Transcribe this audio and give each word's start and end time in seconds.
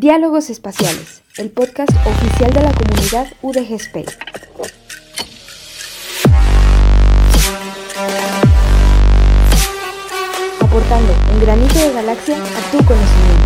Diálogos 0.00 0.48
Espaciales, 0.48 1.20
el 1.36 1.50
podcast 1.50 1.90
oficial 2.06 2.50
de 2.54 2.62
la 2.62 2.72
comunidad 2.72 3.26
UDG 3.42 3.74
Space. 3.74 4.16
Aportando 10.58 11.12
un 11.34 11.40
granito 11.42 11.78
de 11.78 11.92
galaxia 11.92 12.34
a 12.34 12.70
tu 12.70 12.78
conocimiento. 12.82 13.44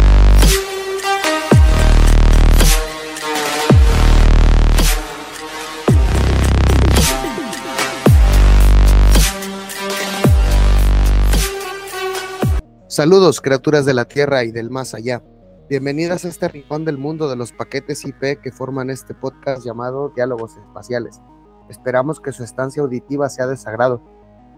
Saludos, 12.86 13.41
criaturas 13.41 13.84
de 13.84 13.95
la 13.95 14.05
Tierra 14.05 14.45
y 14.45 14.52
del 14.52 14.70
más 14.70 14.95
allá. 14.95 15.20
Bienvenidas 15.66 16.27
a 16.27 16.28
este 16.28 16.46
rincón 16.46 16.84
del 16.84 16.98
mundo 16.98 17.27
de 17.27 17.36
los 17.36 17.52
paquetes 17.52 18.05
IP 18.05 18.38
que 18.42 18.52
forman 18.52 18.91
este 18.91 19.14
podcast 19.14 19.64
llamado 19.64 20.10
Diálogos 20.10 20.59
Espaciales. 20.59 21.22
Esperamos 21.70 22.20
que 22.20 22.32
su 22.32 22.45
estancia 22.45 22.82
auditiva 22.82 23.30
sea 23.30 23.46
de 23.46 23.56
sagrado. 23.56 24.02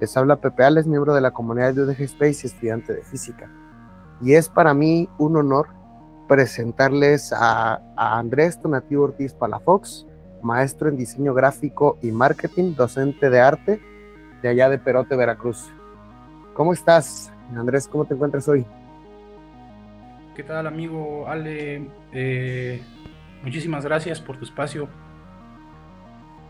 Les 0.00 0.16
habla 0.16 0.41
Pepe 0.41 0.64
Ales, 0.64 0.88
miembro 0.88 1.14
de 1.14 1.20
la 1.20 1.30
comunidad 1.30 1.74
de 1.74 1.83
UDG 1.83 2.00
Space 2.00 2.41
y 2.42 2.47
estudiante 2.48 2.92
de 2.92 3.05
física. 3.05 3.48
Y 4.20 4.33
es 4.33 4.48
para 4.48 4.74
mí 4.74 5.09
un 5.16 5.37
honor 5.37 5.69
presentarles 6.27 7.33
a, 7.33 7.75
a 7.97 8.19
Andrés 8.19 8.61
Tonativo 8.61 9.05
Ortiz 9.05 9.33
Palafox, 9.33 10.09
maestro 10.42 10.88
en 10.88 10.97
diseño 10.97 11.34
gráfico 11.34 11.98
y 12.02 12.11
marketing, 12.11 12.75
docente 12.75 13.30
de 13.30 13.38
arte 13.38 13.81
de 14.42 14.48
allá 14.48 14.69
de 14.69 14.78
Perote, 14.81 15.14
Veracruz. 15.14 15.72
¿Cómo 16.55 16.72
estás, 16.72 17.31
Andrés? 17.55 17.86
¿Cómo 17.86 18.06
te 18.06 18.14
encuentras 18.14 18.48
hoy? 18.48 18.66
¿Qué 20.37 20.42
tal 20.42 20.67
amigo 20.67 21.27
Ale? 21.27 21.89
Eh, 22.12 22.83
muchísimas 23.42 23.87
gracias 23.87 24.20
por 24.20 24.37
tu 24.37 24.45
espacio. 24.45 24.87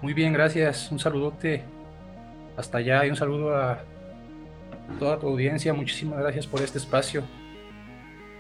Muy 0.02 0.12
bien, 0.12 0.32
gracias. 0.32 0.90
Un 0.90 0.98
saludote 0.98 1.62
hasta 2.56 2.78
allá 2.78 3.06
y 3.06 3.10
un 3.10 3.16
saludo 3.16 3.56
a 3.56 3.78
toda 4.98 5.20
tu 5.20 5.28
audiencia. 5.28 5.72
Muchísimas 5.72 6.18
gracias 6.18 6.48
por 6.48 6.62
este 6.62 6.78
espacio. 6.78 7.22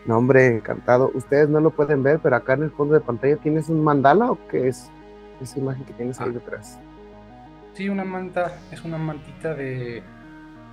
No, 0.04 0.18
hombre, 0.18 0.48
encantado. 0.48 1.12
Ustedes 1.14 1.48
no 1.48 1.60
lo 1.60 1.70
pueden 1.70 2.02
ver, 2.02 2.18
pero 2.20 2.34
acá 2.34 2.54
en 2.54 2.64
el 2.64 2.72
fondo 2.72 2.94
de 2.94 3.00
pantalla 3.00 3.36
tienes 3.36 3.68
un 3.68 3.84
mandala 3.84 4.32
o 4.32 4.48
qué 4.48 4.66
es 4.66 4.90
esa 5.40 5.60
imagen 5.60 5.84
que 5.84 5.92
tienes 5.92 6.20
ahí 6.20 6.30
ah. 6.30 6.32
detrás. 6.32 6.80
Sí, 7.74 7.88
una 7.88 8.04
manta, 8.04 8.58
es 8.72 8.84
una 8.84 8.98
mantita 8.98 9.54
de... 9.54 10.02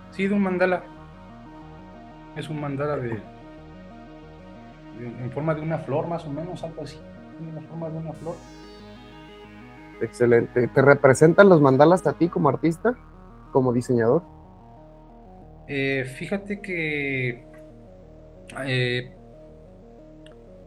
Sí, 0.10 0.28
de 0.28 0.34
un 0.34 0.42
mandala. 0.42 0.82
Es 2.36 2.50
un 2.50 2.60
mandala 2.60 2.98
de 2.98 3.22
en 5.00 5.32
forma 5.32 5.54
de 5.54 5.62
una 5.62 5.78
flor, 5.80 6.08
más 6.08 6.26
o 6.26 6.30
menos, 6.30 6.64
algo 6.64 6.84
así, 6.84 6.98
en 7.40 7.64
forma 7.66 7.90
de 7.90 7.98
una 7.98 8.14
flor. 8.14 8.36
Excelente. 10.02 10.68
¿Te 10.68 10.82
representan 10.82 11.50
los 11.50 11.62
mandalas 11.62 12.06
a 12.08 12.14
ti 12.14 12.28
como 12.28 12.50
artista, 12.50 12.96
como 13.52 13.74
diseñador? 13.74 14.24
Eh, 15.68 16.04
fíjate 16.18 16.62
que 16.62 17.48
eh, 18.66 19.16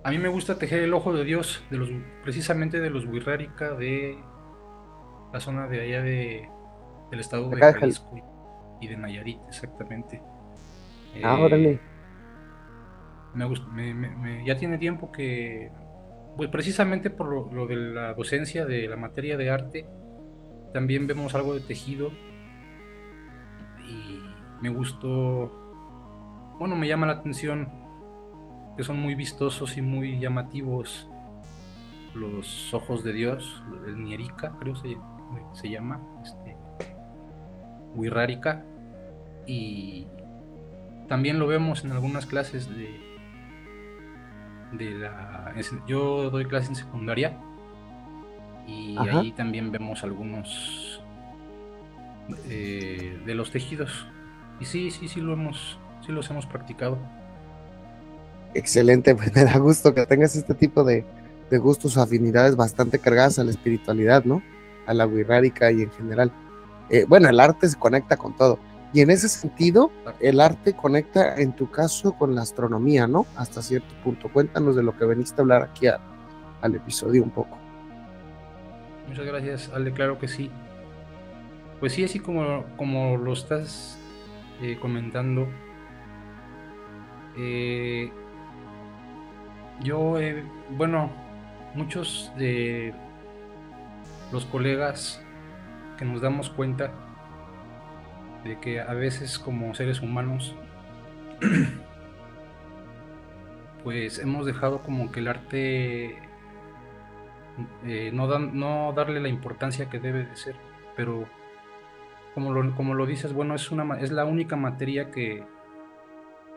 a 0.03 0.11
mí 0.11 0.19
me 0.19 0.29
gusta 0.29 0.59
tejer 0.59 0.83
el 0.83 0.95
ojo 0.95 1.13
de 1.13 1.25
Dios, 1.25 1.63
de 1.71 1.77
los, 1.77 1.91
precisamente 2.23 2.81
de 2.81 2.91
los 2.91 3.05
Wirrárica 3.07 3.75
de 3.75 4.17
la 5.33 5.41
zona 5.41 5.67
de 5.67 5.83
allá 5.83 6.03
de, 6.03 6.49
del 7.11 7.21
estado 7.21 7.51
de 7.51 7.61
Jalisco 7.61 8.15
y 8.81 8.89
de 8.89 8.97
Nayarit, 8.97 9.41
exactamente. 9.49 10.23
Ah, 11.23 11.39
órale 11.39 11.96
me, 13.37 14.45
ya 14.45 14.57
tiene 14.57 14.79
tiempo 14.79 15.13
que, 15.13 15.71
pues 16.37 16.49
precisamente 16.51 17.11
por 17.11 17.53
lo, 17.53 17.67
de 17.67 17.77
la 17.77 18.15
docencia 18.15 18.65
de 18.65 18.89
la 18.89 18.97
materia 18.97 19.37
de 19.37 19.51
arte, 19.51 19.87
también 20.73 21.07
vemos 21.07 21.35
algo 21.35 21.55
de 21.55 21.61
tejido 21.61 22.11
y 23.89 24.21
me 24.61 24.69
gustó, 24.71 25.53
bueno, 26.59 26.77
me 26.77 26.89
llama 26.89 27.07
la 27.07 27.15
atención 27.15 27.69
que 28.77 28.85
son 28.85 28.99
muy 28.99 29.15
vistosos 29.15 29.77
y 29.77 29.83
muy 29.83 30.19
llamativos 30.19 31.09
los 32.15 32.73
ojos 32.73 33.05
de 33.05 33.13
Dios, 33.13 33.63
el 33.87 34.03
Nierica, 34.03 34.55
creo 34.59 34.75
se, 34.77 34.97
se 35.53 35.69
llama, 35.69 36.01
este, 36.23 36.57
Wirrárica, 37.95 38.65
y 39.47 40.07
también 41.09 41.39
lo 41.39 41.47
vemos 41.47 41.85
en 41.85 41.93
algunas 41.93 42.27
clases 42.27 42.75
de 42.75 43.06
de 44.73 44.91
la... 44.93 45.55
Yo 45.87 46.31
doy 46.31 46.45
clase 46.47 46.69
en 46.69 46.77
secundaria 46.77 47.37
y 48.67 48.97
ahí 48.99 49.33
también 49.33 49.71
vemos 49.71 50.03
algunos 50.03 51.01
eh, 52.49 53.21
de 53.25 53.35
los 53.35 53.51
tejidos. 53.51 54.07
Y 54.61 54.65
sí, 54.65 54.91
sí, 54.91 55.09
sí 55.09 55.21
lo 55.21 55.33
hemos, 55.33 55.79
sí 56.05 56.13
los 56.13 56.29
hemos 56.31 56.47
practicado. 56.47 56.99
Excelente, 58.55 59.15
pues 59.17 59.35
me 59.35 59.45
da 59.45 59.59
gusto 59.59 59.95
que 59.95 60.07
tengas 60.07 60.35
este 60.35 60.55
tipo 60.55 60.83
de, 60.83 61.05
de 61.51 61.59
gustos 61.59 61.97
o 61.97 62.03
afinidades 62.03 62.57
bastante 62.57 62.99
cargadas 62.99 63.39
a 63.39 63.45
la 63.45 63.51
espiritualidad, 63.51 64.25
¿no? 64.25 64.43
A 64.87 64.95
la 64.95 65.07
wixárika 65.07 65.71
y 65.71 65.83
en 65.83 65.91
general. 65.93 66.33
Eh, 66.91 67.05
bueno, 67.09 67.29
el 67.29 67.39
arte 67.41 67.69
se 67.69 67.79
conecta 67.79 68.17
con 68.17 68.37
todo. 68.37 68.59
Y 68.93 69.01
en 69.01 69.11
ese 69.11 69.29
sentido, 69.29 69.91
el 70.21 70.41
arte 70.41 70.75
conecta 70.75 71.37
en 71.37 71.53
tu 71.53 71.71
caso 71.71 72.13
con 72.13 72.35
la 72.35 72.43
astronomía, 72.43 73.07
¿no? 73.07 73.27
Hasta 73.37 73.61
cierto 73.61 73.95
punto. 74.03 74.31
Cuéntanos 74.33 74.77
de 74.77 74.83
lo 74.83 74.97
que 74.97 75.05
veniste 75.05 75.41
a 75.41 75.43
hablar 75.43 75.63
aquí 75.63 75.87
al 75.89 76.75
episodio 76.75 77.23
un 77.23 77.31
poco. 77.31 77.59
Muchas 79.09 79.27
gracias, 79.27 79.71
Ale, 79.75 79.93
claro 79.93 80.19
que 80.19 80.29
sí. 80.29 80.51
Pues 81.81 81.93
sí, 81.93 82.05
así 82.05 82.21
como, 82.21 82.65
como 82.77 83.17
lo 83.19 83.33
estás 83.33 83.99
eh, 84.63 84.79
comentando, 84.81 85.47
eh, 87.37 88.11
yo, 89.83 90.17
bueno, 90.71 91.11
muchos 91.75 92.33
de 92.39 92.95
los 94.33 94.47
colegas 94.47 95.21
que 95.99 96.05
nos 96.05 96.23
damos 96.23 96.49
cuenta 96.49 96.93
de 98.47 98.59
que 98.61 98.81
a 98.81 98.95
veces 98.95 99.39
como 99.39 99.75
seres 99.75 100.01
humanos 100.01 100.55
pues 103.85 104.19
hemos 104.19 104.47
dejado 104.47 104.83
como 104.83 105.13
que 105.13 105.21
el 105.21 105.29
arte 105.29 106.19
eh, 107.85 108.11
no, 108.13 108.93
darle 108.93 109.21
la 109.21 109.29
importancia 109.29 109.89
que 109.89 109.99
debe 109.99 110.25
de 110.25 110.37
ser, 110.37 110.57
pero 110.97 111.27
como 112.35 112.53
lo, 112.53 112.75
como 112.75 112.95
lo 112.95 113.07
dices, 113.07 113.33
bueno, 113.33 113.55
es, 113.55 113.71
una, 113.71 113.99
es 114.01 114.11
la 114.11 114.25
única 114.25 114.57
materia 114.57 115.11
que, 115.11 115.45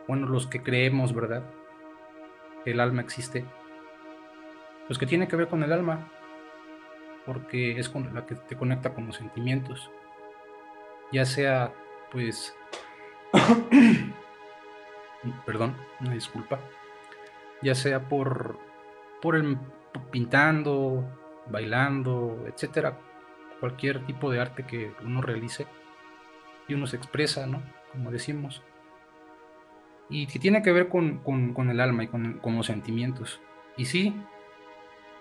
bueno, 0.08 0.26
los 0.26 0.46
que 0.46 0.62
creemos, 0.62 1.14
¿verdad? 1.14 1.44
Que 2.64 2.72
el 2.72 2.80
alma 2.80 3.00
existe, 3.00 3.44
pues 4.86 4.98
que 4.98 5.06
tiene 5.06 5.28
que 5.28 5.36
ver 5.36 5.48
con 5.48 5.62
el 5.62 5.72
alma, 5.72 6.10
porque 7.24 7.78
es 7.78 7.88
con 7.88 8.12
la 8.12 8.26
que 8.26 8.34
te 8.34 8.56
conecta 8.56 8.92
con 8.92 9.06
los 9.06 9.16
sentimientos 9.16 9.90
ya 11.12 11.24
sea 11.24 11.72
pues, 12.10 12.54
perdón, 15.46 15.76
una 16.00 16.14
disculpa, 16.14 16.60
ya 17.62 17.74
sea 17.74 18.08
por, 18.08 18.58
por 19.22 19.36
el 19.36 19.58
pintando, 20.10 21.04
bailando, 21.48 22.44
etcétera, 22.46 22.98
cualquier 23.60 24.04
tipo 24.06 24.30
de 24.30 24.40
arte 24.40 24.64
que 24.64 24.92
uno 25.04 25.20
realice 25.20 25.66
y 26.68 26.74
uno 26.74 26.86
se 26.86 26.96
expresa, 26.96 27.46
¿no? 27.46 27.62
Como 27.92 28.10
decimos. 28.10 28.62
Y 30.08 30.26
que 30.26 30.38
tiene 30.38 30.62
que 30.62 30.72
ver 30.72 30.88
con, 30.88 31.20
el 31.70 31.80
alma 31.80 32.04
y 32.04 32.08
con, 32.08 32.40
los 32.42 32.66
sentimientos. 32.66 33.40
Y 33.76 33.84
sí, 33.84 34.16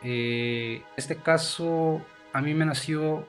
eh, 0.01 0.83
este 0.97 1.17
caso 1.17 2.01
a 2.33 2.41
mí 2.41 2.53
me 2.53 2.65
nació 2.65 3.27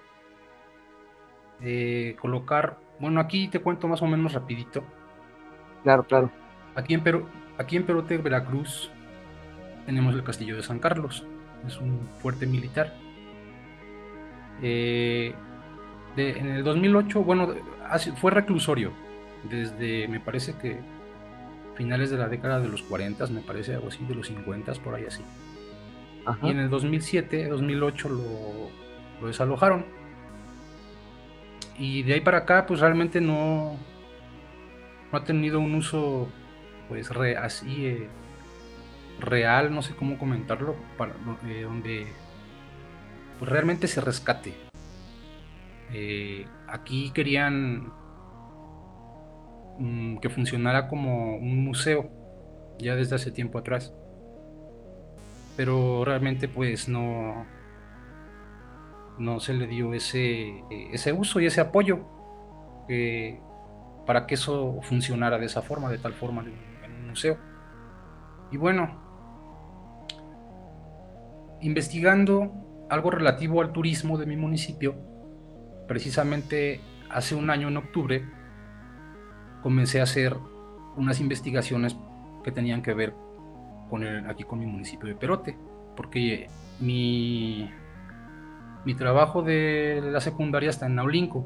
eh, 1.63 2.17
colocar, 2.21 2.79
bueno, 2.99 3.21
aquí 3.21 3.49
te 3.49 3.61
cuento 3.61 3.89
más 3.89 4.03
o 4.03 4.07
menos 4.07 4.33
rapidito. 4.33 4.83
Claro, 5.83 6.05
claro. 6.05 6.31
Aquí 6.75 6.95
en, 6.95 7.03
Perú, 7.03 7.27
aquí 7.59 7.77
en 7.77 7.85
Perote, 7.85 8.19
Veracruz, 8.19 8.91
tenemos 9.87 10.15
el 10.15 10.23
castillo 10.23 10.57
de 10.57 10.63
San 10.63 10.79
Carlos. 10.79 11.25
Es 11.67 11.79
un 11.79 12.01
fuerte 12.21 12.47
militar. 12.47 12.95
Eh, 14.63 15.35
en 16.17 16.47
el 16.47 16.65
2008, 16.65 17.23
bueno, 17.23 17.55
fue 18.17 18.31
reclusorio. 18.31 18.93
Desde, 19.49 20.07
me 20.09 20.21
parece 20.21 20.57
que 20.59 20.79
finales 21.75 22.11
de 22.11 22.19
la 22.19 22.29
década 22.29 22.61
de 22.61 22.69
los 22.69 22.83
40, 22.83 23.27
me 23.29 23.41
parece 23.41 23.75
algo 23.75 23.89
así, 23.89 24.05
de 24.05 24.15
los 24.15 24.27
50, 24.27 24.73
por 24.75 24.95
ahí 24.95 25.05
así. 25.07 25.23
Y 26.43 26.51
en 26.51 26.59
el 26.59 26.69
2007, 26.69 27.49
2008 27.49 28.09
lo, 28.09 28.23
lo 29.21 29.27
desalojaron 29.27 30.00
y 31.81 32.03
de 32.03 32.13
ahí 32.13 32.21
para 32.21 32.39
acá, 32.39 32.67
pues 32.67 32.81
realmente 32.81 33.23
no, 33.23 33.79
no 35.11 35.19
ha 35.19 35.25
tenido 35.25 35.61
un 35.61 35.75
uso, 35.75 36.29
pues, 36.91 37.11
así, 37.11 37.87
eh, 37.87 38.09
real, 39.19 39.75
no 39.75 39.81
sé 39.81 39.97
cómo 39.97 40.19
comentarlo, 40.19 40.77
para, 40.99 41.15
eh, 41.49 41.63
donde 41.63 42.07
pues, 43.39 43.51
realmente 43.51 43.89
se 43.89 44.03
rescate. 44.03 44.53
Eh, 45.91 46.45
aquí 46.69 47.13
querían 47.15 47.91
mm, 49.79 50.19
que 50.19 50.29
funcionara 50.29 50.87
como 50.87 51.37
un 51.37 51.65
museo, 51.65 52.11
ya 52.79 52.95
desde 52.95 53.17
hace 53.17 53.31
tiempo 53.31 53.59
atrás. 53.59 53.95
Pero 55.57 56.05
realmente 56.05 56.47
pues 56.47 56.91
no, 56.91 57.47
no 59.21 59.39
se 59.39 59.53
le 59.53 59.67
dio 59.67 59.93
ese, 59.93 60.65
ese 60.71 61.13
uso 61.13 61.41
y 61.41 61.47
ese 61.47 61.61
apoyo 61.61 62.01
para 64.07 64.27
que 64.27 64.35
eso 64.35 64.81
funcionara 64.83 65.39
de 65.39 65.47
esa 65.47 65.63
forma, 65.63 65.91
de 65.91 65.99
tal 65.99 66.15
forma 66.15 66.43
en 66.43 66.93
un 66.93 67.09
museo. 67.09 67.39
Y 68.51 68.57
bueno, 68.57 68.91
investigando 71.61 72.87
algo 72.89 73.11
relativo 73.11 73.61
al 73.61 73.73
turismo 73.73 74.19
de 74.19 74.27
mi 74.27 74.37
municipio, 74.37 74.97
precisamente 75.87 76.81
hace 77.11 77.35
un 77.35 77.51
año 77.51 77.69
en 77.69 77.77
octubre, 77.77 78.25
comencé 79.63 80.01
a 80.01 80.05
hacer 80.05 80.37
unas 80.97 81.21
investigaciones 81.21 81.97
que 82.43 82.51
tenían 82.51 82.83
que 82.83 82.95
ver 82.95 83.15
con 83.89 84.03
el, 84.03 84.29
aquí 84.29 84.45
con 84.45 84.59
mi 84.59 84.67
municipio 84.67 85.09
de 85.09 85.15
Perote, 85.15 85.57
porque 85.95 86.49
mi, 86.81 87.71
mi 88.85 88.95
trabajo 88.95 89.43
de 89.43 90.01
la 90.03 90.21
secundaria 90.21 90.71
está 90.71 90.87
en 90.87 90.97
Naulinco. 90.97 91.45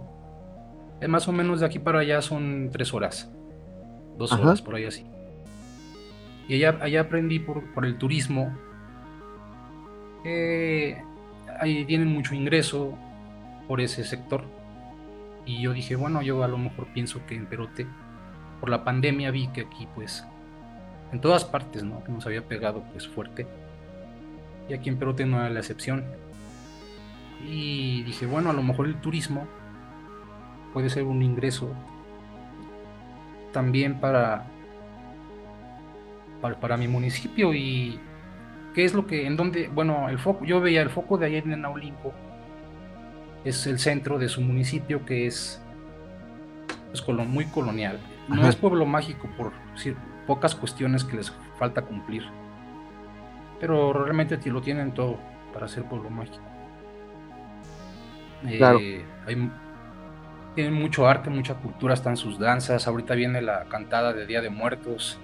Es 1.00 1.08
más 1.08 1.26
o 1.28 1.32
menos 1.32 1.60
de 1.60 1.66
aquí 1.66 1.78
para 1.78 2.00
allá 2.00 2.22
son 2.22 2.70
tres 2.72 2.94
horas, 2.94 3.31
dos 4.16 4.32
horas 4.32 4.62
por 4.62 4.76
ahí 4.76 4.84
así. 4.84 5.04
Y 6.48 6.62
allá, 6.62 7.00
aprendí 7.00 7.38
por, 7.38 7.64
el 7.84 7.96
turismo. 7.98 8.56
ahí 11.60 11.84
tienen 11.86 12.08
mucho 12.08 12.34
ingreso 12.34 12.96
por 13.66 13.81
ese 13.81 14.04
sector. 14.04 14.44
Y 15.46 15.62
yo 15.62 15.72
dije, 15.72 15.96
bueno, 15.96 16.22
yo 16.22 16.42
a 16.42 16.48
lo 16.48 16.58
mejor 16.58 16.86
pienso 16.94 17.25
que 17.26 17.34
en 17.34 17.46
Perote, 17.46 17.86
por 18.60 18.70
la 18.70 18.84
pandemia 18.84 19.31
vi 19.31 19.48
que 19.48 19.62
aquí 19.62 19.86
pues, 19.94 20.26
en 21.12 21.20
todas 21.20 21.44
partes, 21.44 21.82
¿no? 21.82 22.02
Que 22.04 22.12
nos 22.12 22.25
había 22.26 22.46
pegado 22.46 22.82
pues 22.92 23.06
fuerte. 23.08 23.46
Y 24.69 24.75
aquí 24.75 24.88
en 24.88 24.98
Perote 24.98 25.26
no 25.26 25.38
era 25.38 25.50
la 25.50 25.60
excepción. 25.60 26.04
Y 27.44 28.02
dije, 28.05 28.26
bueno, 28.26 28.50
a 28.50 28.52
lo 28.52 28.62
mejor 28.62 28.87
el 28.87 28.96
turismo 28.96 29.46
puede 30.73 30.91
ser 30.91 31.05
un 31.05 31.23
ingreso 31.23 31.73
también 33.52 34.00
para 34.00 34.46
para, 36.52 36.76
mi 36.76 36.88
municipio 36.88 37.55
y 37.55 37.99
qué 38.75 38.85
es 38.85 38.94
lo 38.94 39.06
que, 39.06 39.26
en 39.26 39.37
donde, 39.37 39.69
bueno, 39.69 40.08
el 40.08 40.19
foco, 40.19 40.44
yo 40.44 40.61
veía 40.61 40.82
el 40.82 40.91
foco 40.91 41.17
de 41.17 41.26
ayer 41.26 41.44
en 41.44 41.62
Naulinco, 41.62 42.12
es 43.44 43.67
el 43.67 43.79
centro 43.79 44.19
de 44.19 44.29
su 44.29 44.41
municipio 44.41 45.05
que 45.05 45.26
es, 45.26 45.62
es 46.93 47.08
muy 47.08 47.46
colonial. 47.46 47.99
No 48.29 48.46
es 48.49 48.56
pueblo 48.56 48.87
mágico 48.87 49.29
por 49.37 49.52
decir, 49.73 49.96
pocas 50.26 50.55
cuestiones 50.55 51.05
que 51.05 51.17
les 51.17 51.32
falta 51.58 51.82
cumplir, 51.82 52.25
pero 53.61 53.93
realmente 53.93 54.38
lo 54.50 54.61
tienen 54.61 54.93
todo 54.93 55.19
para 55.52 55.69
ser 55.69 55.85
pueblo 55.85 56.11
mágico. 56.11 56.53
Eh, 58.46 59.02
tienen 60.55 60.75
mucho 60.75 61.08
arte, 61.08 61.31
mucha 61.31 61.55
cultura, 61.55 61.94
están 61.94 62.17
sus 62.17 62.38
danzas. 62.38 62.87
Ahorita 62.87 63.14
viene 63.14 63.43
la 63.43 63.64
cantada 63.64 64.12
de 64.12 64.26
Día 64.26 64.41
de 64.41 64.50
Muertos 64.50 65.19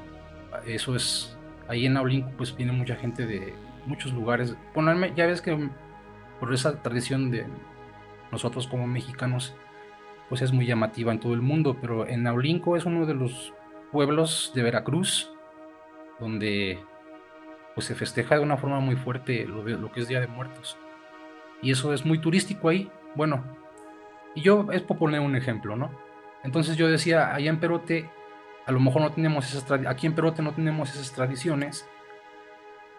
eso 0.67 0.97
es, 0.97 1.37
ahí 1.69 1.87
en 1.87 1.95
Naulinco 1.95 2.31
pues 2.37 2.57
viene 2.57 2.73
mucha 2.73 2.97
gente 2.97 3.27
de 3.27 3.55
muchos 3.87 4.13
lugares. 4.13 4.57
Ya 5.17 5.27
ves 5.27 5.41
que 5.41 5.71
por 6.39 6.53
esa 6.53 6.83
tradición 6.83 7.31
de 7.31 7.47
nosotros 8.33 8.67
como 8.67 8.87
mexicanos, 8.87 9.55
pues 10.29 10.43
es 10.43 10.53
muy 10.53 10.67
llamativa 10.67 11.13
en 11.13 11.21
todo 11.21 11.35
el 11.35 11.43
mundo, 11.43 11.77
pero 11.81 12.07
en 12.07 12.23
Naulinco 12.23 12.77
es 12.77 12.85
uno 12.85 13.07
de 13.07 13.15
los 13.15 13.53
pueblos 13.93 14.53
de 14.55 14.63
Veracruz 14.63 15.33
donde 16.21 16.79
pues 17.75 17.87
se 17.87 17.95
festeja 17.95 18.37
de 18.37 18.43
una 18.43 18.57
forma 18.57 18.81
muy 18.81 18.97
fuerte 18.97 19.47
lo, 19.47 19.63
lo 19.63 19.91
que 19.91 20.01
es 20.01 20.09
Día 20.09 20.21
de 20.21 20.27
Muertos. 20.27 20.77
Y 21.63 21.73
eso 21.73 21.93
es 21.93 22.05
muy 22.05 22.19
turístico 22.19 22.69
ahí. 22.69 22.91
Bueno, 23.15 23.45
y 24.35 24.43
yo 24.43 24.67
es 24.73 24.83
por 24.83 24.99
poner 24.99 25.21
un 25.21 25.37
ejemplo, 25.37 25.77
¿no? 25.77 25.91
Entonces 26.43 26.77
yo 26.77 26.89
decía, 26.89 27.35
allá 27.35 27.51
en 27.51 27.61
Perote 27.61 28.09
a 28.67 28.73
lo 28.73 28.81
mejor 28.81 29.03
no 29.03 29.13
tenemos 29.13 29.49
esas 29.49 29.71
aquí 29.87 30.07
en 30.07 30.15
Perote 30.15 30.43
no 30.43 30.53
tenemos 30.53 30.91
esas 30.91 31.13
tradiciones 31.13 31.89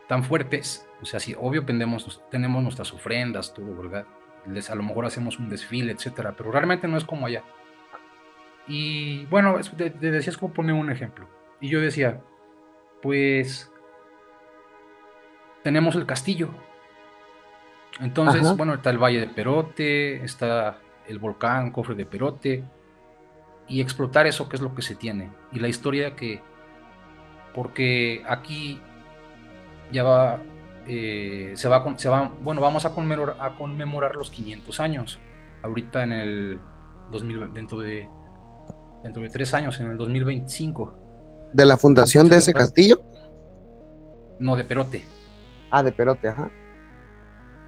tan 0.08 0.24
fuertes, 0.24 0.90
o 1.02 1.06
sea, 1.06 1.22
sí, 1.22 1.34
obvio 1.40 1.64
tenemos, 1.64 2.22
tenemos 2.30 2.62
nuestras 2.62 2.92
ofrendas, 2.92 3.54
todo, 3.54 3.74
¿verdad? 3.78 4.06
Les, 4.46 4.70
a 4.70 4.76
lo 4.76 4.84
mejor 4.84 5.06
hacemos 5.06 5.40
un 5.40 5.48
desfile, 5.48 5.94
etcétera, 5.94 6.34
pero 6.36 6.52
realmente 6.52 6.88
no 6.90 6.98
es 6.98 7.06
como 7.06 7.28
allá. 7.28 7.44
Y 8.68 9.26
bueno, 9.28 9.58
te, 9.78 9.90
decía, 9.90 10.32
es 10.32 10.38
como 10.38 10.54
poner 10.54 10.76
un 10.76 10.92
ejemplo. 10.92 11.30
Y 11.62 11.70
yo 11.70 11.80
decía, 11.80 12.22
pues 13.02 13.72
tenemos 15.64 15.96
el 15.96 16.06
castillo. 16.06 16.50
Entonces, 18.02 18.58
bueno, 18.58 18.74
está 18.74 18.90
el 18.90 18.98
Valle 18.98 19.20
de 19.20 19.28
Perote, 19.28 20.24
está 20.24 20.80
el 21.08 21.20
volcán 21.20 21.72
Cofre 21.72 21.94
de 21.96 22.06
Perote, 22.06 22.64
y 23.68 23.80
explotar 23.80 24.26
eso 24.26 24.50
que 24.50 24.56
es 24.56 24.62
lo 24.62 24.74
que 24.74 24.82
se 24.82 24.96
tiene. 24.96 25.32
Y 25.52 25.60
la 25.60 25.68
historia 25.68 26.16
que, 26.16 26.42
porque 27.54 28.24
aquí 28.28 28.82
ya 29.92 30.04
va, 30.04 30.42
eh, 30.88 31.54
se, 31.56 31.70
va, 31.70 31.98
se 31.98 32.10
va, 32.10 32.32
bueno, 32.42 32.60
vamos 32.60 32.86
a 32.86 32.94
conmemorar, 32.94 33.38
a 33.40 33.56
conmemorar 33.56 34.16
los 34.16 34.32
500 34.32 34.80
años, 34.80 35.20
ahorita 35.62 36.04
en 36.04 36.12
el 36.12 36.60
2000, 37.12 37.54
dentro 37.54 37.80
de, 37.80 38.10
dentro 39.04 39.22
de 39.22 39.30
tres 39.30 39.54
años, 39.54 39.80
en 39.80 39.92
el 39.92 39.98
2025. 39.98 40.98
¿De 41.54 41.66
la 41.66 41.78
fundación 41.78 42.28
de 42.30 42.38
ese 42.38 42.52
castillo? 42.54 43.02
No, 44.40 44.56
de 44.56 44.64
Perote. 44.64 45.06
Ah, 45.70 45.84
de 45.84 45.92
Perote, 45.92 46.30
ajá. 46.30 46.52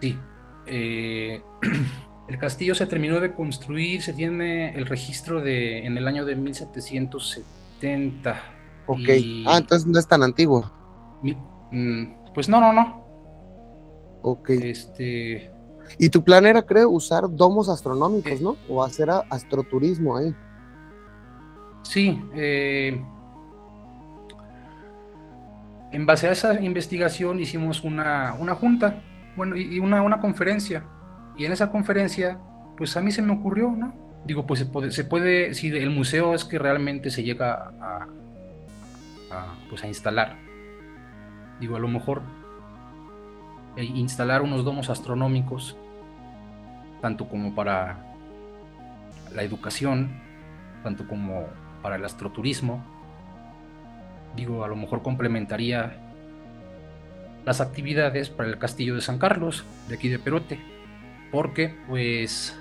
Sí. 0.04 0.20
Eh, 0.66 1.42
El 2.28 2.38
castillo 2.38 2.76
se 2.76 2.86
terminó 2.88 3.22
de 3.22 3.34
construir, 3.34 4.02
se 4.02 4.14
tiene 4.14 4.74
el 4.76 4.86
registro 4.86 5.42
de 5.42 5.86
en 5.86 5.98
el 5.98 6.08
año 6.08 6.24
de 6.26 6.38
1770. 6.38 8.42
Ok. 8.88 9.10
ah, 9.46 9.58
entonces 9.58 9.86
no 9.86 10.00
es 10.00 10.08
tan 10.08 10.24
antiguo. 10.24 10.72
Mm, 11.72 12.06
pues 12.34 12.48
no, 12.48 12.62
no, 12.62 12.72
no. 12.72 13.04
Ok. 14.22 14.52
Este. 14.52 15.52
Y 16.00 16.08
tu 16.10 16.24
plan 16.24 16.46
era, 16.46 16.62
creo, 16.62 16.90
usar 16.90 17.24
domos 17.30 17.68
astronómicos, 17.68 18.32
eh. 18.32 18.40
¿no? 18.42 18.56
O 18.70 18.82
hacer 18.82 19.10
astroturismo 19.30 20.16
ahí. 20.16 20.34
Sí. 21.84 22.22
Eh, 22.36 23.04
en 25.92 26.06
base 26.06 26.30
a 26.30 26.32
esa 26.32 26.62
investigación 26.62 27.42
hicimos 27.42 27.84
una, 27.84 28.34
una 28.40 28.56
junta, 28.56 29.04
bueno, 29.36 29.56
y 29.56 29.80
una, 29.80 30.02
una 30.02 30.20
conferencia 30.20 30.84
y 31.36 31.46
en 31.46 31.52
esa 31.52 31.72
conferencia, 31.72 32.38
pues 32.78 32.96
a 32.96 33.02
mí 33.02 33.12
se 33.12 33.22
me 33.22 33.34
ocurrió, 33.34 33.72
¿no? 33.72 33.94
Digo, 34.26 34.46
pues 34.46 34.60
se 34.60 34.66
puede, 34.66 34.92
se 34.92 35.04
puede 35.04 35.54
si 35.54 35.68
el 35.68 35.90
museo 35.90 36.34
es 36.34 36.46
que 36.46 36.60
realmente 36.60 37.10
se 37.10 37.24
llega 37.24 37.74
a, 37.82 38.08
pues 39.70 39.84
a 39.84 39.88
instalar. 39.88 40.38
Digo, 41.60 41.76
a 41.76 41.80
lo 41.80 41.88
mejor 41.88 42.22
eh, 43.76 43.84
instalar 43.84 44.42
unos 44.42 44.64
domos 44.64 44.90
astronómicos, 44.90 45.76
tanto 47.02 47.28
como 47.28 47.56
para 47.56 47.98
la 49.34 49.44
educación, 49.44 50.22
tanto 50.84 51.08
como 51.08 51.48
para 51.82 51.96
el 51.96 52.06
astroturismo. 52.06 52.84
Digo, 54.36 54.64
a 54.64 54.68
lo 54.68 54.76
mejor 54.76 55.02
complementaría 55.02 55.98
las 57.46 57.62
actividades 57.62 58.30
para 58.30 58.50
el 58.50 58.58
castillo 58.58 58.96
de 58.96 59.02
San 59.02 59.18
Carlos, 59.18 59.66
de 59.88 59.96
aquí 59.96 60.10
de 60.10 60.20
Perote 60.20 60.74
porque 61.34 61.76
pues 61.90 62.56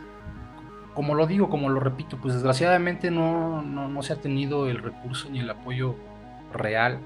como 0.95 1.15
lo 1.15 1.27
digo, 1.27 1.51
como 1.51 1.69
lo 1.69 1.79
repito, 1.79 2.17
pues 2.17 2.35
desgraciadamente 2.35 3.11
no, 3.11 3.63
no, 3.63 4.03
se 4.03 4.15
ha 4.15 4.17
tenido 4.17 4.69
el 4.69 4.79
recurso 4.79 5.29
ni 5.31 5.41
el 5.41 5.51
apoyo 5.51 5.95
real 6.53 6.99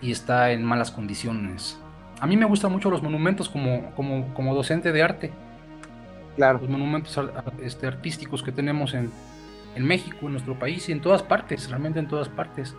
y 0.00 0.12
está 0.12 0.52
en 0.52 0.64
malas 0.64 0.92
condiciones. 0.92 1.78
A 2.20 2.26
mí 2.26 2.36
me 2.36 2.46
gustan 2.46 2.72
mucho 2.72 2.88
los 2.88 3.02
monumentos 3.02 3.48
como, 3.48 3.90
como, 3.96 4.32
como 4.34 4.54
docente 4.54 4.92
de 4.92 5.02
arte. 5.02 5.32
Claro. 6.36 6.58
Los 6.60 6.68
monumentos 6.68 7.18
este, 7.62 7.86
artísticos 7.86 8.42
que 8.42 8.52
tenemos 8.52 8.94
en, 8.94 9.10
en 9.74 9.84
México, 9.84 10.26
en 10.26 10.32
nuestro 10.32 10.58
país 10.58 10.88
y 10.88 10.92
en 10.92 11.00
todas 11.00 11.22
partes, 11.22 11.68
realmente 11.68 11.98
en 11.98 12.08
todas 12.08 12.28
partes. 12.28 12.74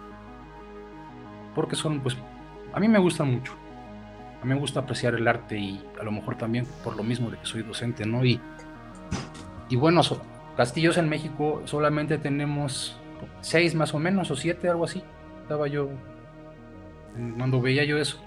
Porque 1.55 1.75
son, 1.75 2.01
pues, 2.01 2.17
a 2.73 2.79
mí 2.79 2.87
me 2.87 2.99
gustan 2.99 3.31
mucho 3.31 3.53
a 4.41 4.45
mí 4.45 4.53
me 4.55 4.59
gusta 4.59 4.79
apreciar 4.79 5.13
el 5.13 5.27
arte 5.27 5.57
y 5.57 5.85
a 5.99 6.03
lo 6.03 6.11
mejor 6.11 6.35
también 6.35 6.65
por 6.83 6.95
lo 6.95 7.03
mismo 7.03 7.29
de 7.29 7.37
que 7.37 7.45
soy 7.45 7.61
docente, 7.61 8.05
¿no? 8.07 8.25
Y, 8.25 8.41
y 9.69 9.75
bueno, 9.75 10.01
castillos 10.57 10.97
en 10.97 11.09
México 11.09 11.61
solamente 11.65 12.17
tenemos 12.17 12.99
seis 13.41 13.75
más 13.75 13.93
o 13.93 13.99
menos, 13.99 14.31
o 14.31 14.35
siete, 14.35 14.67
algo 14.67 14.85
así. 14.85 15.03
Estaba 15.43 15.67
yo 15.67 15.89
cuando 17.37 17.61
veía 17.61 17.83
yo 17.83 17.99
eso. 17.99 18.19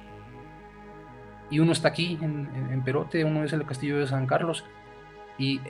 Y 1.50 1.58
uno 1.58 1.72
está 1.72 1.88
aquí, 1.88 2.16
en, 2.22 2.48
en 2.70 2.84
Perote, 2.84 3.24
uno 3.24 3.42
es 3.42 3.52
el 3.52 3.66
castillo 3.66 3.98
de 3.98 4.06
San 4.06 4.26
Carlos. 4.26 4.64
Y 5.36 5.60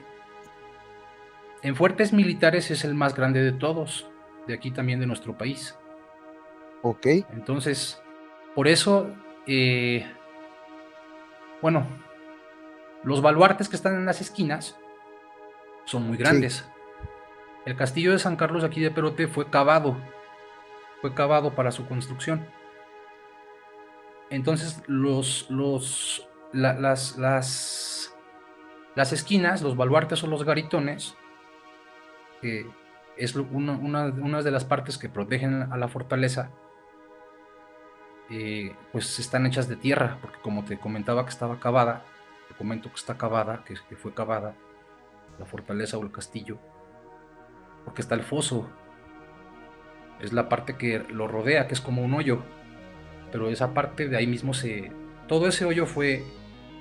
en 1.63 1.75
fuertes 1.75 2.13
militares 2.13 2.69
es 2.69 2.85
el 2.85 2.93
más 2.93 3.15
grande 3.15 3.41
de 3.41 3.51
todos, 3.51 4.07
de 4.45 4.53
aquí 4.53 4.69
también 4.69 4.99
de 4.99 5.07
nuestro 5.07 5.35
país. 5.35 5.75
Ok. 6.83 7.07
Entonces, 7.33 7.99
por 8.55 8.67
eso, 8.67 9.13
eh, 9.45 10.09
bueno, 11.61 11.85
los 13.03 13.21
baluartes 13.21 13.69
que 13.69 13.75
están 13.75 13.95
en 13.95 14.05
las 14.05 14.21
esquinas 14.21 14.77
son 15.85 16.07
muy 16.07 16.17
grandes. 16.17 16.65
El 17.65 17.75
castillo 17.75 18.11
de 18.11 18.19
San 18.19 18.35
Carlos 18.35 18.63
aquí 18.63 18.79
de 18.79 18.91
Perote 18.91 19.27
fue 19.27 19.49
cavado, 19.49 19.97
fue 21.01 21.13
cavado 21.13 21.53
para 21.53 21.71
su 21.71 21.87
construcción. 21.87 22.47
Entonces, 24.29 24.81
los, 24.87 25.49
los, 25.49 26.27
las, 26.51 27.17
las, 27.17 28.15
las 28.95 29.13
esquinas, 29.13 29.61
los 29.61 29.75
baluartes 29.75 30.23
o 30.23 30.27
los 30.27 30.43
garitones, 30.43 31.15
que 32.41 32.65
es 33.17 33.35
una, 33.35 34.41
de 34.41 34.51
las 34.51 34.65
partes 34.65 34.97
que 34.97 35.09
protegen 35.09 35.71
a 35.71 35.77
la 35.77 35.87
fortaleza, 35.87 36.51
eh, 38.29 38.75
pues 38.91 39.19
están 39.19 39.45
hechas 39.45 39.67
de 39.67 39.75
tierra, 39.75 40.17
porque 40.21 40.39
como 40.41 40.65
te 40.65 40.77
comentaba 40.77 41.23
que 41.23 41.31
estaba 41.31 41.59
cavada, 41.59 42.03
te 42.47 42.55
comento 42.55 42.89
que 42.89 42.95
está 42.95 43.17
cavada, 43.17 43.63
que, 43.65 43.75
fue 43.95 44.13
cavada 44.13 44.55
la 45.39 45.45
fortaleza 45.45 45.97
o 45.97 46.03
el 46.03 46.11
castillo, 46.11 46.57
porque 47.83 48.01
está 48.01 48.15
el 48.15 48.23
foso, 48.23 48.69
es 50.19 50.33
la 50.33 50.49
parte 50.49 50.77
que 50.77 50.99
lo 50.99 51.27
rodea, 51.27 51.67
que 51.67 51.73
es 51.73 51.81
como 51.81 52.03
un 52.03 52.13
hoyo, 52.13 52.41
pero 53.31 53.49
esa 53.49 53.73
parte 53.73 54.07
de 54.07 54.17
ahí 54.17 54.27
mismo 54.27 54.53
se, 54.53 54.91
todo 55.27 55.47
ese 55.47 55.65
hoyo 55.65 55.85
fue, 55.85 56.23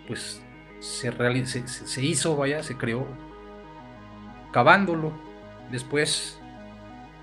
pues, 0.07 0.43
se, 0.81 1.13
se, 1.47 1.69
se 1.69 2.03
hizo, 2.03 2.37
vaya, 2.37 2.63
se 2.63 2.77
creó, 2.77 3.07
cavándolo, 4.53 5.13
Después, 5.71 6.39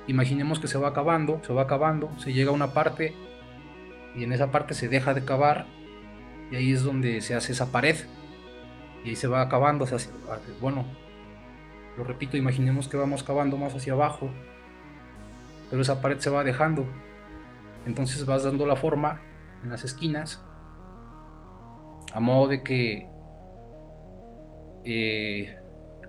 imaginemos 0.08 0.60
que 0.60 0.68
se 0.68 0.78
va 0.78 0.90
acabando, 0.90 1.42
se 1.46 1.54
va 1.54 1.64
acabando, 1.64 2.10
se 2.18 2.34
llega 2.34 2.52
a 2.52 2.54
una 2.54 2.74
parte 2.74 3.16
y 4.16 4.24
en 4.24 4.34
esa 4.34 4.52
parte 4.52 4.74
se 4.74 4.88
deja 4.88 5.14
de 5.14 5.24
cavar 5.24 5.66
y 6.52 6.56
ahí 6.56 6.72
es 6.72 6.84
donde 6.84 7.22
se 7.22 7.36
hace 7.36 7.54
esa 7.54 7.72
pared 7.72 7.96
y 9.04 9.10
ahí 9.10 9.16
se 9.16 9.28
va 9.28 9.42
acabando, 9.42 9.86
bueno, 10.60 10.86
lo 11.98 12.04
repito, 12.04 12.38
imaginemos 12.38 12.88
que 12.88 12.98
vamos 12.98 13.24
cavando 13.24 13.58
más 13.58 13.74
hacia 13.74 13.94
abajo, 13.94 14.30
pero 15.70 15.82
esa 15.82 16.02
pared 16.02 16.20
se 16.20 16.30
va 16.30 16.44
dejando, 16.44 16.86
entonces 17.86 18.26
vas 18.26 18.44
dando 18.44 18.66
la 18.66 18.76
forma 18.76 19.22
en 19.64 19.70
las 19.70 19.84
esquinas 19.84 20.44
a 22.14 22.20
modo 22.20 22.50
de 22.50 22.64
que 22.64 23.08
eh, 24.84 25.62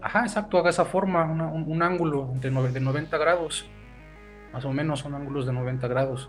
Ajá, 0.03 0.23
exacto, 0.23 0.59
haga 0.59 0.71
esa 0.71 0.85
forma, 0.85 1.25
un, 1.25 1.83
ángulo 1.83 2.33
de, 2.41 2.51
90 2.51 3.19
grados. 3.19 3.71
Más 4.53 4.65
o 4.65 4.73
menos 4.73 4.99
son 4.99 5.15
ángulos 5.15 5.47
de 5.47 5.53
90 5.53 5.87
grados. 5.87 6.29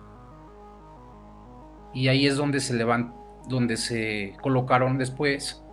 Y 1.94 2.08
ahí 2.08 2.26
es 2.26 2.36
donde 2.36 2.60
se 2.60 2.74
levan, 2.74 3.14
donde 3.48 3.78
se 3.78 4.36
colocaron 4.42 4.98
después 4.98 5.64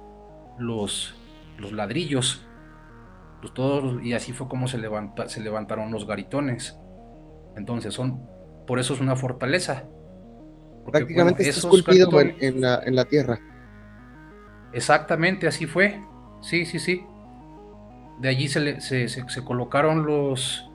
los, 0.58 1.14
los 1.58 1.72
ladrillos. 1.72 2.46
Los, 3.42 3.54
todos, 3.54 4.02
y 4.04 4.12
así 4.12 4.32
fue 4.32 4.48
como 4.48 4.68
se, 4.68 4.78
levanta, 4.78 5.28
se 5.28 5.40
levantaron 5.40 5.90
los 5.90 6.06
garitones. 6.06 6.78
Entonces 7.56 7.94
son, 7.94 8.26
por 8.66 8.78
eso 8.78 8.94
es 8.94 9.00
una 9.00 9.16
fortaleza. 9.16 9.84
Prácticamente 10.90 11.48
está 11.48 11.60
esculpido 11.60 12.20
en, 12.20 12.60
la, 12.60 12.82
en 12.84 12.96
la 12.96 13.04
tierra. 13.06 13.40
Exactamente, 14.72 15.46
así 15.46 15.66
fue. 15.66 16.02
Sí, 16.42 16.64
sí, 16.66 16.78
sí 16.78 17.04
de 18.20 18.28
allí 18.28 18.48
se, 18.48 18.80
se, 18.80 19.44
colocaron 19.44 20.04
los, 20.04 20.68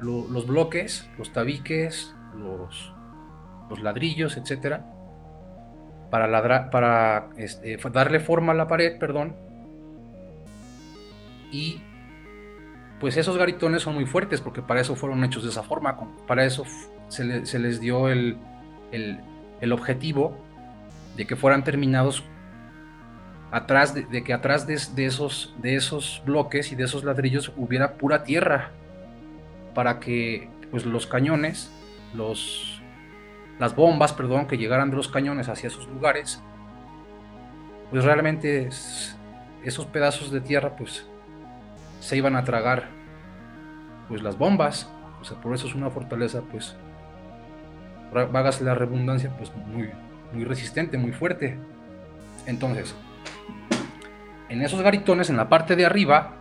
los 0.00 0.46
bloques, 0.46 1.08
los 1.16 1.32
tabiques, 1.32 2.14
los, 2.34 2.92
los 3.68 3.80
ladrillos, 3.80 4.36
etcétera, 4.36 4.84
para, 6.10 6.70
para 6.70 7.28
este, 7.36 7.76
darle 7.92 8.20
forma 8.20 8.52
a 8.52 8.56
la 8.56 8.68
pared, 8.68 8.98
perdón. 8.98 9.36
Y 11.50 11.82
pues 13.00 13.16
esos 13.16 13.36
garitones 13.36 13.82
son 13.82 13.94
muy 13.94 14.06
fuertes 14.06 14.40
porque 14.40 14.62
para 14.62 14.80
eso 14.80 14.96
fueron 14.96 15.22
hechos 15.24 15.44
de 15.44 15.50
esa 15.50 15.62
forma, 15.62 15.96
para 16.26 16.44
eso 16.44 16.64
se, 17.08 17.24
les 17.24 17.80
dio 17.80 18.08
el, 18.08 18.38
objetivo 19.70 20.36
de 21.16 21.26
que 21.26 21.36
fueran 21.36 21.64
terminados 21.64 22.24
atrás 23.50 23.94
de, 23.94 24.24
que 24.24 24.32
atrás 24.32 24.66
de, 24.66 24.74
esos, 24.74 25.54
de 25.58 25.76
esos 25.76 26.22
bloques 26.26 26.72
y 26.72 26.76
de 26.76 26.84
esos 26.84 27.04
ladrillos 27.04 27.52
hubiera 27.56 27.94
pura 27.94 28.24
tierra 28.24 28.70
para 29.74 30.00
que 30.00 30.48
pues 30.70 30.84
los 30.84 31.06
cañones, 31.06 31.72
los, 32.14 32.77
las 33.58 33.74
bombas, 33.74 34.12
perdón, 34.12 34.46
que 34.46 34.58
llegaran 34.58 34.90
de 34.90 34.96
los 34.96 35.08
cañones 35.08 35.48
hacia 35.48 35.66
esos 35.66 35.86
lugares, 35.88 36.42
pues 37.90 38.04
realmente 38.04 38.68
esos 39.64 39.86
pedazos 39.86 40.30
de 40.30 40.40
tierra 40.40 40.76
pues 40.76 41.06
se 42.00 42.16
iban 42.16 42.36
a 42.36 42.44
tragar 42.44 42.86
pues 44.08 44.22
las 44.22 44.38
bombas, 44.38 44.90
o 45.20 45.24
sea, 45.24 45.40
por 45.40 45.54
eso 45.54 45.66
es 45.66 45.74
una 45.74 45.90
fortaleza 45.90 46.42
pues, 46.50 46.76
vágase 48.12 48.64
la 48.64 48.74
redundancia, 48.74 49.30
pues 49.36 49.54
muy, 49.54 49.90
muy 50.32 50.44
resistente, 50.44 50.96
muy 50.96 51.12
fuerte. 51.12 51.58
Entonces, 52.46 52.94
en 54.48 54.62
esos 54.62 54.80
garitones, 54.80 55.28
en 55.28 55.36
la 55.36 55.48
parte 55.48 55.76
de 55.76 55.84
arriba, 55.84 56.36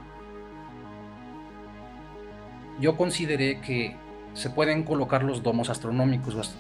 yo 2.80 2.96
consideré 2.96 3.60
que 3.60 3.96
se 4.38 4.52
pueden 4.52 4.84
colocar 4.84 5.24
los 5.24 5.42
domos 5.42 5.72
astronómicos 5.72 6.56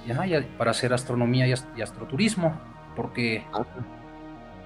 para 0.57 0.71
hacer 0.71 0.93
astronomía 0.93 1.47
y, 1.47 1.81
astroturismo, 1.81 2.59
porque 2.95 3.43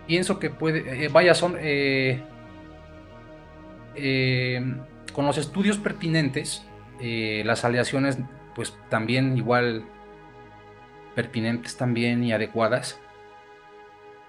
pienso 0.07 0.39
que 0.39 0.49
puede, 0.49 1.03
eh, 1.03 1.09
vaya, 1.09 1.33
son, 1.33 1.57
eh, 1.59 2.23
eh, 3.95 4.75
con 5.11 5.25
los 5.25 5.37
estudios 5.37 5.77
pertinentes, 5.77 6.65
las 7.01 7.65
aleaciones, 7.65 8.17
pues 8.55 8.77
también 8.87 9.35
igual 9.35 9.83
pertinentes 11.13 11.75
también 11.75 12.23
y 12.23 12.31
adecuadas, 12.31 13.01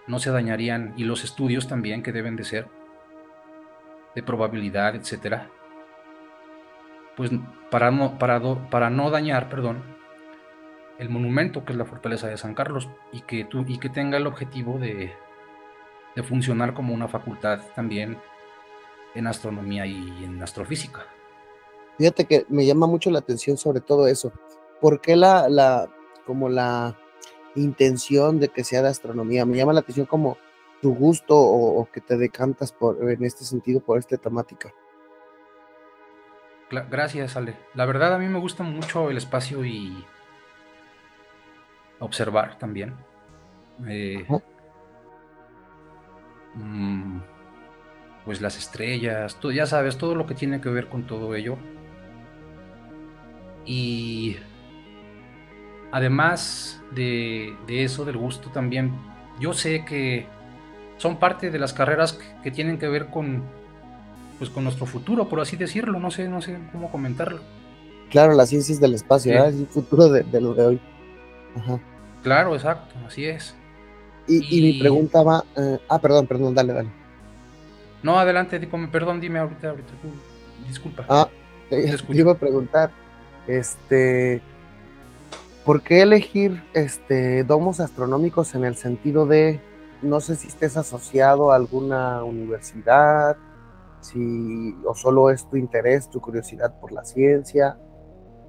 no 0.09 0.19
se 0.19 0.33
dañarían 0.33 0.93
y 0.97 1.05
los 1.05 1.23
estudios 1.23 1.69
también 1.69 2.03
que 2.03 2.11
deben 2.11 2.35
de 2.35 2.43
ser 2.43 2.67
de 4.17 4.23
probabilidad, 4.25 4.97
etcétera. 4.97 5.51
Pues 7.17 7.31
para 7.71 7.91
no, 7.91 8.19
para, 8.19 8.41
para 8.71 8.91
no 8.91 9.11
dañar, 9.11 9.49
perdón, 9.49 9.83
el 10.99 11.09
monumento 11.09 11.65
que 11.65 11.73
es 11.73 11.79
la 11.79 11.85
fortaleza 11.85 12.29
de 12.29 12.39
San 12.39 12.55
Carlos 12.55 12.89
y 13.13 13.23
que, 13.23 13.47
y 13.67 13.79
que 13.79 13.89
tenga 13.89 14.17
el 14.17 14.27
objetivo 14.27 14.79
de, 14.79 15.13
de 16.15 16.23
funcionar 16.23 16.75
como 16.75 16.95
una 16.95 17.09
facultad 17.09 17.61
también 17.75 18.19
en 19.15 19.27
astronomía 19.27 19.87
y 19.87 20.25
en 20.25 20.43
astrofísica. 20.43 21.07
Fíjate 21.99 22.25
que 22.25 22.47
me 22.49 22.65
llama 22.65 22.87
mucho 22.87 23.11
la 23.11 23.19
atención 23.19 23.57
sobre 23.57 23.81
todo 23.81 24.07
eso. 24.07 24.33
¿Por 24.81 25.01
qué 25.01 25.17
la, 25.17 25.49
la 25.49 25.89
como 26.27 26.49
la 26.49 26.97
intención 27.55 28.41
de 28.41 28.49
que 28.49 28.65
sea 28.65 28.83
de 28.83 28.89
astronomía. 28.89 29.45
Me 29.45 29.57
llama 29.57 29.73
la 29.73 29.81
atención 29.81 30.07
como 30.07 30.37
tu 30.81 30.95
gusto 30.95 31.39
o, 31.39 31.89
que 31.93 32.01
te 32.01 32.17
decantas 32.17 32.73
por, 32.73 33.11
en 33.11 33.25
este 33.25 33.45
sentido 33.45 33.81
por 33.81 33.99
esta 33.99 34.17
temática. 34.17 34.73
Gracias, 36.73 37.37
Ale. 37.37 37.55
La 37.75 37.85
verdad 37.85 38.15
a 38.15 38.19
mí 38.19 38.27
me 38.27 38.39
gusta 38.39 38.63
mucho 38.63 39.11
el 39.11 39.19
espacio 39.19 39.65
y 39.65 40.05
observar 41.99 42.59
también. 42.59 42.95
Eh, 43.87 44.27
mm, 46.55 47.21
pues 48.25 48.41
las 48.41 48.57
estrellas, 48.57 49.37
tú 49.41 49.53
ya 49.53 49.67
sabes, 49.67 49.99
todo 49.99 50.15
lo 50.15 50.27
que 50.27 50.35
tiene 50.35 50.61
que 50.61 50.71
ver 50.71 50.89
con 50.89 51.07
todo 51.07 51.35
ello. 51.35 51.59
Y 53.65 54.37
además 55.91 56.83
de, 56.93 57.55
eso, 57.69 58.05
del 58.05 58.17
gusto 58.17 58.51
también, 58.51 58.93
yo 59.39 59.53
sé 59.53 59.85
que 59.85 60.27
son 60.97 61.19
parte 61.19 61.51
de 61.51 61.59
las 61.59 61.73
carreras 61.73 62.19
que, 62.43 62.51
tienen 62.51 62.79
que 62.79 62.89
ver 62.89 63.07
con, 63.07 63.45
pues, 64.43 64.51
con 64.51 64.65
nuestro 64.65 64.87
futuro, 64.87 65.29
por 65.29 65.39
así 65.39 65.57
decirlo, 65.57 66.01
no 66.01 66.11
sé, 66.11 66.27
no 66.27 66.43
sé 66.43 66.59
cómo 66.73 66.91
comentarlo. 66.91 67.39
Claro, 68.11 68.33
las 68.35 68.49
ciencias 68.49 68.81
del 68.81 68.93
espacio, 68.93 69.33
es 69.45 69.55
el 69.55 69.69
futuro 69.69 70.09
de, 70.09 70.41
lo 70.41 70.53
de 70.53 70.67
hoy. 70.67 70.81
Claro, 72.25 72.53
exacto, 72.57 72.93
así 73.07 73.25
es. 73.25 73.55
Y, 74.27 74.61
mi 74.61 74.81
pregunta 74.81 75.23
va, 75.23 75.45
eh, 75.57 75.79
ah, 75.89 76.01
perdón, 76.01 76.27
perdón, 76.27 76.57
dale, 76.57 76.73
dale. 76.73 76.89
No, 78.03 78.19
adelante, 78.19 78.59
perdón, 78.91 79.21
dime 79.21 79.39
ahorita, 79.39 79.71
ahorita, 79.71 79.93
disculpa. 80.67 81.07
Ah, 81.09 81.29
te 81.71 81.97
iba 82.09 82.33
a 82.33 82.37
preguntar, 82.37 82.91
este, 83.47 84.43
¿por 85.65 85.83
qué 85.83 86.03
elegir 86.03 86.65
este, 86.75 87.45
domos 87.45 87.79
astronómicos 87.79 88.57
en 88.57 88.65
el 88.65 88.75
sentido 88.75 89.25
de, 89.25 89.61
no 90.03 90.21
sé 90.21 90.35
si 90.35 90.49
estés 90.49 90.77
asociado 90.77 91.53
a 91.53 91.55
alguna 91.55 92.25
universidad, 92.25 93.37
si 94.03 94.77
o 94.87 94.95
solo 94.95 95.31
es 95.31 95.49
tu 95.49 95.57
interés, 95.57 96.11
tu 96.11 96.21
curiosidad 96.21 96.79
por 96.79 96.93
la 96.93 97.05
ciencia, 97.05 97.79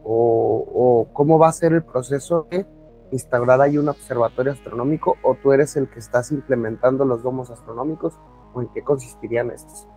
o, 0.03 0.65
o 0.74 1.13
cómo 1.13 1.39
va 1.39 1.48
a 1.48 1.53
ser 1.53 1.74
el 1.74 1.83
proceso 1.83 2.48
de 2.51 2.65
instaurar 3.12 3.62
ahí 3.62 3.77
un 3.77 3.88
observatorio 3.88 4.51
astronómico, 4.51 5.15
o 5.24 5.36
tú 5.36 5.53
eres 5.53 5.75
el 5.77 5.89
que 5.89 6.00
estás 6.00 6.31
implementando 6.31 7.05
los 7.05 7.24
domos 7.24 7.50
astronómicos, 7.50 8.19
o 8.53 8.62
en 8.62 8.67
qué 8.74 8.81
consistirían 8.81 9.51
estos. 9.51 9.88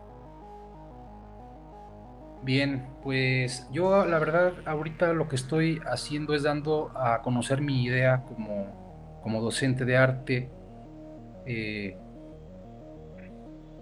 Bien, 2.47 2.87
pues 3.03 3.67
yo 3.73 4.07
la 4.07 4.21
verdad 4.21 4.53
ahorita 4.67 5.13
lo 5.15 5.27
que 5.27 5.35
estoy 5.35 5.81
haciendo 5.85 6.33
es 6.33 6.45
dando 6.45 6.93
a 6.95 7.21
conocer 7.23 7.61
mi 7.61 7.83
idea 7.83 8.23
como, 8.23 9.19
como 9.21 9.41
docente 9.41 9.85
de 9.85 9.97
arte. 9.97 10.51
Eh, 11.45 11.99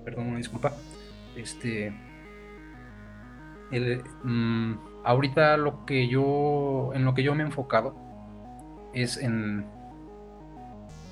perdón, 0.02 0.36
disculpa. 0.36 0.72
Este, 1.36 1.92
el, 3.70 4.02
mm, 4.22 4.74
ahorita 5.04 5.56
lo 5.56 5.84
que 5.84 6.08
yo, 6.08 6.92
en 6.94 7.04
lo 7.04 7.14
que 7.14 7.22
yo 7.22 7.34
me 7.34 7.42
he 7.42 7.46
enfocado 7.46 7.96
es 8.92 9.16
en, 9.16 9.66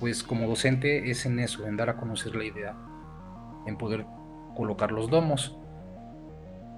pues 0.00 0.22
como 0.22 0.46
docente 0.46 1.10
es 1.10 1.26
en 1.26 1.38
eso, 1.38 1.66
en 1.66 1.76
dar 1.76 1.90
a 1.90 1.96
conocer 1.96 2.34
la 2.34 2.44
idea, 2.44 2.74
en 3.66 3.76
poder 3.76 4.06
colocar 4.56 4.92
los 4.92 5.10
domos. 5.10 5.56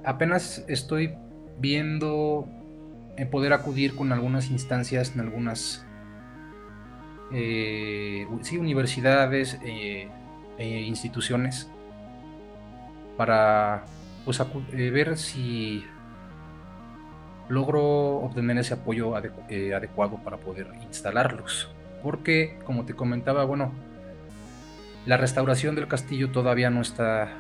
Apenas 0.05 0.65
estoy 0.69 1.15
viendo 1.59 2.47
en 3.17 3.31
poder 3.31 3.53
acudir 3.53 3.95
con 3.95 4.13
algunas 4.13 4.51
instancias 4.51 5.15
en 5.15 5.21
algunas 5.21 5.87
eh, 7.33 8.27
universidades 8.59 9.59
eh, 9.65 10.09
e 10.59 10.81
instituciones 10.83 11.71
para 13.16 13.85
pues, 14.25 14.40
eh, 14.40 14.90
ver 14.90 15.16
si 15.16 15.85
logro 17.49 18.16
obtener 18.16 18.59
ese 18.59 18.75
apoyo 18.75 19.16
adecuado 19.16 20.18
para 20.25 20.37
poder 20.38 20.68
instalarlos. 20.83 21.71
Porque, 22.02 22.59
como 22.64 22.85
te 22.85 22.94
comentaba, 22.94 23.44
bueno, 23.44 23.73
la 25.06 25.16
restauración 25.16 25.75
del 25.75 25.88
castillo 25.88 26.30
todavía 26.30 26.71
no 26.71 26.80
está 26.80 27.33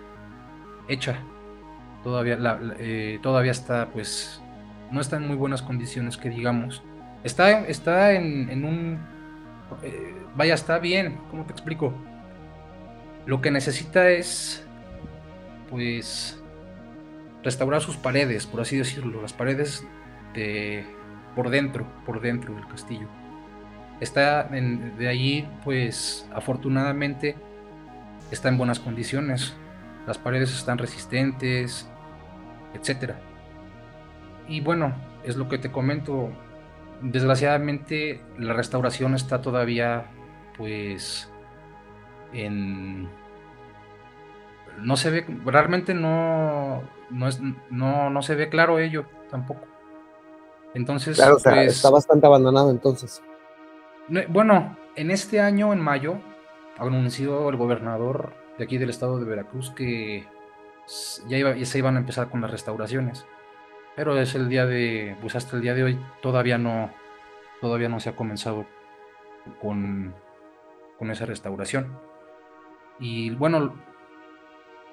hecha 0.88 1.18
todavía, 2.04 2.38
eh, 2.78 3.18
todavía 3.22 3.50
está, 3.50 3.88
pues, 3.88 4.40
no 4.92 5.00
está 5.00 5.16
en 5.16 5.26
muy 5.26 5.36
buenas 5.36 5.62
condiciones, 5.62 6.16
que 6.16 6.28
digamos. 6.28 6.82
Está, 7.24 7.60
está 7.66 8.12
en, 8.12 8.64
un... 8.64 8.98
Eh, 9.82 10.14
vaya, 10.36 10.54
está 10.54 10.78
bien, 10.78 11.18
¿cómo 11.30 11.44
te 11.46 11.52
explico? 11.52 11.92
Lo 13.26 13.40
que 13.40 13.50
necesita 13.50 14.10
es, 14.10 14.63
pues, 15.70 16.40
restaurar 17.42 17.80
sus 17.80 17.96
paredes, 17.96 18.46
por 18.46 18.60
así 18.60 18.76
decirlo, 18.76 19.22
las 19.22 19.32
paredes 19.32 19.86
de 20.34 20.84
por 21.34 21.50
dentro, 21.50 21.86
por 22.06 22.20
dentro 22.20 22.54
del 22.54 22.66
castillo. 22.66 23.08
Está 24.00 24.44
de 24.44 25.08
allí, 25.08 25.46
pues, 25.64 26.28
afortunadamente, 26.32 27.36
está 28.30 28.48
en 28.48 28.58
buenas 28.58 28.80
condiciones. 28.80 29.54
Las 30.06 30.18
paredes 30.18 30.54
están 30.54 30.78
resistentes, 30.78 31.88
etcétera. 32.74 33.18
Y 34.48 34.60
bueno, 34.60 34.94
es 35.24 35.36
lo 35.36 35.48
que 35.48 35.58
te 35.58 35.70
comento. 35.70 36.30
Desgraciadamente 37.00 38.20
la 38.38 38.52
restauración 38.52 39.14
está 39.14 39.40
todavía 39.40 40.06
pues 40.56 41.30
en 42.32 43.08
no 44.78 44.96
se 44.96 45.10
ve 45.10 45.26
realmente 45.44 45.94
no 45.94 46.82
no, 47.10 47.28
es, 47.28 47.40
no, 47.70 48.10
no 48.10 48.22
se 48.22 48.34
ve 48.34 48.48
claro 48.48 48.78
ello 48.78 49.06
tampoco. 49.30 49.66
Entonces, 50.74 51.16
claro, 51.16 51.38
pues, 51.42 51.76
está 51.76 51.90
bastante 51.90 52.26
abandonado 52.26 52.70
entonces. 52.70 53.22
Bueno, 54.28 54.76
en 54.96 55.10
este 55.10 55.40
año, 55.40 55.72
en 55.72 55.80
mayo, 55.80 56.18
anunció 56.78 57.48
el 57.48 57.56
gobernador 57.56 58.34
de 58.58 58.64
aquí 58.64 58.78
del 58.78 58.90
estado 58.90 59.18
de 59.18 59.24
Veracruz 59.24 59.70
que 59.70 60.26
ya, 61.28 61.38
iba, 61.38 61.54
se 61.64 61.78
iban 61.78 61.96
a 61.96 62.00
empezar 62.00 62.28
con 62.28 62.40
las 62.40 62.50
restauraciones. 62.50 63.24
Pero 63.96 64.18
es 64.18 64.34
el 64.34 64.48
día 64.48 64.66
de, 64.66 65.16
pues 65.20 65.36
hasta 65.36 65.56
el 65.56 65.62
día 65.62 65.74
de 65.74 65.84
hoy 65.84 66.00
todavía 66.20 66.58
no, 66.58 66.90
todavía 67.60 67.88
no 67.88 68.00
se 68.00 68.10
ha 68.10 68.16
comenzado 68.16 68.66
con, 69.60 70.12
con 70.98 71.10
esa 71.12 71.26
restauración. 71.26 71.96
Y 72.98 73.30
bueno, 73.30 73.74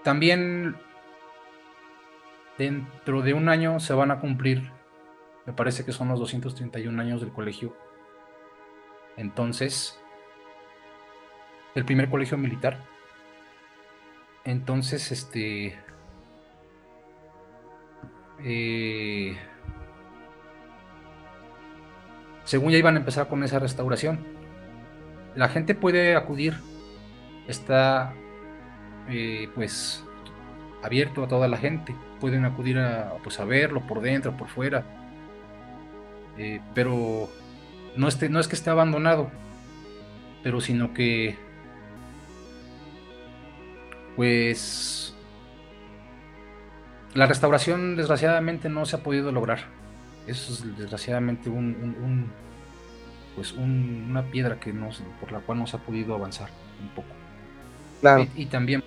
también 0.03 0.75
dentro 2.57 3.21
de 3.21 3.33
un 3.33 3.49
año 3.49 3.79
se 3.79 3.93
van 3.93 4.11
a 4.11 4.19
cumplir, 4.19 4.71
me 5.45 5.53
parece 5.53 5.85
que 5.85 5.91
son 5.91 6.09
los 6.09 6.19
231 6.19 7.01
años 7.01 7.21
del 7.21 7.31
colegio. 7.31 7.75
Entonces, 9.17 9.99
el 11.75 11.85
primer 11.85 12.09
colegio 12.09 12.37
militar. 12.37 12.77
Entonces, 14.43 15.11
este... 15.11 15.79
Eh, 18.43 19.37
según 22.43 22.71
ya 22.71 22.77
iban 22.77 22.95
a 22.95 22.99
empezar 22.99 23.27
con 23.27 23.43
esa 23.43 23.59
restauración, 23.59 24.25
la 25.35 25.47
gente 25.47 25.75
puede 25.75 26.15
acudir, 26.15 26.55
está 27.47 28.13
eh, 29.11 29.49
pues 29.53 30.03
abierto 30.83 31.23
a 31.23 31.27
toda 31.27 31.47
la 31.47 31.57
gente, 31.57 31.95
pueden 32.19 32.45
acudir 32.45 32.79
a, 32.79 33.13
pues, 33.23 33.39
a 33.39 33.45
verlo 33.45 33.81
por 33.81 34.01
dentro, 34.01 34.35
por 34.35 34.47
fuera, 34.47 34.83
eh, 36.37 36.61
pero 36.73 37.29
no, 37.95 38.07
esté, 38.07 38.29
no 38.29 38.39
es 38.39 38.47
que 38.47 38.55
esté 38.55 38.69
abandonado, 38.69 39.29
pero 40.43 40.61
sino 40.61 40.93
que 40.93 41.37
pues 44.15 45.15
la 47.13 47.25
restauración 47.25 47.95
desgraciadamente 47.95 48.69
no 48.69 48.85
se 48.85 48.95
ha 48.95 49.03
podido 49.03 49.31
lograr. 49.31 49.59
Eso 50.27 50.53
es 50.53 50.77
desgraciadamente 50.77 51.49
un, 51.49 52.29
pues 53.35 53.53
una 53.53 54.23
piedra 54.23 54.59
que 54.59 54.71
no, 54.71 54.89
por 55.19 55.31
la 55.31 55.39
cual 55.39 55.59
no 55.59 55.67
se 55.67 55.77
ha 55.77 55.79
podido 55.79 56.13
avanzar 56.13 56.49
un 56.81 56.89
poco. 56.89 57.20
Claro. 58.01 58.27
Y, 58.35 58.47
también, 58.47 58.83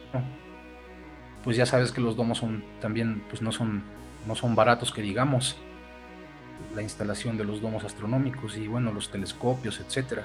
pues 1.43 1.57
ya 1.57 1.67
sabes 1.67 1.93
que 1.93 2.01
los 2.01 2.17
domos 2.17 2.39
son 2.39 2.65
también, 2.81 3.23
pues 3.31 3.41
no 3.41 3.53
son, 3.53 3.83
no 4.27 4.35
son 4.35 4.55
baratos 4.55 4.93
que 4.93 5.03
digamos. 5.03 5.57
La 6.75 6.83
instalación 6.83 7.37
de 7.37 7.45
los 7.45 7.61
domos 7.61 7.85
astronómicos 7.85 8.57
y 8.57 8.69
bueno, 8.69 8.93
los 8.93 9.11
telescopios, 9.11 9.81
etcétera. 9.81 10.25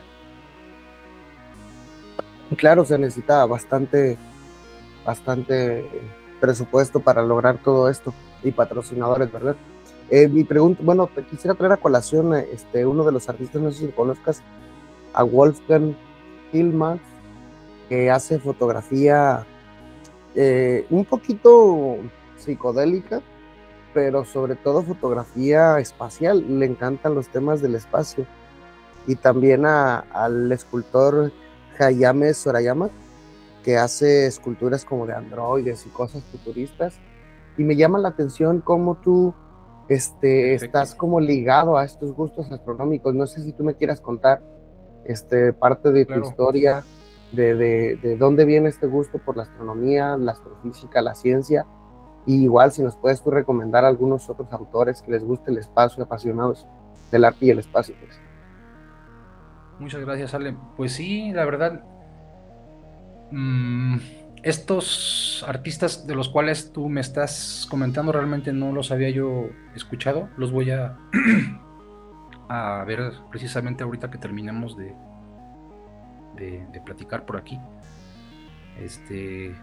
Claro, 2.58 2.84
se 2.84 2.98
necesita 2.98 3.46
bastante 3.46 4.18
bastante 5.06 5.86
presupuesto 6.40 7.00
para 7.00 7.22
lograr 7.22 7.58
todo 7.58 7.90
esto 7.90 8.14
y 8.44 8.52
patrocinadores, 8.52 9.32
¿verdad? 9.32 9.56
Eh, 10.10 10.28
mi 10.28 10.44
pregunta, 10.44 10.82
bueno, 10.84 11.08
te 11.08 11.24
quisiera 11.24 11.56
traer 11.56 11.74
a 11.74 11.78
colación 11.78 12.34
este, 12.36 12.86
uno 12.86 13.04
de 13.04 13.12
los 13.12 13.30
artistas, 13.30 13.62
no 13.62 13.72
sé 13.72 13.88
si 13.88 13.92
conozcas, 13.92 14.42
a 15.14 15.24
Wolfgang 15.24 15.96
Hillman, 16.54 17.00
que 17.90 18.12
hace 18.12 18.40
fotografía 18.40 19.46
eh, 20.36 20.86
un 20.92 21.04
poquito 21.06 21.98
psicodélica, 22.38 23.22
pero 23.94 24.24
sobre 24.24 24.56
todo 24.56 24.84
fotografía 24.84 25.80
espacial. 25.80 26.60
Le 26.60 26.68
encantan 26.68 27.16
los 27.16 27.28
temas 27.30 27.62
del 27.62 27.76
espacio. 27.76 28.26
Y 29.08 29.16
también 29.16 29.66
al 29.66 30.52
escultor 30.52 31.32
Hayame 31.80 32.34
Sorayama, 32.34 32.90
que 33.64 33.78
hace 33.78 34.28
esculturas 34.28 34.86
como 34.86 35.08
de 35.08 35.14
androides 35.14 35.86
y 35.88 35.90
cosas 35.90 36.24
futuristas. 36.26 36.94
Y 37.58 37.64
me 37.64 37.76
llama 37.76 37.98
la 37.98 38.10
atención 38.10 38.62
cómo 38.62 38.96
tú 38.96 39.34
este, 39.88 40.54
estás 40.54 40.94
como 40.94 41.20
ligado 41.20 41.76
a 41.76 41.86
estos 41.86 42.14
gustos 42.14 42.52
astronómicos. 42.52 43.16
No 43.16 43.26
sé 43.26 43.42
si 43.42 43.52
tú 43.52 43.64
me 43.64 43.74
quieras 43.74 44.00
contar 44.00 44.42
este, 45.06 45.54
parte 45.54 45.92
de 45.92 46.06
tu 46.06 46.20
historia, 46.20 46.84
de, 47.32 47.56
de, 47.56 48.18
dónde 48.18 48.46
viene 48.46 48.70
este 48.70 48.88
gusto 48.88 49.20
por 49.20 49.38
la 49.38 49.44
astronomía, 49.44 50.18
la 50.18 50.34
astrofísica, 50.34 51.02
la 51.02 51.16
ciencia. 51.16 51.66
Y 52.26 52.44
igual 52.44 52.72
si 52.72 52.84
nos 52.84 52.96
puedes 52.96 53.24
tú 53.24 53.32
recomendar 53.32 53.86
a 53.86 53.88
algunos 53.88 54.30
otros 54.30 54.52
autores 54.52 55.02
que 55.02 55.12
les 55.12 55.24
guste 55.24 55.52
el 55.52 55.58
espacio, 55.58 56.04
apasionados 56.04 56.68
del 57.12 57.26
arte 57.26 57.46
y 57.46 57.50
el 57.50 57.60
espacio. 57.60 57.96
Pues. 58.00 58.20
Muchas 59.80 60.02
gracias, 60.02 60.34
Ale. 60.34 60.56
Pues 60.76 60.92
sí, 60.94 61.32
la 61.32 61.46
verdad, 61.46 61.84
Mm, 63.32 63.98
estos 64.42 65.46
artistas 65.48 66.08
de 66.08 66.16
los 66.16 66.30
cuales 66.30 66.72
tú 66.74 66.90
me 66.90 67.02
estás 67.02 67.68
comentando 67.70 68.12
realmente 68.12 68.54
no 68.54 68.72
los 68.72 68.92
había 68.92 69.10
yo 69.10 69.50
escuchado. 69.76 70.30
Los 70.38 70.52
voy 70.52 70.72
a 70.72 70.98
a 72.50 72.84
ver 72.86 73.14
precisamente 73.30 73.84
ahorita 73.84 74.10
que 74.10 74.18
terminemos 74.18 74.78
de, 74.78 74.96
de, 76.40 76.82
platicar 76.86 77.26
por 77.26 77.38
aquí. 77.38 77.60
Este. 78.80 79.56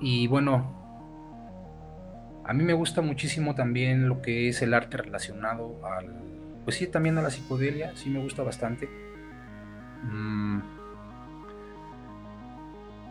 Y 0.00 0.26
bueno, 0.28 2.42
a 2.44 2.52
mí 2.52 2.62
me 2.62 2.74
gusta 2.74 3.00
muchísimo 3.00 3.54
también 3.54 4.08
lo 4.08 4.22
que 4.22 4.48
es 4.48 4.62
el 4.62 4.74
arte 4.74 4.98
relacionado 4.98 5.84
al. 5.86 6.22
Pues 6.64 6.76
sí, 6.76 6.86
también 6.86 7.16
a 7.18 7.22
la 7.22 7.30
psicodelia, 7.30 7.96
sí 7.96 8.10
me 8.10 8.20
gusta 8.20 8.42
bastante. 8.42 8.88
Mm. 10.02 10.60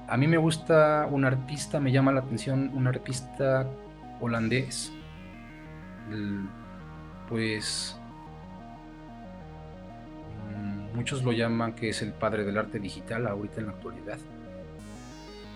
A 0.08 0.18
mí 0.18 0.28
me 0.28 0.38
gusta 0.38 1.08
un 1.10 1.26
artista, 1.26 1.80
me 1.80 1.92
llama 1.92 2.12
la 2.12 2.20
atención 2.20 2.72
un 2.76 2.88
artista 2.88 3.68
holandés. 4.22 4.94
pues 7.28 8.00
muchos 10.96 11.24
lo 11.24 11.32
llaman 11.32 11.74
que 11.74 11.90
es 11.90 12.02
el 12.02 12.12
padre 12.14 12.44
del 12.44 12.58
arte 12.58 12.80
digital 12.80 13.28
ahorita 13.28 13.60
en 13.60 13.68
la 13.68 13.74
actualidad. 13.74 14.18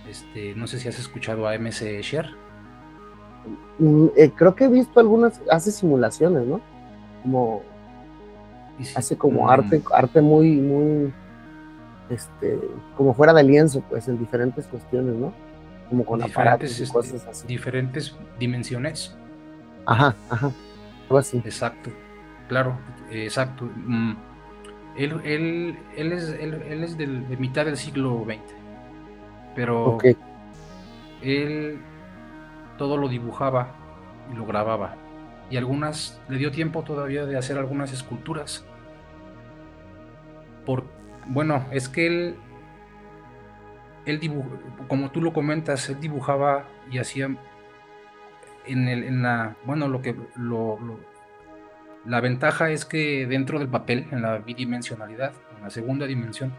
Este, 0.09 0.55
no 0.55 0.67
sé 0.67 0.79
si 0.79 0.87
has 0.87 0.99
escuchado 0.99 1.47
a 1.47 1.55
MC 1.57 1.99
Escher. 1.99 2.29
Mm, 3.77 4.07
eh, 4.15 4.31
creo 4.35 4.55
que 4.55 4.65
he 4.65 4.67
visto 4.67 4.99
algunas, 4.99 5.41
hace 5.49 5.71
simulaciones, 5.71 6.45
¿no? 6.45 6.61
Como 7.23 7.63
hace 8.95 9.17
como 9.17 9.45
mm. 9.45 9.49
arte, 9.49 9.81
arte 9.93 10.21
muy, 10.21 10.55
muy, 10.55 11.13
este, 12.09 12.59
como 12.97 13.13
fuera 13.13 13.33
de 13.33 13.43
lienzo, 13.43 13.81
pues, 13.89 14.07
en 14.07 14.17
diferentes 14.17 14.65
cuestiones, 14.67 15.15
¿no? 15.15 15.33
Como 15.89 16.05
con 16.05 16.21
diferentes, 16.21 16.79
y 16.79 16.83
este, 16.83 16.93
cosas 16.93 17.25
así. 17.27 17.47
Diferentes 17.47 18.15
dimensiones. 18.39 19.15
Ajá, 19.85 20.15
ajá, 20.29 20.51
algo 21.03 21.17
así. 21.17 21.41
Exacto, 21.43 21.89
claro, 22.47 22.77
exacto. 23.11 23.65
Mm, 23.75 24.13
él, 24.97 25.21
él, 25.23 25.77
él 25.95 26.11
es, 26.11 26.29
él, 26.39 26.83
es 26.83 26.97
de 26.97 27.07
mitad 27.37 27.65
del 27.65 27.77
siglo 27.77 28.25
XX, 28.25 28.39
pero 29.55 29.97
él 31.21 31.79
todo 32.77 32.97
lo 32.97 33.07
dibujaba 33.07 33.75
y 34.31 34.35
lo 34.35 34.45
grababa. 34.45 34.95
Y 35.49 35.57
algunas, 35.57 36.21
le 36.29 36.37
dio 36.37 36.51
tiempo 36.51 36.83
todavía 36.83 37.25
de 37.25 37.37
hacer 37.37 37.57
algunas 37.57 37.91
esculturas. 37.91 38.65
Por, 40.65 40.83
bueno, 41.27 41.65
es 41.71 41.89
que 41.89 42.07
él, 42.07 42.35
él 44.05 44.19
como 44.87 45.11
tú 45.11 45.21
lo 45.21 45.33
comentas, 45.33 45.89
él 45.89 45.99
dibujaba 45.99 46.65
y 46.91 46.99
hacía 46.99 47.29
en, 48.65 48.87
el, 48.87 49.03
en 49.03 49.23
la, 49.23 49.55
bueno, 49.65 49.87
lo 49.87 50.01
que, 50.01 50.15
lo, 50.35 50.77
la 52.05 52.21
ventaja 52.21 52.69
es 52.69 52.85
que 52.85 53.27
dentro 53.27 53.59
del 53.59 53.67
papel, 53.67 54.07
en 54.11 54.21
la 54.21 54.37
bidimensionalidad, 54.37 55.33
en 55.57 55.63
la 55.63 55.69
segunda 55.69 56.05
dimensión, 56.05 56.53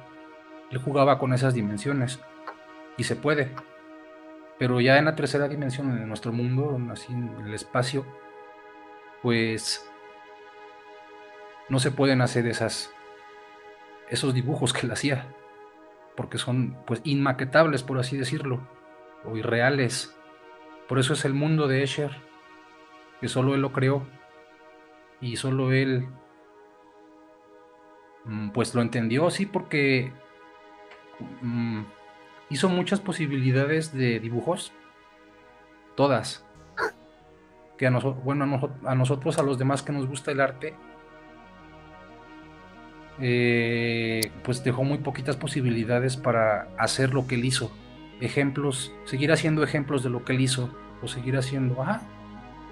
él 0.70 0.78
jugaba 0.78 1.18
con 1.18 1.32
esas 1.32 1.54
dimensiones. 1.54 2.20
Y 2.96 3.04
se 3.04 3.16
puede. 3.16 3.50
Pero 4.58 4.80
ya 4.80 4.98
en 4.98 5.06
la 5.06 5.14
tercera 5.14 5.48
dimensión, 5.48 5.90
en 5.96 6.06
nuestro 6.06 6.32
mundo, 6.32 6.78
así 6.92 7.12
en 7.12 7.34
el 7.46 7.54
espacio, 7.54 8.04
pues 9.22 9.90
no 11.70 11.78
se 11.78 11.90
pueden 11.90 12.20
hacer 12.20 12.46
esas, 12.46 12.92
esos 14.10 14.34
dibujos 14.34 14.74
que 14.74 14.86
él 14.86 14.92
hacía. 14.92 15.26
Porque 16.16 16.36
son 16.36 16.76
pues 16.86 17.00
inmaquetables, 17.04 17.82
por 17.82 17.98
así 17.98 18.18
decirlo. 18.18 18.60
O 19.24 19.36
irreales. 19.36 20.14
Por 20.88 20.98
eso 20.98 21.14
es 21.14 21.24
el 21.24 21.32
mundo 21.32 21.66
de 21.66 21.82
Escher. 21.82 22.10
Que 23.20 23.28
solo 23.28 23.54
él 23.54 23.62
lo 23.62 23.72
creó 23.72 24.06
y 25.20 25.36
solo 25.36 25.72
él 25.72 26.08
mm, 28.24 28.50
pues 28.50 28.74
lo 28.74 28.82
entendió, 28.82 29.30
sí, 29.30 29.46
porque 29.46 30.12
mm, 31.42 31.82
hizo 32.48 32.68
muchas 32.68 33.00
posibilidades 33.00 33.92
de 33.92 34.20
dibujos, 34.20 34.72
todas. 35.96 36.44
Que 37.76 37.86
a 37.86 37.90
nosotros, 37.90 38.22
bueno, 38.24 38.44
a, 38.84 38.94
nosotros, 38.94 39.38
a 39.38 39.42
los 39.42 39.58
demás 39.58 39.82
que 39.82 39.92
nos 39.92 40.06
gusta 40.06 40.32
el 40.32 40.40
arte, 40.40 40.74
eh, 43.20 44.32
pues 44.44 44.62
dejó 44.64 44.84
muy 44.84 44.98
poquitas 44.98 45.36
posibilidades 45.36 46.16
para 46.16 46.68
hacer 46.78 47.14
lo 47.14 47.26
que 47.26 47.36
él 47.36 47.44
hizo. 47.44 47.70
Ejemplos, 48.20 48.92
seguir 49.04 49.32
haciendo 49.32 49.62
ejemplos 49.62 50.02
de 50.02 50.10
lo 50.10 50.24
que 50.24 50.34
él 50.34 50.42
hizo, 50.42 50.74
o 51.02 51.08
seguir 51.08 51.38
haciendo, 51.38 51.80
ajá, 51.80 52.02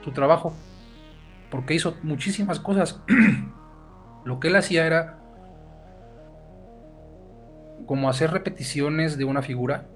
su 0.05 0.11
trabajo 0.13 0.55
porque 1.51 1.75
hizo 1.75 1.97
muchísimas 2.03 2.61
cosas. 2.61 3.03
Lo 4.25 4.41
que 4.41 4.49
él 4.49 4.57
hacía 4.57 4.87
era 4.87 5.19
como 7.87 8.11
hacer 8.11 8.31
repeticiones 8.31 9.17
de 9.17 9.25
una 9.25 9.43
figura, 9.43 9.87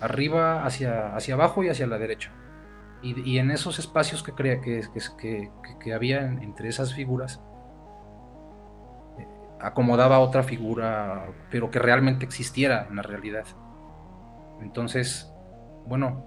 arriba, 0.00 0.66
hacia, 0.66 1.16
hacia 1.16 1.34
abajo 1.34 1.64
y 1.64 1.70
hacia 1.70 1.86
la 1.86 1.98
derecha. 1.98 2.30
Y, 3.02 3.38
en 3.38 3.50
esos 3.50 3.80
espacios 3.80 4.22
que, 4.22 4.32
crea, 4.32 4.60
que, 4.60 4.80
que, 5.18 5.50
que, 5.80 5.92
había 5.92 6.20
entre 6.24 6.68
esas 6.68 6.94
figuras, 6.94 7.42
eh, 9.18 9.26
acomodaba 9.60 10.20
otra 10.20 10.44
figura, 10.44 11.26
pero 11.50 11.68
que 11.72 11.80
realmente 11.80 12.24
existiera 12.24 12.86
en 12.88 12.94
la 12.94 13.02
realidad. 13.02 13.44
Entonces, 14.60 15.32
bueno, 15.84 16.24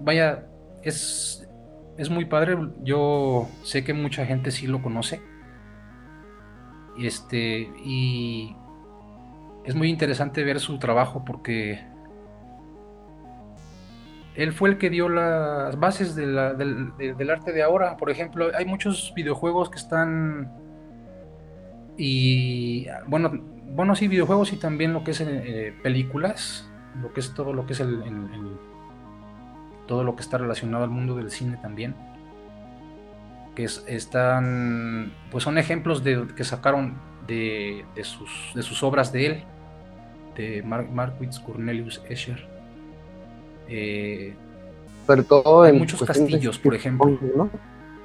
vaya, 0.00 0.46
es, 0.82 1.48
es 1.96 2.10
muy 2.10 2.24
padre. 2.24 2.56
Yo 2.82 3.48
sé 3.62 3.84
que 3.84 3.94
mucha 3.94 4.26
gente 4.26 4.50
sí 4.50 4.66
lo 4.66 4.82
conoce. 4.82 5.20
Este. 6.98 7.70
Y 7.84 8.56
es 9.64 9.74
muy 9.74 9.88
interesante 9.88 10.44
ver 10.44 10.60
su 10.60 10.78
trabajo 10.78 11.24
porque 11.24 11.84
él 14.34 14.52
fue 14.52 14.70
el 14.70 14.78
que 14.78 14.90
dio 14.90 15.08
las 15.08 15.78
bases 15.78 16.14
del, 16.14 16.38
arte 16.38 17.52
de 17.52 17.62
ahora. 17.62 17.96
Por 17.96 18.10
ejemplo, 18.10 18.50
hay 18.56 18.66
muchos 18.66 19.12
videojuegos 19.14 19.70
que 19.70 19.78
están. 19.78 20.52
Y 21.96 22.86
bueno, 23.06 23.30
bueno, 23.66 23.94
sí, 23.94 24.08
videojuegos 24.08 24.52
y 24.52 24.56
también 24.56 24.92
lo 24.92 25.04
que 25.04 25.12
es 25.12 25.20
eh, 25.20 25.74
películas, 25.82 26.68
lo 27.00 27.12
que 27.12 27.20
es 27.20 27.34
todo 27.34 27.52
lo 27.52 27.66
que 27.66 27.72
es 27.74 27.80
el 27.80 28.02
todo 29.86 30.04
lo 30.04 30.16
que 30.16 30.22
está 30.22 30.38
relacionado 30.38 30.84
al 30.84 30.90
mundo 30.90 31.14
del 31.14 31.30
cine 31.30 31.58
también. 31.60 31.94
Que 33.54 33.64
están, 33.64 35.12
pues 35.30 35.44
son 35.44 35.58
ejemplos 35.58 36.02
de, 36.02 36.26
que 36.36 36.44
sacaron 36.44 36.94
de, 37.26 37.84
sus, 38.02 38.52
de 38.54 38.62
sus 38.62 38.82
obras 38.82 39.12
de 39.12 39.26
él, 39.26 39.44
de 40.36 40.62
Marquitz 40.62 41.38
Cornelius 41.38 42.02
Escher. 42.08 42.46
Eh, 43.68 44.34
Pero 45.06 45.24
todo 45.24 45.66
en 45.66 45.78
muchos 45.78 46.02
castillos, 46.02 46.58
por 46.58 46.74
ejemplo. 46.74 47.18
¿no? 47.36 47.50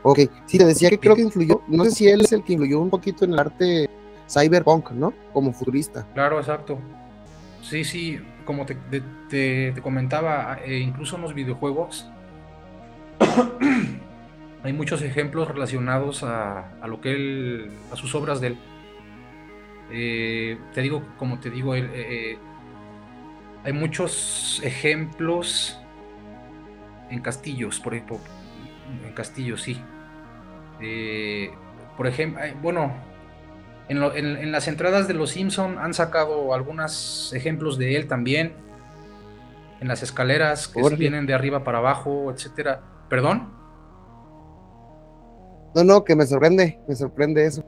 Ok, 0.03 0.19
sí, 0.45 0.57
te 0.57 0.65
decía 0.65 0.89
que 0.89 0.99
creo 0.99 1.15
que 1.15 1.23
influyó, 1.23 1.61
no 1.67 1.83
sé 1.85 1.91
si 1.91 2.07
él 2.07 2.21
es 2.21 2.31
el 2.31 2.43
que 2.43 2.53
influyó 2.53 2.79
un 2.79 2.89
poquito 2.89 3.25
en 3.25 3.33
el 3.33 3.39
arte 3.39 3.89
cyberpunk, 4.29 4.91
¿no? 4.91 5.13
Como 5.33 5.51
futurista. 5.51 6.05
Claro, 6.13 6.39
exacto. 6.39 6.79
Sí, 7.61 7.83
sí, 7.83 8.19
como 8.49 8.65
te, 8.65 9.75
comentaba, 9.83 10.57
eh, 10.65 10.79
incluso 10.79 11.17
en 11.17 11.21
los 11.21 11.35
videojuegos 11.35 12.09
hay 14.63 14.73
muchos 14.73 15.03
ejemplos 15.03 15.47
relacionados 15.47 16.23
a, 16.23 16.65
lo 16.87 16.99
que 16.99 17.11
él, 17.11 17.71
a 17.93 17.95
sus 17.95 18.15
obras 18.15 18.41
de 18.41 18.47
él. 18.47 18.57
Eh, 19.91 20.57
te 20.73 20.81
digo, 20.81 21.03
como 21.19 21.39
te 21.39 21.51
digo, 21.51 21.75
eh, 21.75 22.39
hay 23.63 23.71
muchos 23.71 24.59
ejemplos 24.63 25.79
en 27.11 27.21
castillos, 27.21 27.79
por 27.79 27.93
ejemplo, 27.93 28.19
en 29.05 29.13
castillos, 29.13 29.61
sí. 29.61 29.79
por 31.95 32.07
ejemplo, 32.07 32.41
bueno, 32.63 32.95
en, 33.89 34.51
las 34.51 34.67
entradas 34.67 35.07
de 35.07 35.15
Los 35.15 35.31
Simpson 35.31 35.79
han 35.79 35.93
sacado 35.93 36.53
algunos 36.53 37.33
ejemplos 37.33 37.77
de 37.77 37.95
él 37.95 38.07
también. 38.07 38.53
En 39.81 39.87
las 39.87 40.03
escaleras 40.03 40.67
que 40.67 40.81
vienen 40.95 41.25
de 41.25 41.33
arriba 41.33 41.63
para 41.63 41.79
abajo, 41.79 42.31
etcétera. 42.31 42.81
¿Perdón? 43.09 43.51
No, 45.73 45.83
no, 45.83 46.03
que 46.03 46.15
me 46.15 46.25
sorprende, 46.25 46.79
me 46.87 46.95
sorprende 46.95 47.45
eso. 47.45 47.63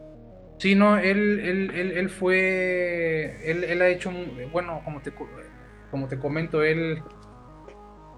Sí, 0.58 0.76
no, 0.76 0.98
él, 0.98 1.40
él, 1.40 1.92
él, 1.96 2.10
fue, 2.10 3.40
él, 3.44 3.82
ha 3.82 3.88
hecho, 3.88 4.12
bueno, 4.52 4.82
como 4.86 5.02
te, 5.02 5.12
como 5.90 6.08
te 6.08 6.20
comento, 6.20 6.62
él, 6.62 7.02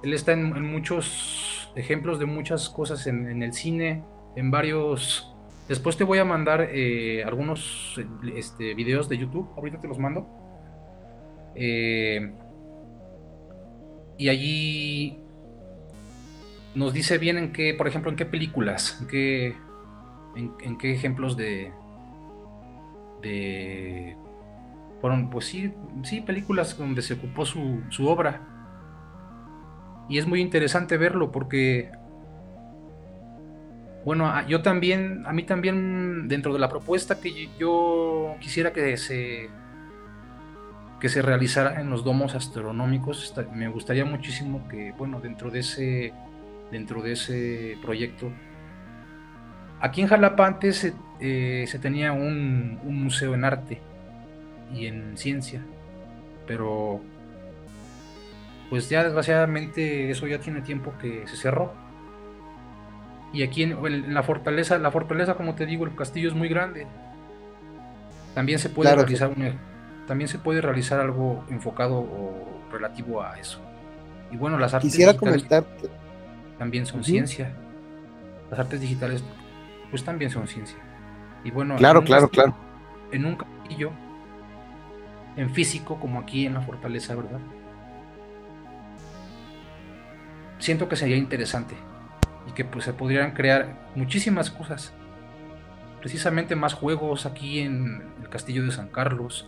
él 0.03 0.13
está 0.13 0.33
en, 0.33 0.61
muchos 0.61 1.71
ejemplos 1.77 2.19
de 2.19 2.25
muchas 2.25 2.69
cosas 2.69 3.07
en, 3.07 3.29
en 3.29 3.43
el 3.43 3.53
cine, 3.53 4.03
en 4.35 4.51
varios 4.51 5.32
Después 5.67 5.95
te 5.95 6.03
voy 6.03 6.19
a 6.19 6.25
mandar 6.25 6.69
eh, 6.71 7.23
algunos 7.23 7.99
este, 8.35 8.73
videos 8.73 9.07
de 9.07 9.17
YouTube. 9.17 9.49
Ahorita 9.55 9.79
te 9.79 9.87
los 9.87 9.97
mando. 9.97 10.27
Eh, 11.55 12.33
y 14.17 14.29
allí 14.29 15.19
nos 16.75 16.93
dice 16.93 17.17
bien 17.17 17.37
en 17.37 17.53
qué, 17.53 17.73
por 17.73 17.87
ejemplo, 17.87 18.09
en 18.11 18.17
qué 18.17 18.25
películas, 18.25 18.99
en 19.01 19.07
qué, 19.07 19.55
en, 20.35 20.77
qué 20.77 20.91
ejemplos 20.91 21.37
de, 21.37 21.71
de 23.21 24.17
fueron, 25.01 25.29
pues 25.29 25.45
sí, 25.45 25.73
sí, 26.03 26.21
películas 26.21 26.77
donde 26.77 27.01
se 27.01 27.15
ocupó 27.15 27.45
su, 27.45 27.81
su 27.89 28.07
obra. 28.07 28.41
Y 30.09 30.17
es 30.17 30.27
muy 30.27 30.41
interesante 30.41 30.97
verlo 30.97 31.31
porque, 31.31 31.91
bueno, 34.05 34.47
yo 34.47 34.61
también, 34.61 35.23
a 35.25 35.33
mí 35.33 35.43
también, 35.43 36.27
dentro 36.27 36.53
de 36.53 36.59
la 36.59 36.69
propuesta 36.69 37.19
que 37.19 37.49
yo 37.57 38.35
quisiera 38.39 38.73
que 38.73 38.97
se, 38.97 39.49
que 40.99 41.09
se 41.09 41.21
realizara 41.21 41.79
en 41.79 41.89
los 41.89 42.03
domos 42.03 42.35
astronómicos, 42.35 43.33
me 43.53 43.67
gustaría 43.67 44.05
muchísimo 44.05 44.67
que, 44.67 44.91
bueno, 44.97 45.19
dentro 45.21 45.49
de 45.51 45.59
ese, 45.59 46.13
dentro 46.71 47.01
de 47.01 47.13
ese 47.13 47.77
proyecto, 47.81 48.31
aquí 49.79 50.01
en 50.01 50.07
Jalapa 50.07 50.47
antes 50.47 50.77
se, 50.77 50.93
eh, 51.19 51.67
tenía 51.81 52.11
un 52.11 52.79
museo 52.83 53.33
en 53.35 53.45
arte 53.45 53.81
y 54.73 54.87
en 54.87 55.17
ciencia. 55.17 55.61
Pero 56.47 57.01
pues 58.69 58.89
ya 58.89 59.03
desgraciadamente 59.03 60.09
eso 60.09 60.27
ya 60.27 60.39
tiene 60.39 60.61
tiempo 60.61 60.93
que 60.99 61.27
se 61.27 61.37
cerró. 61.37 61.73
Y 63.33 63.41
aquí 63.41 63.63
en, 63.63 64.13
la 64.13 64.21
fortaleza, 64.21 64.77
la 64.77 64.91
fortaleza 64.91 65.33
como 65.33 65.55
te 65.55 65.65
digo, 65.65 65.85
el 65.85 65.95
castillo 65.95 66.29
es 66.29 66.35
muy 66.35 66.47
grande. 66.47 66.85
También 68.35 68.59
se 68.59 68.69
puede 68.69 68.95
realizar 68.95 69.31
también 70.07 70.27
se 70.27 70.37
puede 70.37 70.61
realizar 70.61 70.99
algo 70.99 71.43
enfocado 71.49 71.97
o 71.97 72.61
relativo 72.71 73.23
a 73.23 73.39
eso. 73.39 73.59
Y 74.31 74.37
bueno, 74.37 74.59
las 74.59 74.73
artes 74.73 74.91
Quisiera 74.91 75.13
digitales 75.13 75.45
también 76.59 76.85
son 76.85 77.03
ciencia. 77.03 77.53
Las 78.51 78.59
artes 78.59 78.81
digitales 78.81 79.23
pues 79.89 80.03
también 80.03 80.29
son 80.29 80.47
ciencia. 80.47 80.77
Y 81.43 81.51
bueno, 81.51 81.75
claro, 81.77 82.03
claro, 82.03 82.29
claro. 82.29 82.55
En 83.11 83.25
un 83.25 83.35
castillo 83.35 83.91
en 85.37 85.49
físico 85.51 85.99
como 85.99 86.19
aquí 86.19 86.45
en 86.45 86.53
la 86.53 86.61
fortaleza, 86.61 87.15
¿verdad? 87.15 87.39
Siento 90.59 90.87
que 90.87 90.95
sería 90.95 91.17
interesante 91.17 91.75
y 92.47 92.51
que 92.51 92.65
pues 92.65 92.85
se 92.85 92.93
podrían 92.93 93.31
crear 93.31 93.89
muchísimas 93.95 94.51
cosas. 94.51 94.93
Precisamente 95.99 96.55
más 96.55 96.73
juegos 96.73 97.25
aquí 97.25 97.59
en 97.59 98.03
el 98.21 98.29
castillo 98.29 98.63
de 98.63 98.71
San 98.71 98.89
Carlos. 98.89 99.47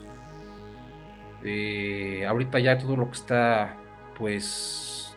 Eh, 1.43 2.25
ahorita 2.27 2.59
ya 2.59 2.77
todo 2.77 2.95
lo 2.95 3.07
que 3.07 3.17
está 3.17 3.75
pues 4.17 5.15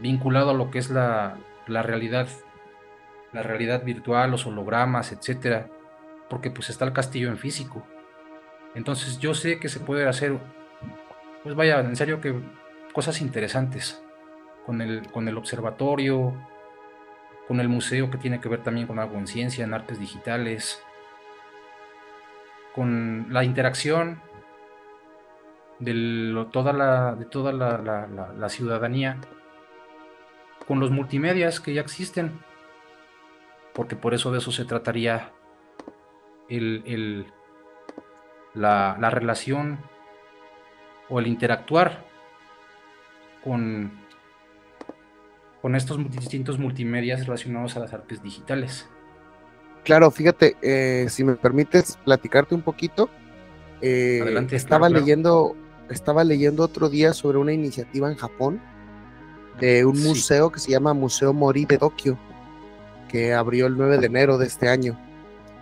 vinculado 0.00 0.50
a 0.50 0.54
lo 0.54 0.70
que 0.70 0.78
es 0.78 0.90
la, 0.90 1.38
la 1.66 1.82
realidad 1.82 2.28
la 3.32 3.42
realidad 3.42 3.84
virtual, 3.84 4.30
los 4.30 4.46
hologramas, 4.46 5.12
etcétera, 5.12 5.68
porque 6.28 6.50
pues 6.50 6.70
está 6.70 6.84
el 6.84 6.92
castillo 6.92 7.28
en 7.28 7.38
físico. 7.38 7.86
Entonces 8.74 9.18
yo 9.18 9.34
sé 9.34 9.58
que 9.58 9.68
se 9.68 9.80
puede 9.80 10.06
hacer, 10.08 10.38
pues 11.42 11.54
vaya, 11.54 11.80
en 11.80 11.96
serio 11.96 12.20
que 12.20 12.34
cosas 12.92 13.20
interesantes 13.20 14.02
con 14.64 14.80
el, 14.80 15.10
con 15.10 15.28
el 15.28 15.36
observatorio, 15.36 16.34
con 17.48 17.60
el 17.60 17.68
museo 17.68 18.10
que 18.10 18.18
tiene 18.18 18.40
que 18.40 18.48
ver 18.48 18.62
también 18.62 18.86
con 18.86 19.00
algo 19.00 19.16
en 19.16 19.26
ciencia, 19.26 19.64
en 19.64 19.74
artes 19.74 19.98
digitales, 19.98 20.80
con 22.74 23.26
la 23.30 23.42
interacción 23.42 24.20
de 25.80 26.46
toda, 26.52 26.72
la, 26.72 27.14
de 27.14 27.24
toda 27.24 27.52
la, 27.52 28.48
ciudadanía, 28.48 29.16
con 30.66 30.78
los 30.78 30.90
multimedias 30.90 31.58
que 31.58 31.74
ya 31.74 31.80
existen, 31.80 32.38
porque 33.72 33.96
por 33.96 34.12
eso 34.12 34.30
de 34.30 34.38
eso 34.38 34.52
se 34.52 34.64
trataría 34.64 35.32
el 36.48 37.32
la, 38.54 39.10
relación 39.10 39.78
o 41.08 41.18
el 41.20 41.26
interactuar 41.26 42.04
con, 43.42 43.92
con 45.62 45.74
estos 45.74 45.98
distintos 46.10 46.58
multimedias 46.58 47.26
relacionados 47.26 47.76
a 47.76 47.80
las 47.80 47.92
artes 47.92 48.22
digitales. 48.22 48.86
Claro, 49.84 50.10
fíjate, 50.10 50.56
eh, 50.62 51.06
si 51.08 51.24
me 51.24 51.34
permites 51.34 51.98
platicarte 52.04 52.54
un 52.54 52.62
poquito, 52.62 53.08
eh, 53.80 54.20
Adelante, 54.22 54.56
estaba 54.56 54.88
leyendo, 54.88 55.56
estaba 55.88 56.24
leyendo 56.24 56.62
otro 56.62 56.88
día 56.88 57.12
sobre 57.12 57.38
una 57.38 57.52
iniciativa 57.52 58.10
en 58.10 58.16
Japón 58.16 58.60
de 59.60 59.84
un 59.84 60.00
museo 60.02 60.50
que 60.50 60.60
se 60.60 60.70
llama 60.70 60.94
Museo 60.94 61.32
Mori 61.32 61.64
de 61.64 61.78
Tokio, 61.78 62.18
que 63.08 63.32
abrió 63.32 63.66
el 63.66 63.76
9 63.76 63.98
de 63.98 64.06
enero 64.06 64.38
de 64.38 64.46
este 64.46 64.68
año. 64.68 64.98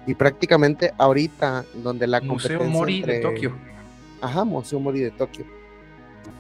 Y 0.07 0.15
prácticamente 0.15 0.93
ahorita, 0.99 1.65
donde 1.75 2.07
la 2.07 2.21
Museo 2.21 2.65
Mori 2.65 3.03
de 3.03 3.21
Tokio. 3.21 3.57
Ajá, 4.21 4.45
Museo 4.45 4.81
Mori 4.81 5.01
de 5.01 5.11
Tokio. 5.11 5.56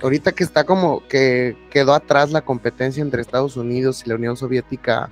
Ahorita 0.03 0.33
que 0.33 0.45
está 0.45 0.65
como 0.65 1.07
que 1.09 1.57
quedó 1.71 1.95
atrás 1.95 2.31
la 2.31 2.43
competencia 2.43 3.03
entre 3.03 3.23
Estados 3.23 3.57
Unidos 3.57 4.03
y 4.05 4.09
la 4.09 4.17
Unión 4.17 4.37
Soviética 4.37 5.11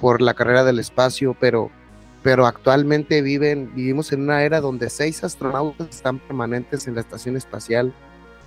por 0.00 0.20
la 0.20 0.34
carrera 0.34 0.64
del 0.64 0.78
espacio, 0.78 1.36
pero, 1.38 1.70
pero 2.22 2.46
actualmente 2.46 3.22
viven, 3.22 3.72
vivimos 3.74 4.12
en 4.12 4.22
una 4.22 4.42
era 4.42 4.60
donde 4.60 4.90
seis 4.90 5.24
astronautas 5.24 5.88
están 5.88 6.18
permanentes 6.18 6.86
en 6.86 6.96
la 6.96 7.00
estación 7.00 7.36
espacial, 7.36 7.94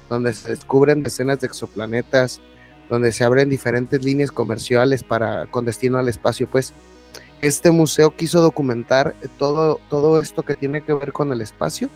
donde 0.10 0.34
se 0.34 0.50
descubren 0.50 1.02
decenas 1.02 1.39
de 1.39 1.48
exoplanetas, 1.48 2.41
donde 2.89 3.12
se 3.12 3.24
abren 3.24 3.50
diferentes 3.50 4.04
líneas 4.04 4.32
comerciales 4.32 5.04
para, 5.04 5.48
con 5.48 5.65
destino 5.65 5.98
al 5.98 6.10
espacio, 6.10 6.48
pues 6.48 6.74
este 7.41 7.72
museo 7.72 8.15
quiso 8.15 8.41
documentar 8.41 9.15
todo, 9.38 9.80
todo 9.89 10.22
esto 10.22 10.44
que 10.44 10.56
tiene 10.56 10.82
que 10.82 10.94
ver 10.94 11.12
con 11.12 11.32
el 11.32 11.41
espacio. 11.41 11.89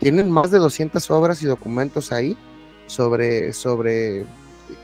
Tienen 0.00 0.30
más 0.30 0.50
de 0.50 0.58
200 0.58 1.10
obras 1.10 1.42
y 1.42 1.46
documentos 1.46 2.12
ahí 2.12 2.36
sobre, 2.86 3.52
sobre 3.52 4.24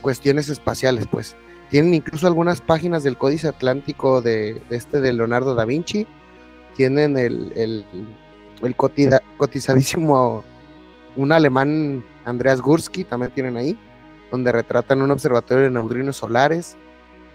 cuestiones 0.01 0.49
espaciales, 0.49 1.07
pues. 1.09 1.35
Tienen 1.69 1.93
incluso 1.93 2.27
algunas 2.27 2.59
páginas 2.59 3.03
del 3.03 3.17
Códice 3.17 3.47
Atlántico 3.47 4.21
de, 4.21 4.61
este 4.69 4.99
de 4.99 5.13
Leonardo 5.13 5.55
da 5.55 5.63
Vinci. 5.63 6.05
Tienen 6.75 7.17
el, 7.17 7.53
el, 7.55 8.75
cotizadísimo, 9.37 10.43
un 11.15 11.31
alemán, 11.31 12.03
Andreas 12.25 12.61
Gursky, 12.61 13.05
también 13.05 13.31
tienen 13.31 13.55
ahí, 13.55 13.79
donde 14.31 14.51
retratan 14.51 15.01
un 15.01 15.11
observatorio 15.11 15.63
de 15.63 15.71
neutrinos 15.71 16.17
solares 16.17 16.77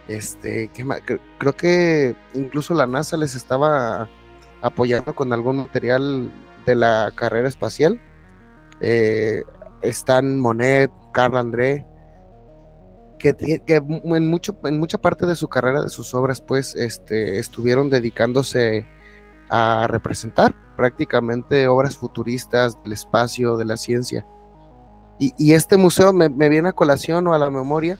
este, 0.08 0.70
creo 1.38 1.56
que 1.56 2.14
incluso 2.34 2.74
la 2.74 2.86
NASA 2.86 3.16
les 3.16 3.34
estaba 3.34 4.08
apoyando 4.62 5.14
con 5.14 5.32
algún 5.32 5.58
material 5.58 6.30
de 6.64 6.74
la 6.76 7.12
carrera 7.14 7.48
espacial. 7.48 8.00
Eh, 8.80 9.42
están 9.82 10.40
Monet, 10.40 10.90
Carl 11.12 11.36
André, 11.36 11.86
que, 13.18 13.34
en, 13.66 14.28
mucho, 14.28 14.56
en 14.64 14.78
mucha 14.78 14.98
parte 14.98 15.26
de 15.26 15.36
su 15.36 15.48
carrera, 15.48 15.82
de 15.82 15.88
sus 15.88 16.14
obras, 16.14 16.40
pues, 16.40 16.74
este, 16.76 17.38
estuvieron 17.38 17.90
dedicándose 17.90 18.86
a 19.48 19.86
representar 19.88 20.54
prácticamente 20.76 21.68
obras 21.68 21.96
futuristas 21.96 22.80
del 22.82 22.92
espacio, 22.92 23.56
de 23.56 23.64
la 23.64 23.76
ciencia. 23.76 24.26
Y, 25.18 25.52
este 25.52 25.78
museo 25.78 26.12
me, 26.12 26.28
viene 26.28 26.68
a 26.68 26.72
colación 26.72 27.26
o 27.26 27.32
a 27.32 27.38
la 27.38 27.50
memoria 27.50 27.98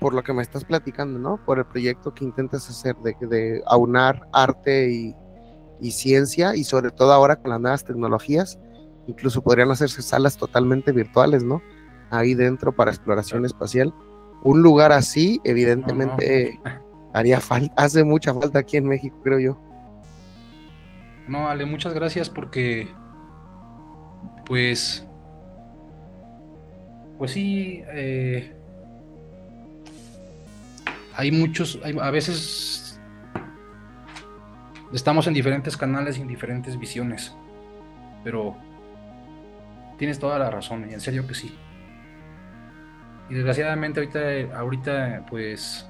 por 0.00 0.12
lo 0.12 0.22
que 0.22 0.34
me 0.34 0.42
estás 0.42 0.64
platicando, 0.64 1.18
¿no? 1.18 1.42
Por 1.44 1.58
el 1.58 1.64
proyecto 1.64 2.14
que 2.14 2.24
intentas 2.24 2.68
hacer 2.68 2.94
de, 2.96 3.62
aunar 3.66 4.28
arte 4.32 4.90
y, 4.90 5.14
ciencia 5.90 6.54
y 6.56 6.64
sobre 6.64 6.90
todo 6.90 7.12
ahora 7.12 7.36
con 7.36 7.50
las 7.50 7.60
nuevas 7.60 7.84
tecnologías, 7.84 8.58
incluso 9.08 9.42
podrían 9.42 9.70
hacerse 9.70 10.02
salas 10.02 10.36
totalmente 10.36 10.92
virtuales, 10.92 11.42
¿no? 11.42 11.60
Ahí 12.10 12.34
dentro 12.34 12.72
para 12.72 12.90
exploración 12.90 13.44
espacial. 13.44 13.92
Un 14.44 14.62
lugar 14.62 14.92
así, 14.92 15.40
evidentemente, 15.42 16.60
haría 17.12 17.40
falta, 17.40 17.74
hace 17.76 18.04
mucha 18.04 18.32
falta 18.32 18.60
aquí 18.60 18.76
en 18.76 18.86
México, 18.86 19.18
creo 19.24 19.40
yo. 19.40 19.60
No, 21.26 21.48
Ale, 21.48 21.64
muchas 21.66 21.92
gracias 21.94 22.30
porque, 22.30 22.88
pues, 24.46 25.06
pues 27.18 27.32
sí, 27.32 27.82
eh, 27.88 28.54
hay 31.14 31.32
muchos, 31.32 31.80
a 32.00 32.10
veces 32.10 33.00
estamos 34.92 35.26
en 35.26 35.34
diferentes 35.34 35.76
canales 35.76 36.18
y 36.18 36.22
en 36.22 36.28
diferentes 36.28 36.78
visiones, 36.78 37.34
pero 38.22 38.56
tienes 39.98 40.18
toda 40.18 40.38
la 40.38 40.50
razón, 40.50 40.88
y 40.88 40.94
en 40.94 41.00
serio 41.00 41.26
que 41.26 41.34
sí. 41.34 41.56
Y 43.28 43.34
desgraciadamente 43.34 44.00
ahorita, 44.00 44.58
ahorita 44.58 45.26
pues 45.28 45.86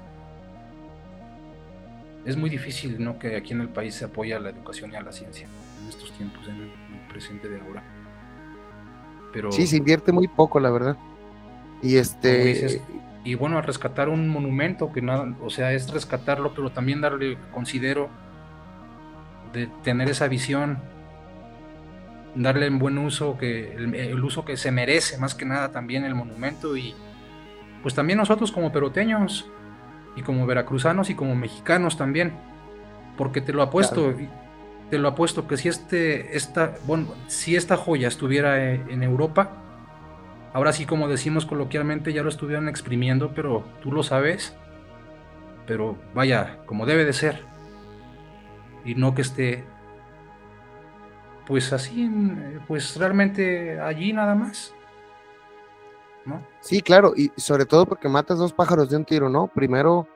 es 2.25 2.35
muy 2.35 2.49
difícil 2.49 3.01
¿no? 3.01 3.17
que 3.17 3.37
aquí 3.37 3.53
en 3.53 3.61
el 3.61 3.69
país 3.69 3.95
se 3.95 4.05
apoya 4.05 4.39
la 4.39 4.49
educación 4.49 4.91
y 4.91 4.95
a 4.97 5.01
la 5.01 5.11
ciencia 5.13 5.47
en 5.81 5.87
estos 5.87 6.11
tiempos, 6.11 6.45
en 6.47 6.55
el, 6.55 6.71
presente 7.09 7.49
de 7.49 7.59
ahora. 7.59 7.81
Pero, 9.33 9.51
sí, 9.51 9.65
se 9.65 9.77
invierte 9.77 10.11
muy 10.11 10.27
poco, 10.27 10.59
la 10.59 10.69
verdad. 10.69 10.95
Y 11.81 11.95
este 11.95 12.81
y 13.23 13.35
bueno, 13.35 13.57
al 13.57 13.63
rescatar 13.63 14.09
un 14.09 14.29
monumento, 14.29 14.91
que 14.91 15.01
nada, 15.01 15.35
o 15.41 15.49
sea, 15.49 15.73
es 15.73 15.91
rescatarlo, 15.91 16.53
pero 16.53 16.71
también 16.71 17.01
darle, 17.01 17.37
considero, 17.53 18.09
de 19.53 19.67
tener 19.83 20.09
esa 20.09 20.27
visión, 20.27 20.79
darle 22.35 22.67
en 22.67 22.79
buen 22.79 22.97
uso, 22.97 23.37
que 23.37 23.73
el, 23.73 24.23
uso 24.23 24.45
que 24.45 24.57
se 24.57 24.71
merece 24.71 25.17
más 25.17 25.35
que 25.35 25.45
nada 25.45 25.71
también 25.71 26.05
el 26.05 26.15
monumento 26.15 26.77
y 26.77 26.93
pues 27.81 27.95
también 27.95 28.17
nosotros 28.17 28.51
como 28.51 28.71
peroteños 28.71 29.49
y 30.15 30.21
como 30.21 30.45
veracruzanos 30.45 31.09
y 31.09 31.15
como 31.15 31.35
mexicanos 31.35 31.97
también, 31.97 32.33
porque 33.17 33.41
te 33.41 33.53
lo 33.53 33.61
apuesto, 33.61 34.13
te 34.89 34.97
lo 34.97 35.07
apuesto 35.07 35.47
que 35.47 35.57
si 35.57 35.69
este, 35.69 36.35
esta, 36.35 36.75
bueno, 36.85 37.07
si 37.27 37.55
esta 37.55 37.77
joya 37.77 38.07
estuviera 38.07 38.63
en 38.73 39.03
Europa, 39.03 39.51
ahora 40.53 40.73
sí 40.73 40.85
como 40.85 41.07
decimos 41.07 41.45
coloquialmente 41.45 42.13
ya 42.13 42.23
lo 42.23 42.29
estuvieran 42.29 42.67
exprimiendo, 42.67 43.33
pero 43.33 43.63
tú 43.81 43.91
lo 43.91 44.03
sabes, 44.03 44.55
pero 45.65 45.97
vaya, 46.13 46.57
como 46.65 46.85
debe 46.85 47.05
de 47.05 47.13
ser, 47.13 47.43
y 48.83 48.95
no 48.95 49.13
que 49.13 49.21
esté 49.21 49.63
pues 51.49 51.73
así, 51.73 52.07
pues 52.67 52.95
realmente 52.95 53.79
allí 53.79 54.13
nada 54.13 54.35
más. 54.35 54.71
¿No? 56.23 56.45
Sí, 56.61 56.79
claro, 56.83 57.13
y 57.15 57.31
sobre 57.37 57.65
todo 57.65 57.87
porque 57.87 58.07
matas 58.07 58.37
dos 58.37 58.53
pájaros 58.53 58.91
de 58.91 58.97
un 58.97 59.03
tiro, 59.03 59.29
¿no? 59.29 59.47
Primero, 59.47 60.07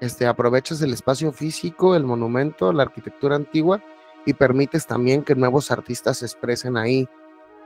este, 0.00 0.26
aprovechas 0.26 0.80
el 0.80 0.94
espacio 0.94 1.30
físico, 1.30 1.94
el 1.94 2.04
monumento, 2.04 2.72
la 2.72 2.84
arquitectura 2.84 3.36
antigua, 3.36 3.82
y 4.24 4.32
permites 4.32 4.86
también 4.86 5.22
que 5.24 5.34
nuevos 5.34 5.70
artistas 5.70 6.18
se 6.18 6.24
expresen 6.24 6.78
ahí, 6.78 7.06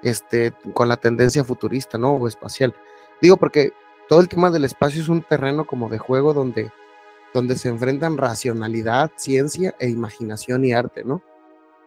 este, 0.03 0.53
con 0.75 0.89
la 0.89 0.97
tendencia 0.97 1.45
futurista, 1.45 1.99
¿no? 1.99 2.15
O 2.15 2.27
espacial. 2.27 2.75
Digo, 3.21 3.37
porque 3.37 3.73
todo 4.09 4.21
el 4.21 4.29
tema 4.29 4.51
del 4.51 4.65
espacio 4.65 5.01
es 5.01 5.09
un 5.09 5.23
terreno 5.23 5.65
como 5.65 5.89
de 5.89 5.99
juego 5.99 6.35
donde, 6.35 6.73
donde 7.33 7.57
se 7.57 7.69
enfrentan 7.69 8.19
racionalidad, 8.19 9.13
ciencia 9.15 9.77
e 9.79 9.89
imaginación 9.89 10.65
y 10.65 10.73
arte, 10.73 11.05
¿no? 11.05 11.23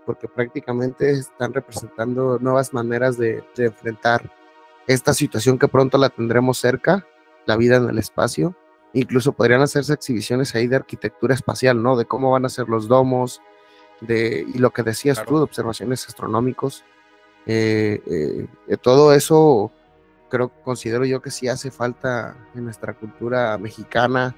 Porque 0.06 0.28
prácticamente 0.28 1.12
están 1.12 1.54
representando 1.54 2.38
nuevas 2.40 2.74
maneras 2.74 3.18
de, 3.18 3.44
enfrentar 3.58 4.32
esta 4.88 5.14
situación 5.14 5.58
que 5.58 5.68
pronto 5.68 5.98
la 5.98 6.10
tendremos 6.10 6.60
cerca, 6.60 7.06
la 7.46 7.58
vida 7.58 7.78
en 7.78 7.90
el 7.90 7.98
espacio. 7.98 8.56
Incluso 8.94 9.34
podrían 9.34 9.62
hacerse 9.62 9.94
exhibiciones 9.94 10.56
ahí 10.56 10.68
de 10.68 10.78
arquitectura 10.78 11.34
espacial, 11.34 11.82
¿no? 11.82 11.98
De 11.98 12.06
cómo 12.06 12.32
van 12.32 12.46
a 12.46 12.50
ser 12.50 12.70
los 12.70 12.88
domos, 12.88 13.42
de, 14.02 14.46
y 14.54 14.58
lo 14.58 14.72
que 14.72 14.84
decías 14.84 15.24
tú, 15.26 15.38
de 15.38 15.44
observaciones 15.44 16.08
astronómicos. 16.08 16.84
Eh, 17.46 18.02
eh, 18.68 18.78
todo 18.78 19.14
eso 19.14 19.72
creo, 20.30 20.50
considero 20.64 21.06
yo 21.06 21.22
que 21.22 21.32
sí 21.32 21.48
hace 21.48 21.72
falta 21.72 22.36
en 22.56 22.66
nuestra 22.66 22.94
cultura 22.94 23.58
mexicana 23.58 24.36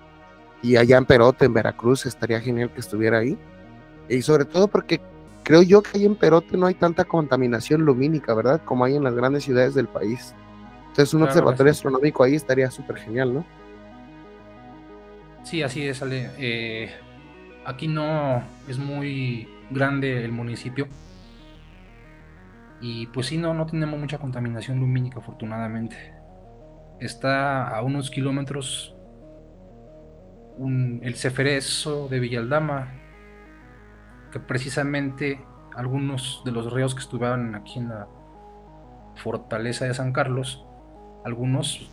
y 0.62 0.76
allá 0.76 0.98
en 0.98 1.06
Perote, 1.06 1.46
en 1.46 1.54
Veracruz, 1.54 2.06
estaría 2.06 2.42
genial 2.42 2.74
que 2.74 2.80
estuviera 2.80 3.20
ahí. 3.20 3.38
Y 4.10 4.22
sobre 4.22 4.46
todo 4.46 4.68
porque 4.68 5.02
creo 5.48 5.62
yo 5.64 5.82
que 5.82 5.98
ahí 5.98 6.06
en 6.06 6.18
Perote 6.18 6.58
no 6.58 6.66
hay 6.66 6.74
tanta 6.74 7.06
contaminación 7.06 7.84
lumínica, 7.84 8.34
¿verdad? 8.34 8.62
Como 8.66 8.84
hay 8.84 8.98
en 8.98 9.04
las 9.06 9.16
grandes 9.16 9.46
ciudades 9.46 9.74
del 9.74 9.88
país. 9.88 10.36
Entonces 10.90 11.14
un 11.14 11.24
observatorio 11.24 11.72
astronómico 11.72 12.22
ahí 12.22 12.36
estaría 12.36 12.70
súper 12.70 12.98
genial, 12.98 13.34
¿no? 13.34 13.46
Sí, 15.44 15.64
así 15.64 15.88
es, 15.88 16.02
Ale. 16.02 16.32
Eh, 16.38 16.92
aquí 17.66 17.88
no 17.88 18.44
es 18.68 18.78
muy 18.78 19.48
grande 19.70 20.26
el 20.26 20.34
municipio. 20.34 20.90
Y 22.82 23.08
pues 23.08 23.28
sí, 23.28 23.38
no, 23.38 23.54
no 23.54 23.66
tenemos 23.66 23.98
mucha 23.98 24.18
contaminación 24.18 24.82
lumínica, 24.82 25.20
afortunadamente. 25.20 26.14
Está 27.00 27.70
a 27.70 27.82
unos 27.84 28.12
kilómetros 28.12 28.94
el 30.60 31.16
Ceferezo 31.16 32.10
de 32.10 32.20
Villaldama, 32.20 33.07
precisamente 34.40 35.40
algunos 35.76 36.42
de 36.44 36.52
los 36.52 36.72
ríos 36.74 36.96
que 36.96 37.02
estuvieron 37.02 37.54
aquí 37.56 37.80
en 37.80 37.90
la 37.90 38.08
fortaleza 39.16 39.86
de 39.86 39.94
San 39.94 40.12
Carlos, 40.12 40.66
algunos, 41.24 41.90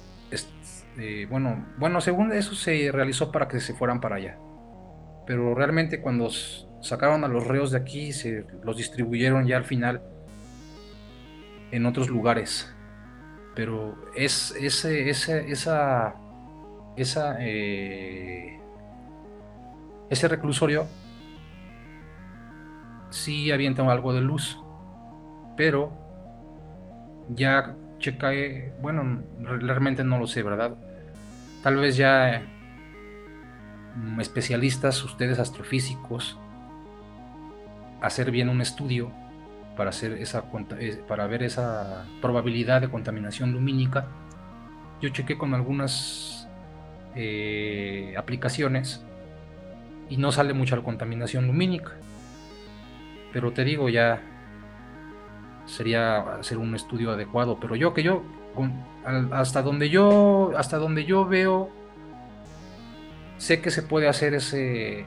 eh, 0.98 1.26
bueno, 1.28 1.66
bueno, 1.76 2.00
según 2.00 2.33
eso 2.33 2.54
se 2.54 2.90
realizó 2.92 3.30
para 3.30 3.48
que 3.48 3.61
se 3.61 3.74
fueran 3.74 4.00
para 4.00 4.16
allá. 4.16 4.38
Pero 5.26 5.54
realmente 5.54 6.00
cuando 6.00 6.30
sacaron 6.80 7.24
a 7.24 7.28
los 7.28 7.46
ríos 7.46 7.70
de 7.70 7.78
aquí, 7.78 8.12
se 8.12 8.46
los 8.62 8.76
distribuyeron 8.76 9.46
ya 9.46 9.57
al 9.57 9.64
final 9.64 10.02
en 11.70 11.87
otros 11.87 12.09
lugares. 12.09 12.72
Pero 13.54 13.96
es 14.14 14.54
ese, 14.59 15.09
ese, 15.09 15.50
esa, 15.50 16.14
esa, 16.96 17.37
eh, 17.40 18.61
ese 20.11 20.28
reclusorio 20.28 20.87
sí 23.14 23.53
avientan 23.53 23.88
algo 23.88 24.12
de 24.12 24.20
luz, 24.20 24.59
pero 25.57 25.92
ya 27.29 27.77
checa, 27.98 28.33
bueno, 28.83 29.22
realmente 29.40 30.05
no 30.05 30.18
lo 30.18 30.27
sé, 30.27 30.42
¿verdad? 30.42 30.74
Tal 31.62 31.77
vez 31.77 31.96
ya 31.96 32.42
mm, 33.94 34.20
especialistas, 34.20 35.03
ustedes 35.05 35.38
astrofísicos, 35.38 36.37
hacer 38.03 38.31
bien 38.31 38.48
un 38.48 38.61
estudio 38.61 39.12
para 39.77 39.90
hacer 39.90 40.12
esa 40.14 40.44
eh, 40.79 41.03
para 41.09 41.27
ver 41.27 41.42
esa 41.42 42.05
probabilidad 42.20 42.81
de 42.81 42.88
contaminación 42.88 43.53
lumínica. 43.53 44.07
Yo 45.00 45.09
chequé 45.11 45.38
con 45.38 45.55
algunas 45.55 46.48
eh, 47.14 48.14
aplicaciones 48.18 49.05
y 50.11 50.16
no 50.16 50.33
sale 50.33 50.53
mucha 50.53 50.77
contaminación 50.83 51.46
lumínica. 51.46 51.92
Pero 53.35 53.53
te 53.53 53.64
digo, 53.64 53.88
ya 53.88 54.23
sería 55.66 56.18
hacer 56.38 56.57
un 56.57 56.77
estudio 56.77 57.11
adecuado. 57.11 57.59
Pero 57.61 57.75
yo 57.75 57.92
que 57.92 58.05
yo, 58.05 58.23
hasta 59.33 59.61
donde 59.61 59.90
yo, 59.90 60.53
hasta 60.57 60.79
donde 60.79 61.05
yo 61.05 61.27
veo, 61.27 61.68
sé 63.37 63.61
que 63.61 63.73
se 63.73 63.83
puede 63.83 64.07
hacer 64.07 64.35
ese, 64.35 65.07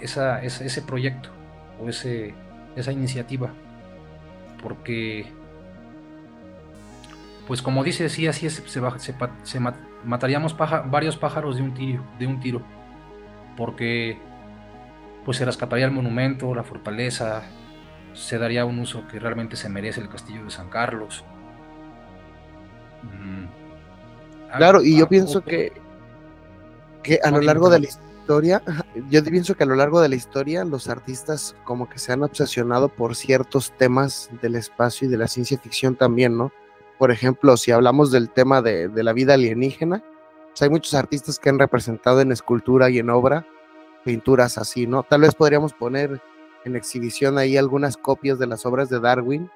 esa, 0.00 0.42
ese, 0.42 0.80
proyecto 0.80 1.28
o 1.78 1.90
ese, 1.90 2.34
esa 2.74 2.90
iniciativa. 2.90 3.50
Porque, 4.62 5.26
pues 7.46 7.60
como 7.60 7.84
dice, 7.84 8.08
sí, 8.08 8.28
así 8.28 8.46
es, 8.46 8.62
se, 8.66 9.12
se, 9.44 9.60
mataríamos 10.04 10.56
varios 10.56 11.18
pájaros 11.18 11.56
de 11.56 11.62
un 11.62 11.74
tiro, 11.74 12.02
de 12.18 12.26
un 12.26 12.40
tiro. 12.40 12.62
Porque 13.58 14.29
pues 15.30 15.38
se 15.38 15.44
rescataría 15.44 15.84
el 15.84 15.92
monumento, 15.92 16.52
la 16.56 16.64
fortaleza, 16.64 17.44
se 18.14 18.36
daría 18.36 18.64
un 18.64 18.80
uso 18.80 19.06
que 19.06 19.20
realmente 19.20 19.54
se 19.54 19.68
merece 19.68 20.00
el 20.00 20.08
castillo 20.08 20.42
de 20.42 20.50
San 20.50 20.68
Carlos. 20.68 21.24
Mm. 23.04 23.44
Claro, 24.56 24.82
y 24.82 24.98
yo 24.98 25.08
pienso 25.08 25.40
que, 25.40 25.72
que 27.04 27.20
a 27.22 27.30
lo 27.30 27.40
largo 27.42 27.70
de 27.70 27.78
la 27.78 27.86
historia, 27.86 28.60
yo 29.08 29.22
pienso 29.22 29.54
que 29.54 29.62
a 29.62 29.66
lo 29.66 29.76
largo 29.76 30.00
de 30.00 30.08
la 30.08 30.16
historia 30.16 30.64
los 30.64 30.88
artistas 30.88 31.54
como 31.62 31.88
que 31.88 32.00
se 32.00 32.12
han 32.12 32.24
obsesionado 32.24 32.88
por 32.88 33.14
ciertos 33.14 33.70
temas 33.78 34.30
del 34.42 34.56
espacio 34.56 35.06
y 35.06 35.12
de 35.12 35.18
la 35.18 35.28
ciencia 35.28 35.60
ficción 35.60 35.94
también, 35.94 36.36
¿no? 36.36 36.50
Por 36.98 37.12
ejemplo, 37.12 37.56
si 37.56 37.70
hablamos 37.70 38.10
del 38.10 38.30
tema 38.30 38.62
de, 38.62 38.88
de 38.88 39.04
la 39.04 39.12
vida 39.12 39.34
alienígena, 39.34 40.02
pues 40.48 40.62
hay 40.62 40.70
muchos 40.70 40.94
artistas 40.94 41.38
que 41.38 41.50
han 41.50 41.60
representado 41.60 42.20
en 42.20 42.32
escultura 42.32 42.90
y 42.90 42.98
en 42.98 43.10
obra 43.10 43.46
pinturas 44.04 44.58
así, 44.58 44.86
¿no? 44.86 45.02
Tal 45.02 45.22
vez 45.22 45.34
podríamos 45.34 45.72
poner 45.72 46.20
en 46.64 46.76
exhibición 46.76 47.38
ahí 47.38 47.56
algunas 47.56 47.96
copias 47.96 48.38
de 48.38 48.46
las 48.46 48.66
obras 48.66 48.88
de 48.88 49.00
Darwin 49.00 49.50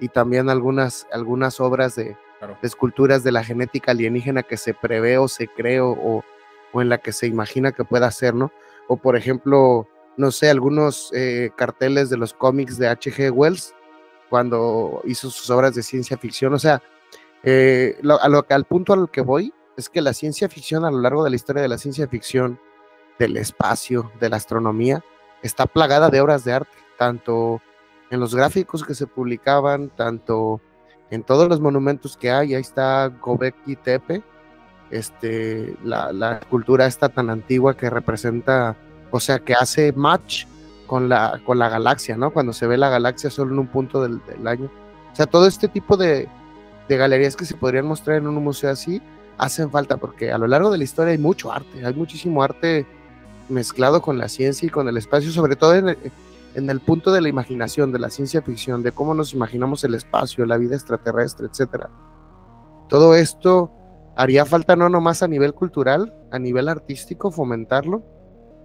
y 0.00 0.08
también 0.08 0.48
algunas, 0.48 1.06
algunas 1.12 1.60
obras 1.60 1.96
de, 1.96 2.16
esculturas 2.62 3.24
de 3.24 3.32
la 3.32 3.44
genética 3.44 3.92
alienígena 3.92 4.42
que 4.42 4.56
se 4.56 4.74
prevé 4.74 5.18
o 5.18 5.28
se 5.28 5.48
cree 5.48 5.80
o, 5.80 6.24
en 6.74 6.88
la 6.88 6.98
que 6.98 7.12
se 7.12 7.26
imagina 7.26 7.72
que 7.72 7.84
pueda 7.84 8.10
ser, 8.10 8.34
¿no? 8.34 8.52
O 8.86 8.96
por 8.96 9.16
ejemplo, 9.16 9.88
no 10.16 10.30
sé, 10.30 10.50
algunos 10.50 11.10
eh, 11.14 11.50
carteles 11.56 12.10
de 12.10 12.16
los 12.16 12.34
cómics 12.34 12.78
de 12.78 12.88
H.G. 12.88 13.30
Wells 13.30 13.74
cuando 14.28 15.00
hizo 15.04 15.30
sus 15.30 15.48
obras 15.50 15.74
de 15.74 15.82
ciencia 15.82 16.18
ficción. 16.18 16.54
O 16.54 16.58
sea, 16.58 16.82
eh, 17.42 17.98
a 18.02 18.28
lo, 18.28 18.46
al 18.48 18.64
punto 18.64 18.92
al 18.92 19.10
que 19.10 19.22
voy 19.22 19.52
es 19.76 19.88
que 19.88 20.02
la 20.02 20.12
ciencia 20.12 20.48
ficción 20.48 20.84
a 20.84 20.90
lo 20.90 21.00
largo 21.00 21.24
de 21.24 21.30
la 21.30 21.36
historia 21.36 21.62
de 21.62 21.68
la 21.68 21.78
ciencia 21.78 22.06
ficción 22.08 22.60
del 23.18 23.36
espacio, 23.36 24.10
de 24.20 24.28
la 24.28 24.36
astronomía, 24.36 25.04
está 25.42 25.66
plagada 25.66 26.10
de 26.10 26.20
obras 26.20 26.44
de 26.44 26.52
arte, 26.52 26.76
tanto 26.98 27.60
en 28.10 28.20
los 28.20 28.34
gráficos 28.34 28.84
que 28.84 28.94
se 28.94 29.06
publicaban, 29.06 29.90
tanto 29.90 30.60
en 31.10 31.22
todos 31.22 31.48
los 31.48 31.60
monumentos 31.60 32.16
que 32.16 32.30
hay, 32.30 32.54
ahí 32.54 32.60
está 32.60 33.08
Gobekli 33.08 33.76
Tepe, 33.76 34.22
este, 34.90 35.76
la, 35.84 36.12
la 36.12 36.40
cultura 36.40 36.86
esta 36.86 37.08
tan 37.08 37.30
antigua 37.30 37.76
que 37.76 37.90
representa, 37.90 38.76
o 39.10 39.20
sea, 39.20 39.38
que 39.38 39.54
hace 39.54 39.92
match 39.92 40.46
con 40.86 41.08
la, 41.08 41.40
con 41.44 41.58
la 41.58 41.68
galaxia, 41.68 42.16
¿no? 42.16 42.32
Cuando 42.32 42.52
se 42.52 42.66
ve 42.66 42.76
la 42.76 42.88
galaxia 42.88 43.30
solo 43.30 43.52
en 43.52 43.60
un 43.60 43.66
punto 43.68 44.02
del, 44.02 44.20
año. 44.46 44.70
O 45.12 45.16
sea, 45.16 45.26
todo 45.26 45.46
este 45.46 45.68
tipo 45.68 45.96
de, 45.96 46.28
de, 46.88 46.96
galerías 46.96 47.36
que 47.36 47.44
se 47.44 47.54
podrían 47.54 47.86
mostrar 47.86 48.16
en 48.16 48.26
un 48.26 48.42
museo 48.42 48.70
así 48.70 49.00
hacen 49.36 49.70
falta 49.70 49.98
porque 49.98 50.32
a 50.32 50.38
lo 50.38 50.48
largo 50.48 50.70
de 50.70 50.78
la 50.78 50.84
historia 50.84 51.12
hay 51.12 51.18
mucho 51.18 51.52
arte, 51.52 51.84
hay 51.84 51.94
muchísimo 51.94 52.42
arte 52.42 52.86
mezclado 53.48 54.02
con 54.02 54.18
la 54.18 54.28
ciencia 54.28 54.66
y 54.66 54.70
con 54.70 54.88
el 54.88 54.96
espacio, 54.96 55.30
sobre 55.30 55.56
todo 55.56 55.74
en, 55.74 55.96
el 56.54 56.80
punto 56.80 57.12
de 57.12 57.20
la 57.20 57.28
imaginación, 57.28 57.92
de 57.92 57.98
la 57.98 58.10
ciencia 58.10 58.42
ficción, 58.42 58.82
de 58.82 58.92
cómo 58.92 59.14
nos 59.14 59.32
imaginamos 59.32 59.84
el 59.84 59.94
espacio, 59.94 60.44
la 60.46 60.56
vida 60.56 60.74
extraterrestre, 60.74 61.46
etcétera. 61.46 61.90
Todo 62.88 63.14
esto 63.14 63.70
haría 64.16 64.44
falta 64.44 64.74
no 64.74 64.88
nomás 64.88 65.22
a 65.22 65.28
nivel 65.28 65.54
cultural, 65.54 66.14
a 66.32 66.38
nivel 66.38 66.68
artístico, 66.68 67.30
fomentarlo. 67.30 68.02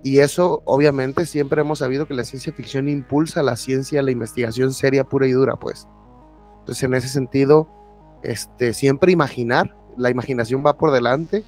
Y 0.03 0.19
eso, 0.19 0.61
obviamente, 0.65 1.25
siempre 1.25 1.61
hemos 1.61 1.79
sabido 1.79 2.07
que 2.07 2.13
la 2.13 2.25
ciencia 2.25 2.51
ficción 2.51 2.89
impulsa 2.89 3.43
la 3.43 3.55
ciencia, 3.55 4.01
la 4.01 4.11
investigación 4.11 4.73
seria, 4.73 5.03
pura 5.03 5.27
y 5.27 5.31
dura, 5.31 5.55
pues. 5.55 5.87
Entonces, 6.59 6.83
en 6.83 6.93
ese 6.93 7.07
sentido, 7.07 7.69
este, 8.23 8.73
siempre 8.73 9.11
imaginar, 9.11 9.75
la 9.97 10.09
imaginación 10.09 10.63
va 10.65 10.77
por 10.77 10.91
delante 10.91 11.43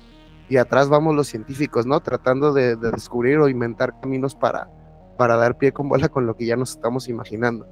y 0.50 0.58
atrás 0.58 0.90
vamos 0.90 1.16
los 1.16 1.28
científicos, 1.28 1.86
¿no? 1.86 2.00
Tratando 2.02 2.54
de, 2.54 2.76
de 2.76 2.92
descubrir 2.92 3.40
o 3.40 3.50
inventar 3.50 4.00
caminos 4.00 4.36
para, 4.36 4.70
para 5.18 5.36
dar 5.36 5.58
pie 5.58 5.72
con 5.72 5.90
bola 5.90 6.10
con 6.10 6.26
lo 6.26 6.36
que 6.36 6.46
ya 6.46 6.56
nos 6.56 6.72
estamos 6.72 7.08
imaginando. 7.08 7.68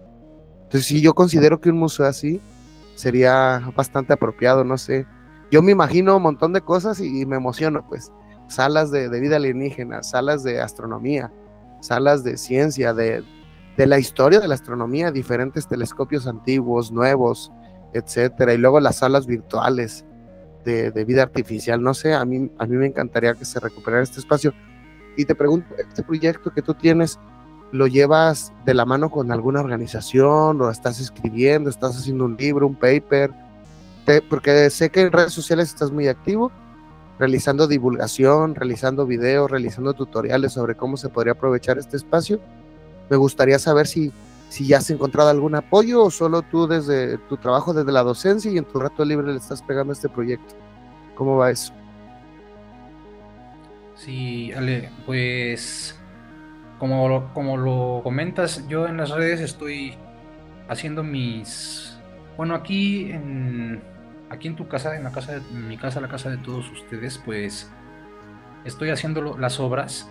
Entonces, 0.64 0.86
sí, 0.86 1.02
yo 1.02 1.14
considero 1.14 1.60
que 1.60 1.70
un 1.70 1.78
museo 1.78 2.08
así 2.08 2.42
sería 2.96 3.72
bastante 3.76 4.14
apropiado, 4.14 4.64
no 4.64 4.78
sé. 4.78 5.06
Yo 5.52 5.62
me 5.62 5.72
imagino 5.72 6.18
un 6.18 6.24
montón 6.24 6.54
de 6.54 6.62
cosas 6.62 7.00
y, 7.00 7.26
me 7.26 7.36
emociono, 7.36 7.86
pues. 7.88 8.12
Salas 8.48 8.92
de, 8.92 9.08
vida 9.20 9.38
alienígena, 9.38 10.04
salas 10.04 10.44
de 10.44 10.62
astronomía, 10.62 11.32
salas 11.82 12.24
de 12.24 12.38
ciencia, 12.38 12.94
de, 12.94 13.24
la 13.78 14.00
historia 14.00 14.40
de 14.40 14.48
la 14.48 14.56
astronomía, 14.56 15.12
diferentes 15.12 15.68
telescopios 15.68 16.28
antiguos, 16.28 16.92
nuevos, 16.92 17.52
etcétera, 17.94 18.54
y 18.54 18.58
luego 18.58 18.80
las 18.80 18.98
salas 18.98 19.26
virtuales 19.26 20.06
de, 20.64 21.06
vida 21.06 21.24
artificial. 21.24 21.82
No 21.82 21.94
sé, 21.94 22.14
a 22.14 22.26
mí, 22.26 22.50
a 22.58 22.66
mí 22.66 22.76
me 22.76 22.88
encantaría 22.88 23.34
que 23.34 23.46
se 23.46 23.60
recuperara 23.60 24.04
este 24.04 24.20
espacio. 24.20 24.54
Y 25.16 25.26
te 25.26 25.36
pregunto, 25.36 25.68
este 25.78 26.04
proyecto 26.04 26.52
que 26.52 26.62
tú 26.62 26.74
tienes, 26.74 27.20
lo 27.72 27.88
llevas 27.88 28.54
de 28.66 28.74
la 28.76 28.86
mano 28.86 29.10
con 29.10 29.32
alguna 29.32 29.60
organización 29.60 30.62
o 30.62 30.70
estás 30.70 31.00
escribiendo, 31.00 31.70
estás 31.70 31.98
haciendo 31.98 32.26
un 32.26 32.38
libro, 32.38 32.68
un 32.68 32.76
paper, 32.76 33.32
porque 34.30 34.70
sé 34.70 34.90
que 34.90 35.02
en 35.02 35.12
redes 35.12 35.34
sociales 35.34 35.70
estás 35.70 35.92
muy 35.92 36.08
activo, 36.08 36.52
realizando 37.18 37.68
divulgación, 37.68 38.54
realizando 38.54 39.06
videos, 39.06 39.50
realizando 39.50 39.94
tutoriales 39.94 40.54
sobre 40.54 40.76
cómo 40.76 40.98
se 40.98 41.10
podría 41.10 41.34
aprovechar 41.34 41.78
este 41.78 41.98
espacio. 41.98 42.40
Me 43.10 43.18
gustaría 43.18 43.58
saber 43.60 43.88
si, 43.88 44.12
si 44.54 44.68
ya 44.68 44.78
has 44.78 44.90
encontrado 44.92 45.32
algún 45.32 45.56
apoyo 45.56 46.04
o 46.04 46.12
solo 46.12 46.44
tú 46.44 46.68
desde 46.68 47.18
tu 47.18 47.38
trabajo 47.38 47.74
desde 47.74 47.92
la 47.92 48.04
docencia 48.04 48.52
y 48.52 48.60
en 48.60 48.66
tu 48.66 48.80
rato 48.80 49.04
libre 49.04 49.32
le 49.32 49.40
estás 49.40 49.64
pegando 49.64 49.94
este 49.94 50.10
proyecto. 50.10 50.54
¿Cómo 51.16 51.38
va 51.38 51.50
eso? 51.50 51.74
Sí, 53.96 54.52
Ale, 54.54 54.92
pues 55.08 56.00
como 56.78 57.10
lo, 57.10 57.34
como 57.34 57.58
lo 57.58 58.02
comentas, 58.04 58.68
yo 58.68 58.86
en 58.86 58.98
las 58.98 59.10
redes 59.10 59.42
estoy 59.42 59.96
haciendo 60.70 61.04
mis... 61.04 61.98
Bueno, 62.38 62.54
aquí 62.54 63.10
en, 63.10 63.82
aquí 64.30 64.50
en 64.50 64.56
tu 64.56 64.68
casa, 64.68 64.96
en 64.96 65.04
la 65.04 65.12
casa 65.12 65.40
de 65.40 65.42
mi 65.52 65.78
casa, 65.78 66.00
la 66.00 66.10
casa 66.10 66.30
de 66.30 66.38
todos 66.38 66.72
ustedes, 66.72 67.18
pues 67.18 67.72
estoy 68.66 68.92
haciendo 68.92 69.36
las 69.36 69.60
obras 69.60 70.08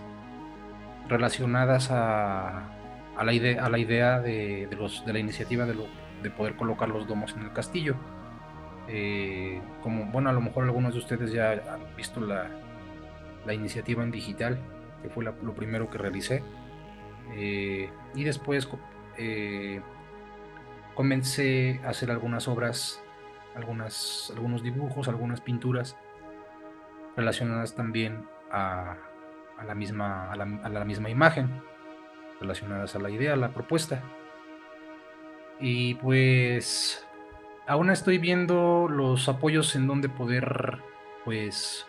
relacionadas 1.07 1.91
a, 1.91 2.73
a, 3.17 3.23
la, 3.23 3.33
idea, 3.33 3.65
a 3.65 3.69
la 3.69 3.77
de, 3.77 4.67
los, 4.77 5.05
de 5.05 5.13
la 5.13 5.19
iniciativa 5.19 5.65
de, 5.65 5.75
lo, 5.75 5.87
de 6.21 6.29
poder 6.29 6.55
colocar 6.55 6.89
los 6.89 7.07
domos 7.07 7.33
en 7.35 7.43
el 7.43 7.53
castillo. 7.53 7.95
Eh, 8.87 9.61
como, 9.81 10.05
bueno, 10.05 10.29
a 10.29 10.33
lo 10.33 10.41
mejor 10.41 10.65
algunos 10.65 10.93
de 10.93 10.99
ustedes 10.99 11.31
ya 11.31 11.51
han 11.51 11.95
visto 11.95 12.19
la, 12.19 12.49
la 13.45 13.53
iniciativa 13.53 14.03
en 14.03 14.11
digital, 14.11 14.59
que 15.01 15.09
fue 15.09 15.23
lo 15.23 15.53
primero 15.53 15.89
que 15.89 15.97
realicé. 15.97 16.43
Eh, 17.35 17.89
y 18.15 18.23
después 18.23 18.67
eh, 19.17 19.81
comencé 20.95 21.81
a 21.83 21.89
hacer 21.89 22.11
algunas 22.11 22.47
obras, 22.47 23.01
algunas, 23.55 24.31
algunos 24.35 24.63
dibujos, 24.63 25.07
algunas 25.07 25.41
pinturas 25.41 25.97
relacionadas 27.15 27.75
también 27.75 28.25
a, 28.51 28.97
la 29.65 29.75
misma, 29.75 30.31
a 30.31 30.35
la, 30.35 30.85
misma 30.85 31.09
imagen, 31.09 31.61
relacionadas 32.39 32.95
a 32.95 32.99
la 32.99 33.09
idea, 33.09 33.33
a 33.33 33.37
la 33.37 33.53
propuesta. 33.53 34.03
Y 35.59 35.95
pues 35.95 37.05
aún 37.67 37.89
estoy 37.89 38.17
viendo 38.17 38.87
los 38.89 39.29
apoyos 39.29 39.75
en 39.75 39.87
donde 39.87 40.09
poder 40.09 40.79
pues 41.23 41.85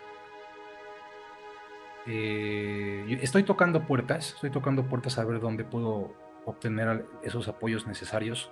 eh, 2.07 3.17
estoy 3.21 3.43
tocando 3.43 3.85
puertas, 3.85 4.33
estoy 4.33 4.51
tocando 4.51 4.85
puertas 4.85 5.17
a 5.17 5.25
ver 5.25 5.39
dónde 5.39 5.63
puedo 5.63 6.13
obtener 6.45 7.05
esos 7.23 7.47
apoyos 7.47 7.87
necesarios, 7.87 8.51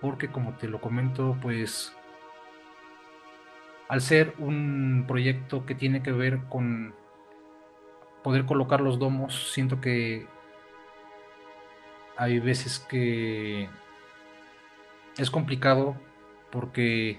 porque 0.00 0.28
como 0.28 0.54
te 0.58 0.68
lo 0.68 0.80
comento, 0.80 1.36
pues 1.40 1.96
al 3.88 4.00
ser 4.00 4.34
un 4.38 5.04
proyecto 5.08 5.64
que 5.64 5.74
tiene 5.74 6.02
que 6.02 6.12
ver 6.12 6.40
con 6.48 6.94
poder 8.22 8.44
colocar 8.44 8.80
los 8.80 8.98
domos, 8.98 9.52
siento 9.52 9.80
que 9.80 10.26
hay 12.22 12.38
veces 12.38 12.78
que 12.78 13.68
es 15.18 15.28
complicado 15.28 15.96
porque 16.52 17.18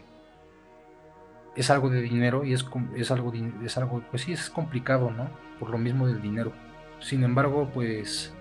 es 1.58 1.70
algo 1.70 1.90
de 1.90 2.02
dinero 2.02 2.46
y 2.46 2.54
es, 2.54 2.66
es 2.96 3.12
algo, 3.12 3.34
es 3.66 3.78
algo, 3.78 4.02
pues 4.10 4.22
sí, 4.22 4.32
es 4.32 4.50
complicado, 4.50 5.12
¿no? 5.12 5.30
Por 5.60 5.72
lo 5.72 5.78
mismo 5.78 6.08
del 6.08 6.22
dinero. 6.22 6.54
Sin 7.02 7.26
embargo, 7.26 7.70
pues 7.74 8.34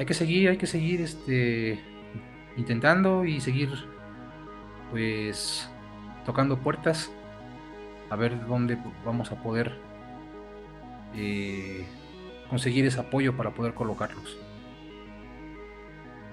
hay 0.00 0.04
que 0.04 0.14
seguir, 0.14 0.48
hay 0.48 0.56
que 0.56 0.66
seguir 0.66 1.00
este, 1.00 1.78
intentando 2.56 3.24
y 3.24 3.40
seguir, 3.40 3.70
pues, 4.90 5.70
tocando 6.26 6.58
puertas 6.58 7.12
a 8.10 8.16
ver 8.16 8.46
dónde 8.48 8.78
vamos 9.06 9.30
a 9.30 9.40
poder 9.40 9.78
eh, 11.14 11.86
conseguir 12.50 12.84
ese 12.84 12.98
apoyo 12.98 13.36
para 13.36 13.50
poder 13.54 13.74
colocarlos. 13.74 14.41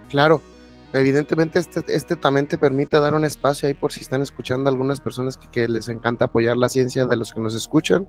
Claro, 0.10 0.42
evidentemente 0.94 1.60
este, 1.60 1.84
este 1.88 2.16
también 2.16 2.48
te 2.48 2.58
permite 2.58 3.00
dar 3.00 3.14
un 3.14 3.26
espacio 3.26 3.68
ahí 3.68 3.74
por 3.74 3.92
si 3.92 4.02
están 4.02 4.22
escuchando 4.22 4.70
algunas 4.70 5.00
personas 5.00 5.38
que, 5.38 5.68
les 5.68 5.88
encanta 5.90 6.26
apoyar 6.26 6.58
la 6.58 6.70
ciencia 6.70 7.06
de 7.06 7.16
los 7.16 7.34
que 7.34 7.42
nos 7.42 7.56
escuchan. 7.56 8.08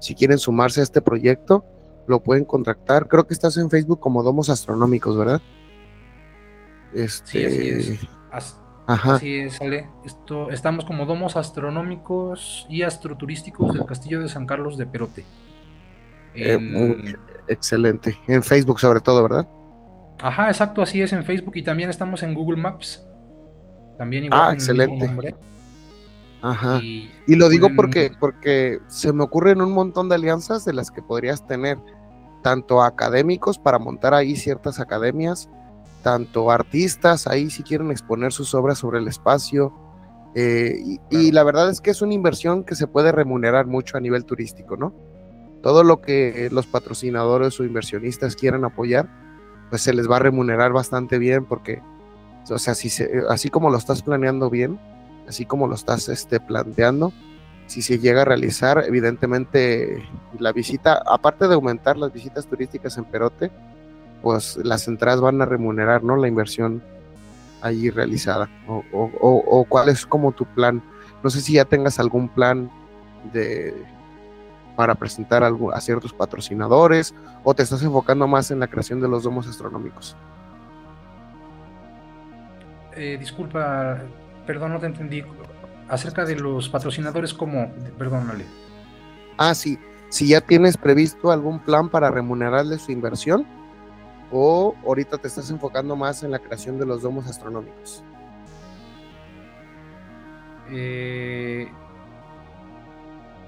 Si 0.00 0.14
quieren 0.14 0.38
sumarse 0.38 0.80
a 0.80 0.84
este 0.84 1.02
proyecto, 1.02 1.64
lo 2.06 2.22
pueden 2.22 2.44
contactar. 2.44 3.08
Creo 3.08 3.26
que 3.26 3.34
estás 3.34 3.56
en 3.56 3.68
Facebook 3.68 4.00
como 4.00 4.22
Domos 4.22 4.48
Astronómicos, 4.48 5.16
¿verdad? 5.16 5.42
Este... 6.94 7.26
Sí, 7.26 7.44
así 7.44 7.68
es. 7.68 8.58
Ajá. 8.86 9.16
Así 9.16 9.36
es, 9.40 9.60
Ale. 9.60 9.86
Esto, 10.06 10.50
estamos 10.50 10.86
como 10.86 11.04
Domos 11.04 11.36
Astronómicos 11.36 12.66
y 12.70 12.82
Astroturísticos 12.82 13.74
del 13.74 13.84
Castillo 13.84 14.20
de 14.20 14.30
San 14.30 14.46
Carlos 14.46 14.78
de 14.78 14.86
Perote. 14.86 15.24
Eh, 16.34 17.14
excelente. 17.48 18.18
En 18.28 18.42
Facebook 18.42 18.80
sobre 18.80 19.00
todo, 19.00 19.22
¿verdad? 19.22 19.46
Ajá, 20.20 20.48
exacto, 20.48 20.82
así 20.82 21.00
es 21.00 21.12
en 21.12 21.24
Facebook 21.24 21.56
y 21.56 21.62
también 21.62 21.90
estamos 21.90 22.22
en 22.22 22.34
Google 22.34 22.60
Maps. 22.60 23.06
También 23.96 24.24
igual. 24.24 24.40
Ah, 24.42 24.52
excelente. 24.52 25.34
Ajá. 26.40 26.80
Y, 26.80 27.10
lo 27.26 27.48
digo 27.48 27.68
porque, 27.74 28.12
porque 28.18 28.78
se 28.86 29.12
me 29.12 29.24
ocurren 29.24 29.60
un 29.60 29.72
montón 29.72 30.08
de 30.08 30.14
alianzas 30.14 30.64
de 30.64 30.72
las 30.72 30.90
que 30.90 31.02
podrías 31.02 31.46
tener, 31.46 31.78
tanto 32.42 32.82
académicos 32.82 33.58
para 33.58 33.78
montar 33.78 34.14
ahí 34.14 34.36
ciertas 34.36 34.78
academias, 34.78 35.50
tanto 36.02 36.50
artistas 36.50 37.26
ahí 37.26 37.50
si 37.50 37.64
quieren 37.64 37.90
exponer 37.90 38.32
sus 38.32 38.54
obras 38.54 38.78
sobre 38.78 39.00
el 39.00 39.08
espacio. 39.08 39.72
Eh, 40.34 40.98
y, 41.10 41.32
la 41.32 41.42
verdad 41.42 41.70
es 41.70 41.80
que 41.80 41.90
es 41.90 42.02
una 42.02 42.14
inversión 42.14 42.64
que 42.64 42.76
se 42.76 42.86
puede 42.86 43.10
remunerar 43.10 43.66
mucho 43.66 43.96
a 43.96 44.00
nivel 44.00 44.24
turístico, 44.24 44.76
¿no? 44.76 44.94
Todo 45.62 45.82
lo 45.82 46.00
que 46.00 46.48
los 46.52 46.66
patrocinadores 46.66 47.58
o 47.58 47.64
inversionistas 47.64 48.36
quieran 48.36 48.64
apoyar, 48.64 49.08
pues 49.70 49.82
se 49.82 49.92
les 49.92 50.10
va 50.10 50.16
a 50.16 50.20
remunerar 50.20 50.72
bastante 50.72 51.18
bien 51.18 51.44
porque, 51.44 51.82
o 52.50 52.58
sea, 52.58 52.74
si 52.74 52.90
así 53.28 53.50
como 53.50 53.70
lo 53.70 53.78
estás 53.78 54.02
planeando 54.02 54.50
bien, 54.50 54.78
así 55.28 55.44
como 55.44 55.66
lo 55.66 55.74
estás 55.74 56.08
este, 56.08 56.40
planteando, 56.40 57.12
si 57.66 57.82
se 57.82 57.98
llega 57.98 58.22
a 58.22 58.24
realizar, 58.24 58.82
evidentemente 58.86 60.02
la 60.38 60.52
visita, 60.52 61.02
aparte 61.06 61.48
de 61.48 61.54
aumentar 61.54 61.98
las 61.98 62.12
visitas 62.12 62.46
turísticas 62.46 62.96
en 62.96 63.04
Perote, 63.04 63.50
pues 64.22 64.56
las 64.56 64.88
entradas 64.88 65.20
van 65.20 65.40
a 65.42 65.44
remunerar, 65.44 66.02
¿no? 66.02 66.16
La 66.16 66.28
inversión 66.28 66.82
allí 67.60 67.90
realizada. 67.90 68.48
O, 68.66 68.82
o 69.20 69.64
cuál 69.68 69.90
es 69.90 70.06
como 70.06 70.32
tu 70.32 70.46
plan. 70.46 70.82
No 71.22 71.28
sé 71.28 71.40
si 71.42 71.54
ya 71.54 71.66
tengas 71.66 71.98
algún 71.98 72.28
plan 72.28 72.70
de 73.32 73.74
para 74.78 74.94
presentar 74.94 75.42
a 75.42 75.80
ciertos 75.80 76.12
patrocinadores 76.12 77.12
o 77.42 77.52
te 77.52 77.64
estás 77.64 77.82
enfocando 77.82 78.28
más 78.28 78.52
en 78.52 78.60
la 78.60 78.68
creación 78.68 79.00
de 79.00 79.08
los 79.08 79.24
domos 79.24 79.48
astronómicos? 79.48 80.16
Eh, 82.94 83.16
disculpa, 83.18 83.98
perdón, 84.46 84.74
no 84.74 84.78
te 84.78 84.86
entendí. 84.86 85.24
Acerca 85.88 86.24
de 86.24 86.36
los 86.36 86.68
patrocinadores, 86.68 87.34
¿cómo? 87.34 87.72
Perdónale. 87.98 88.44
Ah, 89.36 89.52
sí. 89.52 89.76
Si 90.10 90.28
ya 90.28 90.40
tienes 90.40 90.76
previsto 90.76 91.32
algún 91.32 91.58
plan 91.58 91.88
para 91.88 92.12
remunerarle 92.12 92.78
su 92.78 92.92
inversión 92.92 93.44
¿O 94.30 94.74
ahorita 94.86 95.16
te 95.16 95.28
estás 95.28 95.50
enfocando 95.50 95.96
más 95.96 96.22
en 96.22 96.30
la 96.30 96.38
creación 96.38 96.78
de 96.78 96.84
los 96.84 97.02
domos 97.02 97.26
astronómicos? 97.26 98.04
Eh, 100.70 101.70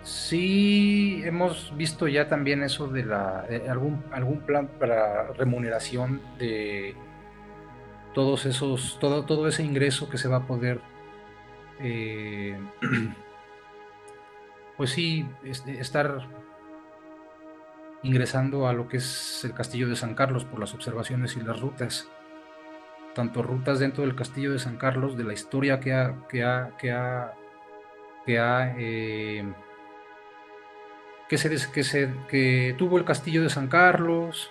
sí, 0.02 1.22
hemos 1.24 1.76
visto 1.76 2.08
ya 2.08 2.28
también 2.28 2.62
eso 2.62 2.88
de 2.88 3.04
la 3.04 3.46
algún, 3.68 4.04
algún 4.12 4.40
plan 4.40 4.68
para 4.78 5.32
remuneración 5.32 6.20
de 6.38 6.94
todos 8.14 8.46
esos, 8.46 8.98
todo, 9.00 9.24
todo 9.24 9.46
ese 9.46 9.62
ingreso 9.62 10.08
que 10.08 10.18
se 10.18 10.28
va 10.28 10.38
a 10.38 10.46
poder 10.46 10.80
eh, 11.80 12.58
pues 14.76 14.90
sí, 14.90 15.26
este, 15.44 15.80
estar 15.80 16.28
ingresando 18.02 18.66
a 18.66 18.72
lo 18.72 18.88
que 18.88 18.98
es 18.98 19.44
el 19.44 19.54
castillo 19.54 19.88
de 19.88 19.96
San 19.96 20.14
Carlos 20.14 20.44
por 20.44 20.60
las 20.60 20.74
observaciones 20.74 21.36
y 21.36 21.40
las 21.40 21.60
rutas. 21.60 22.08
Tanto 23.14 23.42
rutas 23.42 23.78
dentro 23.78 24.04
del 24.04 24.14
castillo 24.14 24.52
de 24.52 24.58
San 24.58 24.76
Carlos, 24.76 25.16
de 25.16 25.24
la 25.24 25.32
historia 25.32 25.80
que 25.80 25.92
ha, 25.92 26.26
que 26.28 26.44
ha, 26.44 26.76
que 26.78 26.92
ha, 26.92 27.34
que 28.24 28.38
ha, 28.38 28.74
eh, 28.78 29.52
que, 31.30 31.38
se, 31.38 31.70
que, 31.70 31.84
se, 31.84 32.12
que 32.28 32.74
tuvo 32.76 32.98
el 32.98 33.04
castillo 33.04 33.44
de 33.44 33.50
San 33.50 33.68
Carlos, 33.68 34.50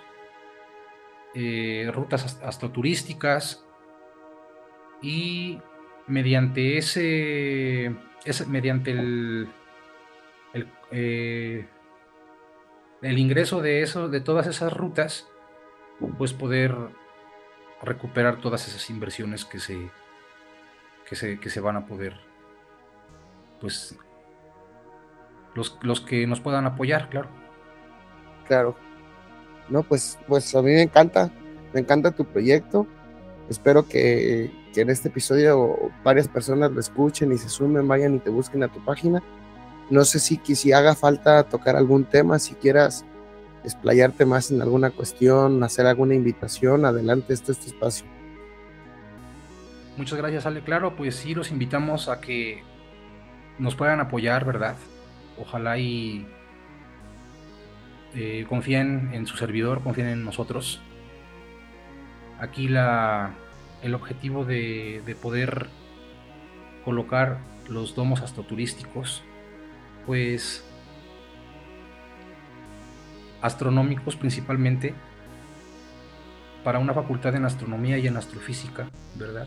eh, 1.34 1.90
rutas 1.92 2.40
astroturísticas 2.42 3.66
y 5.02 5.60
mediante 6.06 6.78
ese, 6.78 7.94
mediante 8.48 8.92
el, 8.92 9.50
eh, 10.90 11.68
el 13.02 13.18
ingreso 13.18 13.60
de 13.60 13.82
eso, 13.82 14.08
de 14.08 14.22
todas 14.22 14.46
esas 14.46 14.72
rutas, 14.72 15.28
pues 16.16 16.32
poder 16.32 16.74
recuperar 17.82 18.40
todas 18.40 18.66
esas 18.66 18.88
inversiones 18.88 19.44
que 19.44 19.60
se, 19.60 19.90
que 21.06 21.14
se, 21.14 21.38
que 21.38 21.50
se 21.50 21.60
van 21.60 21.76
a 21.76 21.84
poder, 21.84 22.16
pues, 23.60 23.98
los, 25.54 25.78
los 25.82 26.00
que 26.00 26.26
nos 26.26 26.40
puedan 26.40 26.66
apoyar, 26.66 27.08
claro. 27.08 27.28
Claro. 28.46 28.76
No, 29.68 29.82
pues, 29.82 30.18
pues 30.26 30.54
a 30.54 30.62
mí 30.62 30.72
me 30.72 30.82
encanta, 30.82 31.30
me 31.72 31.80
encanta 31.80 32.10
tu 32.10 32.24
proyecto. 32.24 32.86
Espero 33.48 33.86
que, 33.86 34.50
que 34.74 34.80
en 34.80 34.90
este 34.90 35.08
episodio 35.08 35.76
varias 36.04 36.28
personas 36.28 36.72
lo 36.72 36.80
escuchen 36.80 37.32
y 37.32 37.38
se 37.38 37.48
sumen, 37.48 37.86
vayan 37.86 38.16
y 38.16 38.18
te 38.18 38.30
busquen 38.30 38.62
a 38.62 38.68
tu 38.68 38.84
página 38.84 39.22
no 39.90 40.04
sé 40.04 40.20
si, 40.20 40.40
si 40.54 40.72
haga 40.72 40.94
falta 40.94 41.42
tocar 41.42 41.76
algún 41.76 42.04
tema, 42.04 42.38
si 42.38 42.54
quieras 42.54 43.04
explayarte 43.64 44.24
más 44.24 44.50
en 44.50 44.62
alguna 44.62 44.90
cuestión, 44.90 45.62
hacer 45.64 45.86
alguna 45.86 46.14
invitación, 46.14 46.84
adelante, 46.84 47.34
este, 47.34 47.52
este 47.52 47.66
espacio. 47.66 48.06
Muchas 49.96 50.16
gracias, 50.16 50.46
Ale. 50.46 50.62
Claro, 50.62 50.94
pues 50.96 51.16
sí, 51.16 51.34
los 51.34 51.50
invitamos 51.50 52.08
a 52.08 52.20
que 52.20 52.62
nos 53.58 53.74
puedan 53.74 54.00
apoyar, 54.00 54.44
¿verdad? 54.44 54.76
Ojalá 55.40 55.78
y 55.78 56.26
eh, 58.14 58.44
confíen 58.48 59.10
en 59.12 59.26
su 59.26 59.36
servidor, 59.36 59.82
confíen 59.82 60.08
en 60.08 60.24
nosotros. 60.24 60.80
Aquí 62.38 62.68
la, 62.68 63.30
el 63.82 63.94
objetivo 63.94 64.44
de, 64.44 65.02
de 65.04 65.14
poder 65.14 65.68
colocar 66.84 67.38
los 67.68 67.94
domos 67.94 68.20
astroturísticos 68.20 69.22
pues 70.06 70.64
astronómicos 73.42 74.16
principalmente 74.16 74.94
para 76.64 76.78
una 76.78 76.92
facultad 76.92 77.34
en 77.34 77.44
astronomía 77.44 77.98
y 77.98 78.06
en 78.06 78.16
astrofísica, 78.16 78.88
¿verdad? 79.16 79.46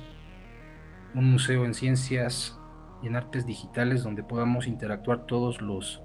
Un 1.14 1.32
museo 1.32 1.66
en 1.66 1.74
ciencias 1.74 2.58
y 3.04 3.08
en 3.08 3.16
artes 3.16 3.46
digitales 3.46 4.04
donde 4.04 4.24
podamos 4.24 4.66
interactuar 4.66 5.26
todos 5.26 5.62
los 5.62 6.02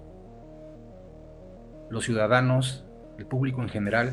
los 1.90 2.04
ciudadanos, 2.04 2.84
el 3.18 3.26
público 3.26 3.62
en 3.62 3.68
general, 3.68 4.12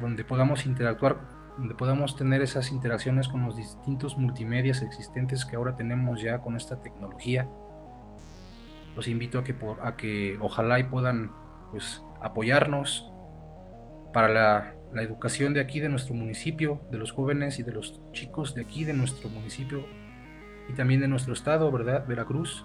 donde 0.00 0.24
podamos 0.24 0.66
interactuar, 0.66 1.20
donde 1.56 1.74
podamos 1.74 2.16
tener 2.16 2.42
esas 2.42 2.72
interacciones 2.72 3.28
con 3.28 3.44
los 3.44 3.56
distintos 3.56 4.16
multimedias 4.16 4.82
existentes 4.82 5.44
que 5.44 5.56
ahora 5.56 5.76
tenemos 5.76 6.20
ya 6.20 6.40
con 6.40 6.56
esta 6.56 6.80
tecnología. 6.80 7.48
Los 8.96 9.08
invito 9.08 9.38
a 9.38 9.44
que, 9.44 9.54
a 9.82 9.96
que 9.96 10.36
ojalá 10.40 10.80
y 10.80 10.84
puedan 10.84 11.30
pues, 11.70 12.02
apoyarnos 12.20 13.12
para 14.12 14.28
la, 14.28 14.74
la 14.92 15.02
educación 15.02 15.54
de 15.54 15.60
aquí, 15.60 15.78
de 15.78 15.88
nuestro 15.88 16.14
municipio, 16.14 16.80
de 16.90 16.98
los 16.98 17.12
jóvenes 17.12 17.58
y 17.58 17.62
de 17.62 17.72
los 17.72 18.00
chicos 18.12 18.54
de 18.54 18.62
aquí, 18.62 18.84
de 18.84 18.94
nuestro 18.94 19.28
municipio 19.28 19.84
y 20.68 20.72
también 20.74 21.00
de 21.00 21.08
nuestro 21.08 21.32
estado, 21.32 21.70
¿verdad? 21.70 22.06
Veracruz. 22.06 22.64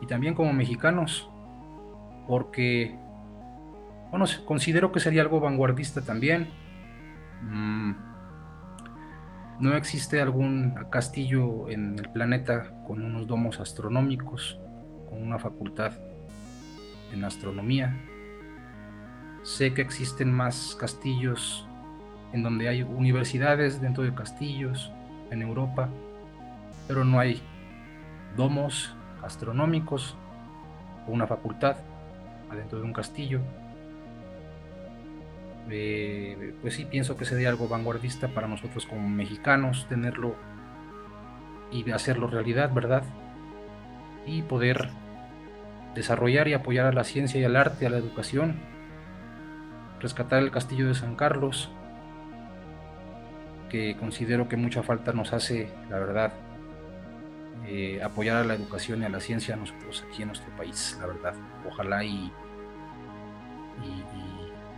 Y 0.00 0.06
también 0.06 0.34
como 0.34 0.52
mexicanos, 0.52 1.28
porque, 2.26 2.96
bueno, 4.10 4.26
considero 4.44 4.92
que 4.92 5.00
sería 5.00 5.22
algo 5.22 5.40
vanguardista 5.40 6.02
también. 6.02 6.48
Mm, 7.42 7.92
no 9.60 9.74
existe 9.74 10.20
algún 10.20 10.74
castillo 10.90 11.68
en 11.68 11.98
el 11.98 12.08
planeta 12.10 12.70
con 12.86 13.04
unos 13.04 13.26
domos 13.26 13.58
astronómicos 13.58 14.60
con 15.08 15.22
una 15.22 15.38
facultad 15.38 15.92
en 17.12 17.24
astronomía. 17.24 17.96
Sé 19.42 19.72
que 19.72 19.82
existen 19.82 20.32
más 20.32 20.76
castillos 20.78 21.66
en 22.32 22.42
donde 22.42 22.68
hay 22.68 22.82
universidades 22.82 23.80
dentro 23.80 24.04
de 24.04 24.14
castillos 24.14 24.92
en 25.30 25.42
Europa, 25.42 25.88
pero 26.88 27.04
no 27.04 27.20
hay 27.20 27.40
domos 28.36 28.96
astronómicos 29.22 30.16
o 31.06 31.12
una 31.12 31.28
facultad 31.28 31.76
adentro 32.50 32.78
de 32.78 32.84
un 32.84 32.92
castillo. 32.92 33.40
Eh, 35.70 36.54
pues 36.62 36.74
sí, 36.74 36.86
pienso 36.86 37.16
que 37.16 37.26
sería 37.26 37.50
algo 37.50 37.68
vanguardista 37.68 38.28
para 38.28 38.48
nosotros 38.48 38.86
como 38.86 39.08
mexicanos 39.08 39.86
tenerlo 39.88 40.34
y 41.70 41.88
hacerlo 41.90 42.26
realidad, 42.26 42.72
¿verdad? 42.72 43.04
y 44.28 44.42
poder 44.42 44.90
desarrollar 45.94 46.48
y 46.48 46.52
apoyar 46.52 46.86
a 46.86 46.92
la 46.92 47.04
ciencia 47.04 47.40
y 47.40 47.44
al 47.44 47.56
arte, 47.56 47.86
a 47.86 47.90
la 47.90 47.98
educación, 47.98 48.56
rescatar 50.00 50.42
el 50.42 50.50
castillo 50.50 50.86
de 50.86 50.94
San 50.94 51.16
Carlos, 51.16 51.70
que 53.70 53.96
considero 53.96 54.48
que 54.48 54.56
mucha 54.56 54.82
falta 54.82 55.12
nos 55.12 55.32
hace, 55.32 55.70
la 55.90 55.98
verdad, 55.98 56.32
eh, 57.66 58.00
apoyar 58.02 58.36
a 58.36 58.44
la 58.44 58.54
educación 58.54 59.02
y 59.02 59.04
a 59.04 59.08
la 59.08 59.20
ciencia 59.20 59.56
nosotros 59.56 60.04
aquí 60.08 60.22
en 60.22 60.28
nuestro 60.28 60.54
país, 60.56 60.96
la 61.00 61.06
verdad. 61.06 61.34
Ojalá 61.66 62.04
y, 62.04 62.32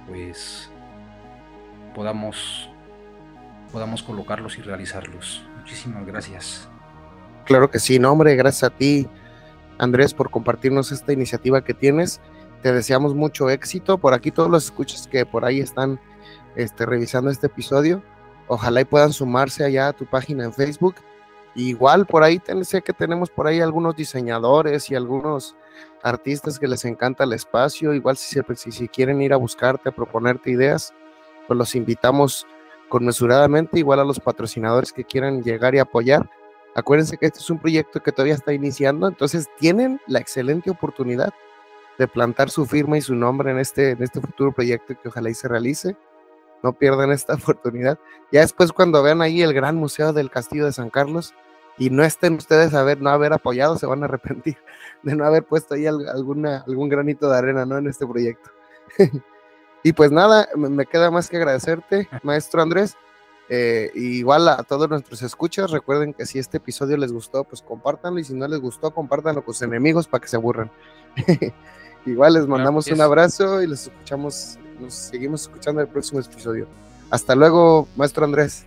pues 0.07 0.71
podamos, 1.95 2.69
podamos 3.73 4.03
colocarlos 4.03 4.59
y 4.59 4.63
realizarlos. 4.63 5.45
Muchísimas 5.59 6.05
gracias. 6.07 6.69
Claro 7.45 7.71
que 7.71 7.79
sí, 7.79 7.99
no 7.99 8.13
hombre, 8.13 8.37
gracias 8.37 8.65
a 8.65 8.77
ti 8.77 9.09
Andrés, 9.81 10.13
por 10.13 10.31
compartirnos 10.31 10.93
esta 10.93 11.15
iniciativa 11.15 11.65
que 11.65 11.73
tienes. 11.73 12.21
Te 12.63 12.71
deseamos 12.71 13.15
mucho 13.15 13.49
éxito. 13.49 13.97
Por 13.97 14.13
aquí 14.13 14.31
todos 14.31 14.51
los 14.51 14.67
escuchas 14.67 15.09
que 15.09 15.25
por 15.25 15.47
ahí 15.47 15.61
están 15.61 15.99
este, 16.55 16.85
revisando 16.85 17.31
este 17.31 17.47
episodio, 17.47 18.03
ojalá 18.47 18.83
y 18.83 18.85
puedan 18.85 19.15
sumarse 19.15 19.65
allá 19.65 19.89
a 19.89 19.93
tu 19.95 20.05
página 20.05 20.45
en 20.45 20.53
Facebook. 20.53 20.97
Igual 21.55 22.07
por 22.07 22.23
ahí 22.23 22.41
sé 22.63 22.83
que 22.83 22.93
tenemos 22.93 23.31
por 23.31 23.47
ahí 23.47 23.61
algunos 23.61 23.97
diseñadores 23.97 24.91
y 24.91 24.95
algunos 24.95 25.57
artistas 26.03 26.59
que 26.59 26.69
les 26.69 26.85
encanta 26.85 27.25
el 27.25 27.33
espacio. 27.33 27.95
Igual 27.95 28.17
si, 28.17 28.89
quieren 28.89 29.21
ir 29.23 29.33
a 29.33 29.37
buscarte, 29.37 29.89
a 29.89 29.93
proponerte 29.93 30.51
ideas, 30.51 30.95
pues 31.47 31.59
los 31.59 31.75
invitamos 31.75 32.47
conmesuradamente, 32.89 33.79
igual 33.79 34.01
a 34.01 34.05
los 34.05 34.21
patrocinadores 34.21 34.93
que 34.93 35.05
quieran 35.05 35.43
llegar 35.43 35.75
y 35.75 35.79
apoyar 35.79 36.29
Acuérdense 36.75 37.17
que 37.19 37.27
este 37.27 37.41
es 37.41 37.51
un 37.51 37.59
proyecto 37.59 38.01
que 38.01 38.13
todavía 38.13 38.35
está 38.35 38.53
iniciando, 38.53 39.09
entonces 39.09 39.49
tienen 39.59 40.01
la 40.07 40.21
excelente 40.21 40.71
oportunidad 40.71 41.33
de 41.99 42.07
plantar 42.07 42.49
su 42.49 42.65
firma 42.65 42.97
y 42.97 43.01
su 43.01 43.15
nombre 43.15 43.51
en 43.51 43.59
este, 43.59 43.91
en 43.91 44.03
este 44.03 44.21
futuro 44.21 44.53
proyecto 44.53 44.95
que 45.01 45.09
ojalá 45.09 45.31
y 45.31 45.35
se 45.35 45.49
realice. 45.49 45.97
No 46.63 46.73
pierdan 46.73 47.11
esta 47.11 47.35
oportunidad. 47.43 47.99
Ya 48.33 48.41
después 48.41 48.73
cuando 48.73 49.03
vean 49.03 49.23
ahí 49.23 49.43
el 49.43 49.53
gran 49.55 49.77
museo 49.77 50.13
del 50.13 50.31
Castillo 50.31 50.67
de 50.67 50.73
San 50.73 50.91
Carlos 50.91 51.35
y 51.79 51.91
no 51.91 52.05
estén 52.05 52.35
ustedes 52.35 52.75
a 52.75 52.83
ver, 52.83 53.01
no 53.01 53.11
haber 53.11 53.33
apoyado, 53.33 53.77
se 53.77 53.87
van 53.87 54.03
a 54.03 54.07
arrepentir 54.07 54.59
de 55.03 55.15
no 55.17 55.25
haber 55.25 55.45
puesto 55.45 55.75
ahí 55.75 55.87
alguna, 55.87 56.65
algún 56.67 56.89
granito 56.89 57.31
de 57.31 57.39
arena 57.39 57.65
¿no? 57.65 57.79
en 57.79 57.89
este 57.89 58.07
proyecto. 58.07 58.51
y 59.83 59.93
pues 59.93 60.13
nada, 60.13 60.49
me 60.57 60.87
queda 60.87 61.11
más 61.11 61.29
que 61.29 61.37
agradecerte, 61.37 62.09
maestro 62.23 62.63
Andrés. 62.63 62.97
Eh, 63.53 63.91
igual 63.97 64.49
a 64.49 64.63
todos 64.63 64.89
nuestros 64.89 65.23
escuchas, 65.23 65.73
recuerden 65.73 66.15
que 66.15 66.25
si 66.25 66.39
este 66.39 66.59
episodio 66.59 66.97
les 66.97 67.13
gustó, 67.13 67.43
pues 67.43 67.63
compártanlo 67.63 68.21
y 68.21 68.25
si 68.25 68.33
no 68.33 68.47
les 68.47 68.61
gustó, 68.61 68.93
compártanlo 68.93 69.45
con 69.45 69.55
sus 69.55 69.63
enemigos 69.63 70.07
para 70.07 70.23
que 70.23 70.29
se 70.29 70.37
aburran. 70.37 70.71
igual 72.07 72.35
les 72.35 72.47
mandamos 72.47 72.87
un 72.87 73.01
abrazo 73.01 73.61
y 73.61 73.67
les 73.67 73.89
escuchamos 73.89 74.57
nos 74.81 74.95
seguimos 74.95 75.43
escuchando 75.43 75.81
en 75.81 75.87
el 75.87 75.93
próximo 75.93 76.21
episodio. 76.21 76.67
Hasta 77.11 77.35
luego, 77.35 77.89
maestro 77.97 78.25
Andrés. 78.25 78.67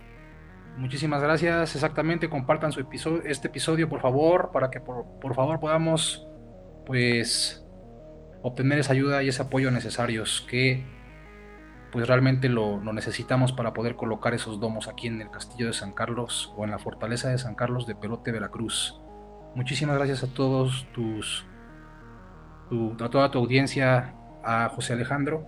Muchísimas 0.76 1.22
gracias. 1.22 1.74
Exactamente, 1.74 2.28
compartan 2.28 2.72
su 2.72 2.80
episodio, 2.80 3.22
este 3.24 3.48
episodio, 3.48 3.88
por 3.88 4.00
favor, 4.00 4.50
para 4.52 4.70
que 4.70 4.80
por, 4.80 5.04
por 5.20 5.34
favor 5.34 5.60
podamos, 5.60 6.26
pues, 6.84 7.64
obtener 8.42 8.78
esa 8.80 8.92
ayuda 8.92 9.22
y 9.22 9.28
ese 9.28 9.42
apoyo 9.42 9.70
necesarios 9.70 10.44
que, 10.50 10.84
pues, 11.92 12.08
realmente 12.08 12.48
lo, 12.48 12.80
necesitamos 12.92 13.52
para 13.52 13.72
poder 13.72 13.94
colocar 13.94 14.34
esos 14.34 14.58
domos 14.58 14.88
aquí 14.88 15.06
en 15.06 15.20
el 15.20 15.30
Castillo 15.30 15.68
de 15.68 15.72
San 15.72 15.92
Carlos 15.92 16.52
o 16.56 16.64
en 16.64 16.72
la 16.72 16.78
Fortaleza 16.78 17.28
de 17.28 17.38
San 17.38 17.54
Carlos 17.54 17.86
de 17.86 17.94
Perote, 17.94 18.32
Veracruz. 18.32 19.00
Muchísimas 19.54 19.96
gracias 19.96 20.24
a 20.24 20.34
todos 20.34 20.88
tus, 20.92 21.46
tu, 22.68 22.96
a 23.00 23.10
toda 23.10 23.30
tu 23.30 23.38
audiencia, 23.38 24.16
a 24.42 24.68
José 24.70 24.94
Alejandro, 24.94 25.46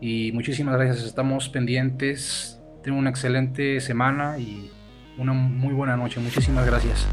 y 0.00 0.32
muchísimas 0.32 0.76
gracias. 0.76 1.04
Estamos 1.04 1.48
pendientes 1.48 2.58
tengan 2.82 3.00
una 3.00 3.10
excelente 3.10 3.80
semana 3.80 4.38
y 4.38 4.70
una 5.18 5.32
muy 5.32 5.74
buena 5.74 5.96
noche. 5.96 6.20
Muchísimas 6.20 6.64
gracias. 6.66 7.06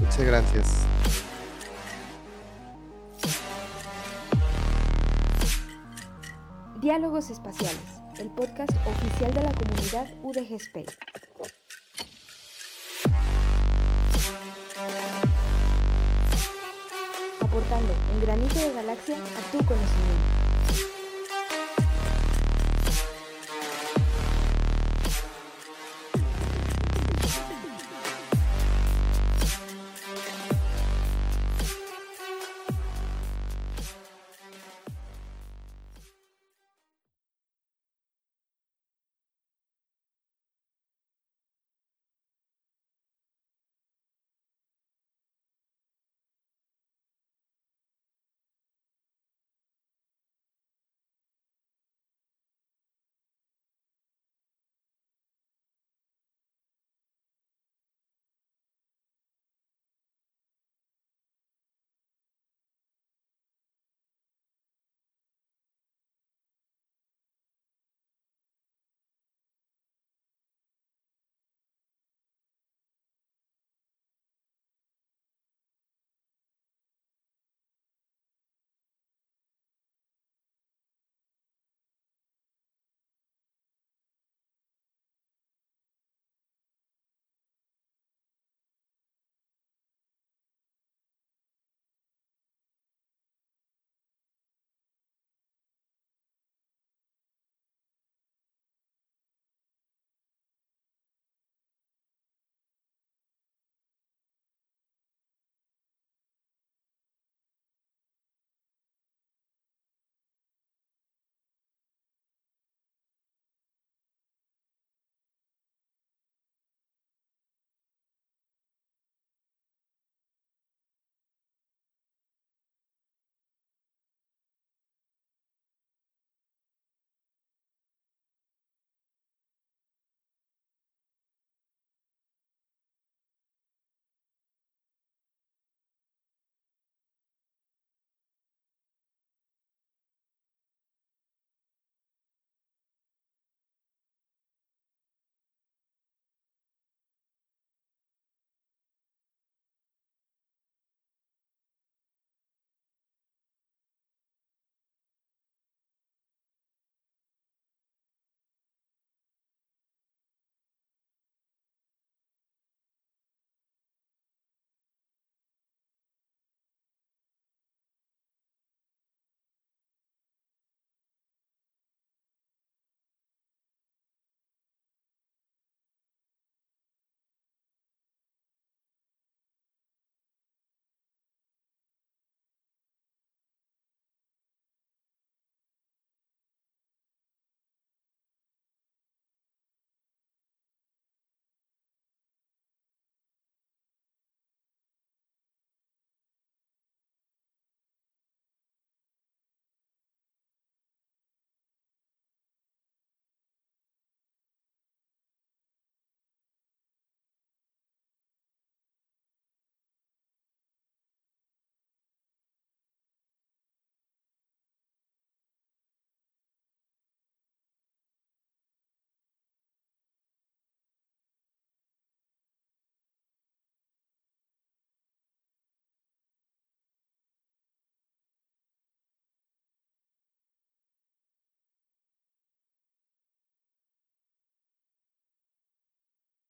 Muchas 0.00 0.22
gracias. 0.22 0.86
Diálogos 6.80 7.30
Espaciales, 7.30 8.00
el 8.18 8.30
podcast 8.30 8.72
oficial 8.86 9.34
de 9.34 9.42
la 9.42 9.52
comunidad 9.52 10.08
UDG 10.22 10.54
Space. 10.54 10.96
Aportando 17.50 17.92
un 18.14 18.20
granito 18.20 18.60
de 18.60 18.72
galaxia 18.72 19.16
a 19.16 19.50
tu 19.50 19.58
conocimiento. 19.64 20.99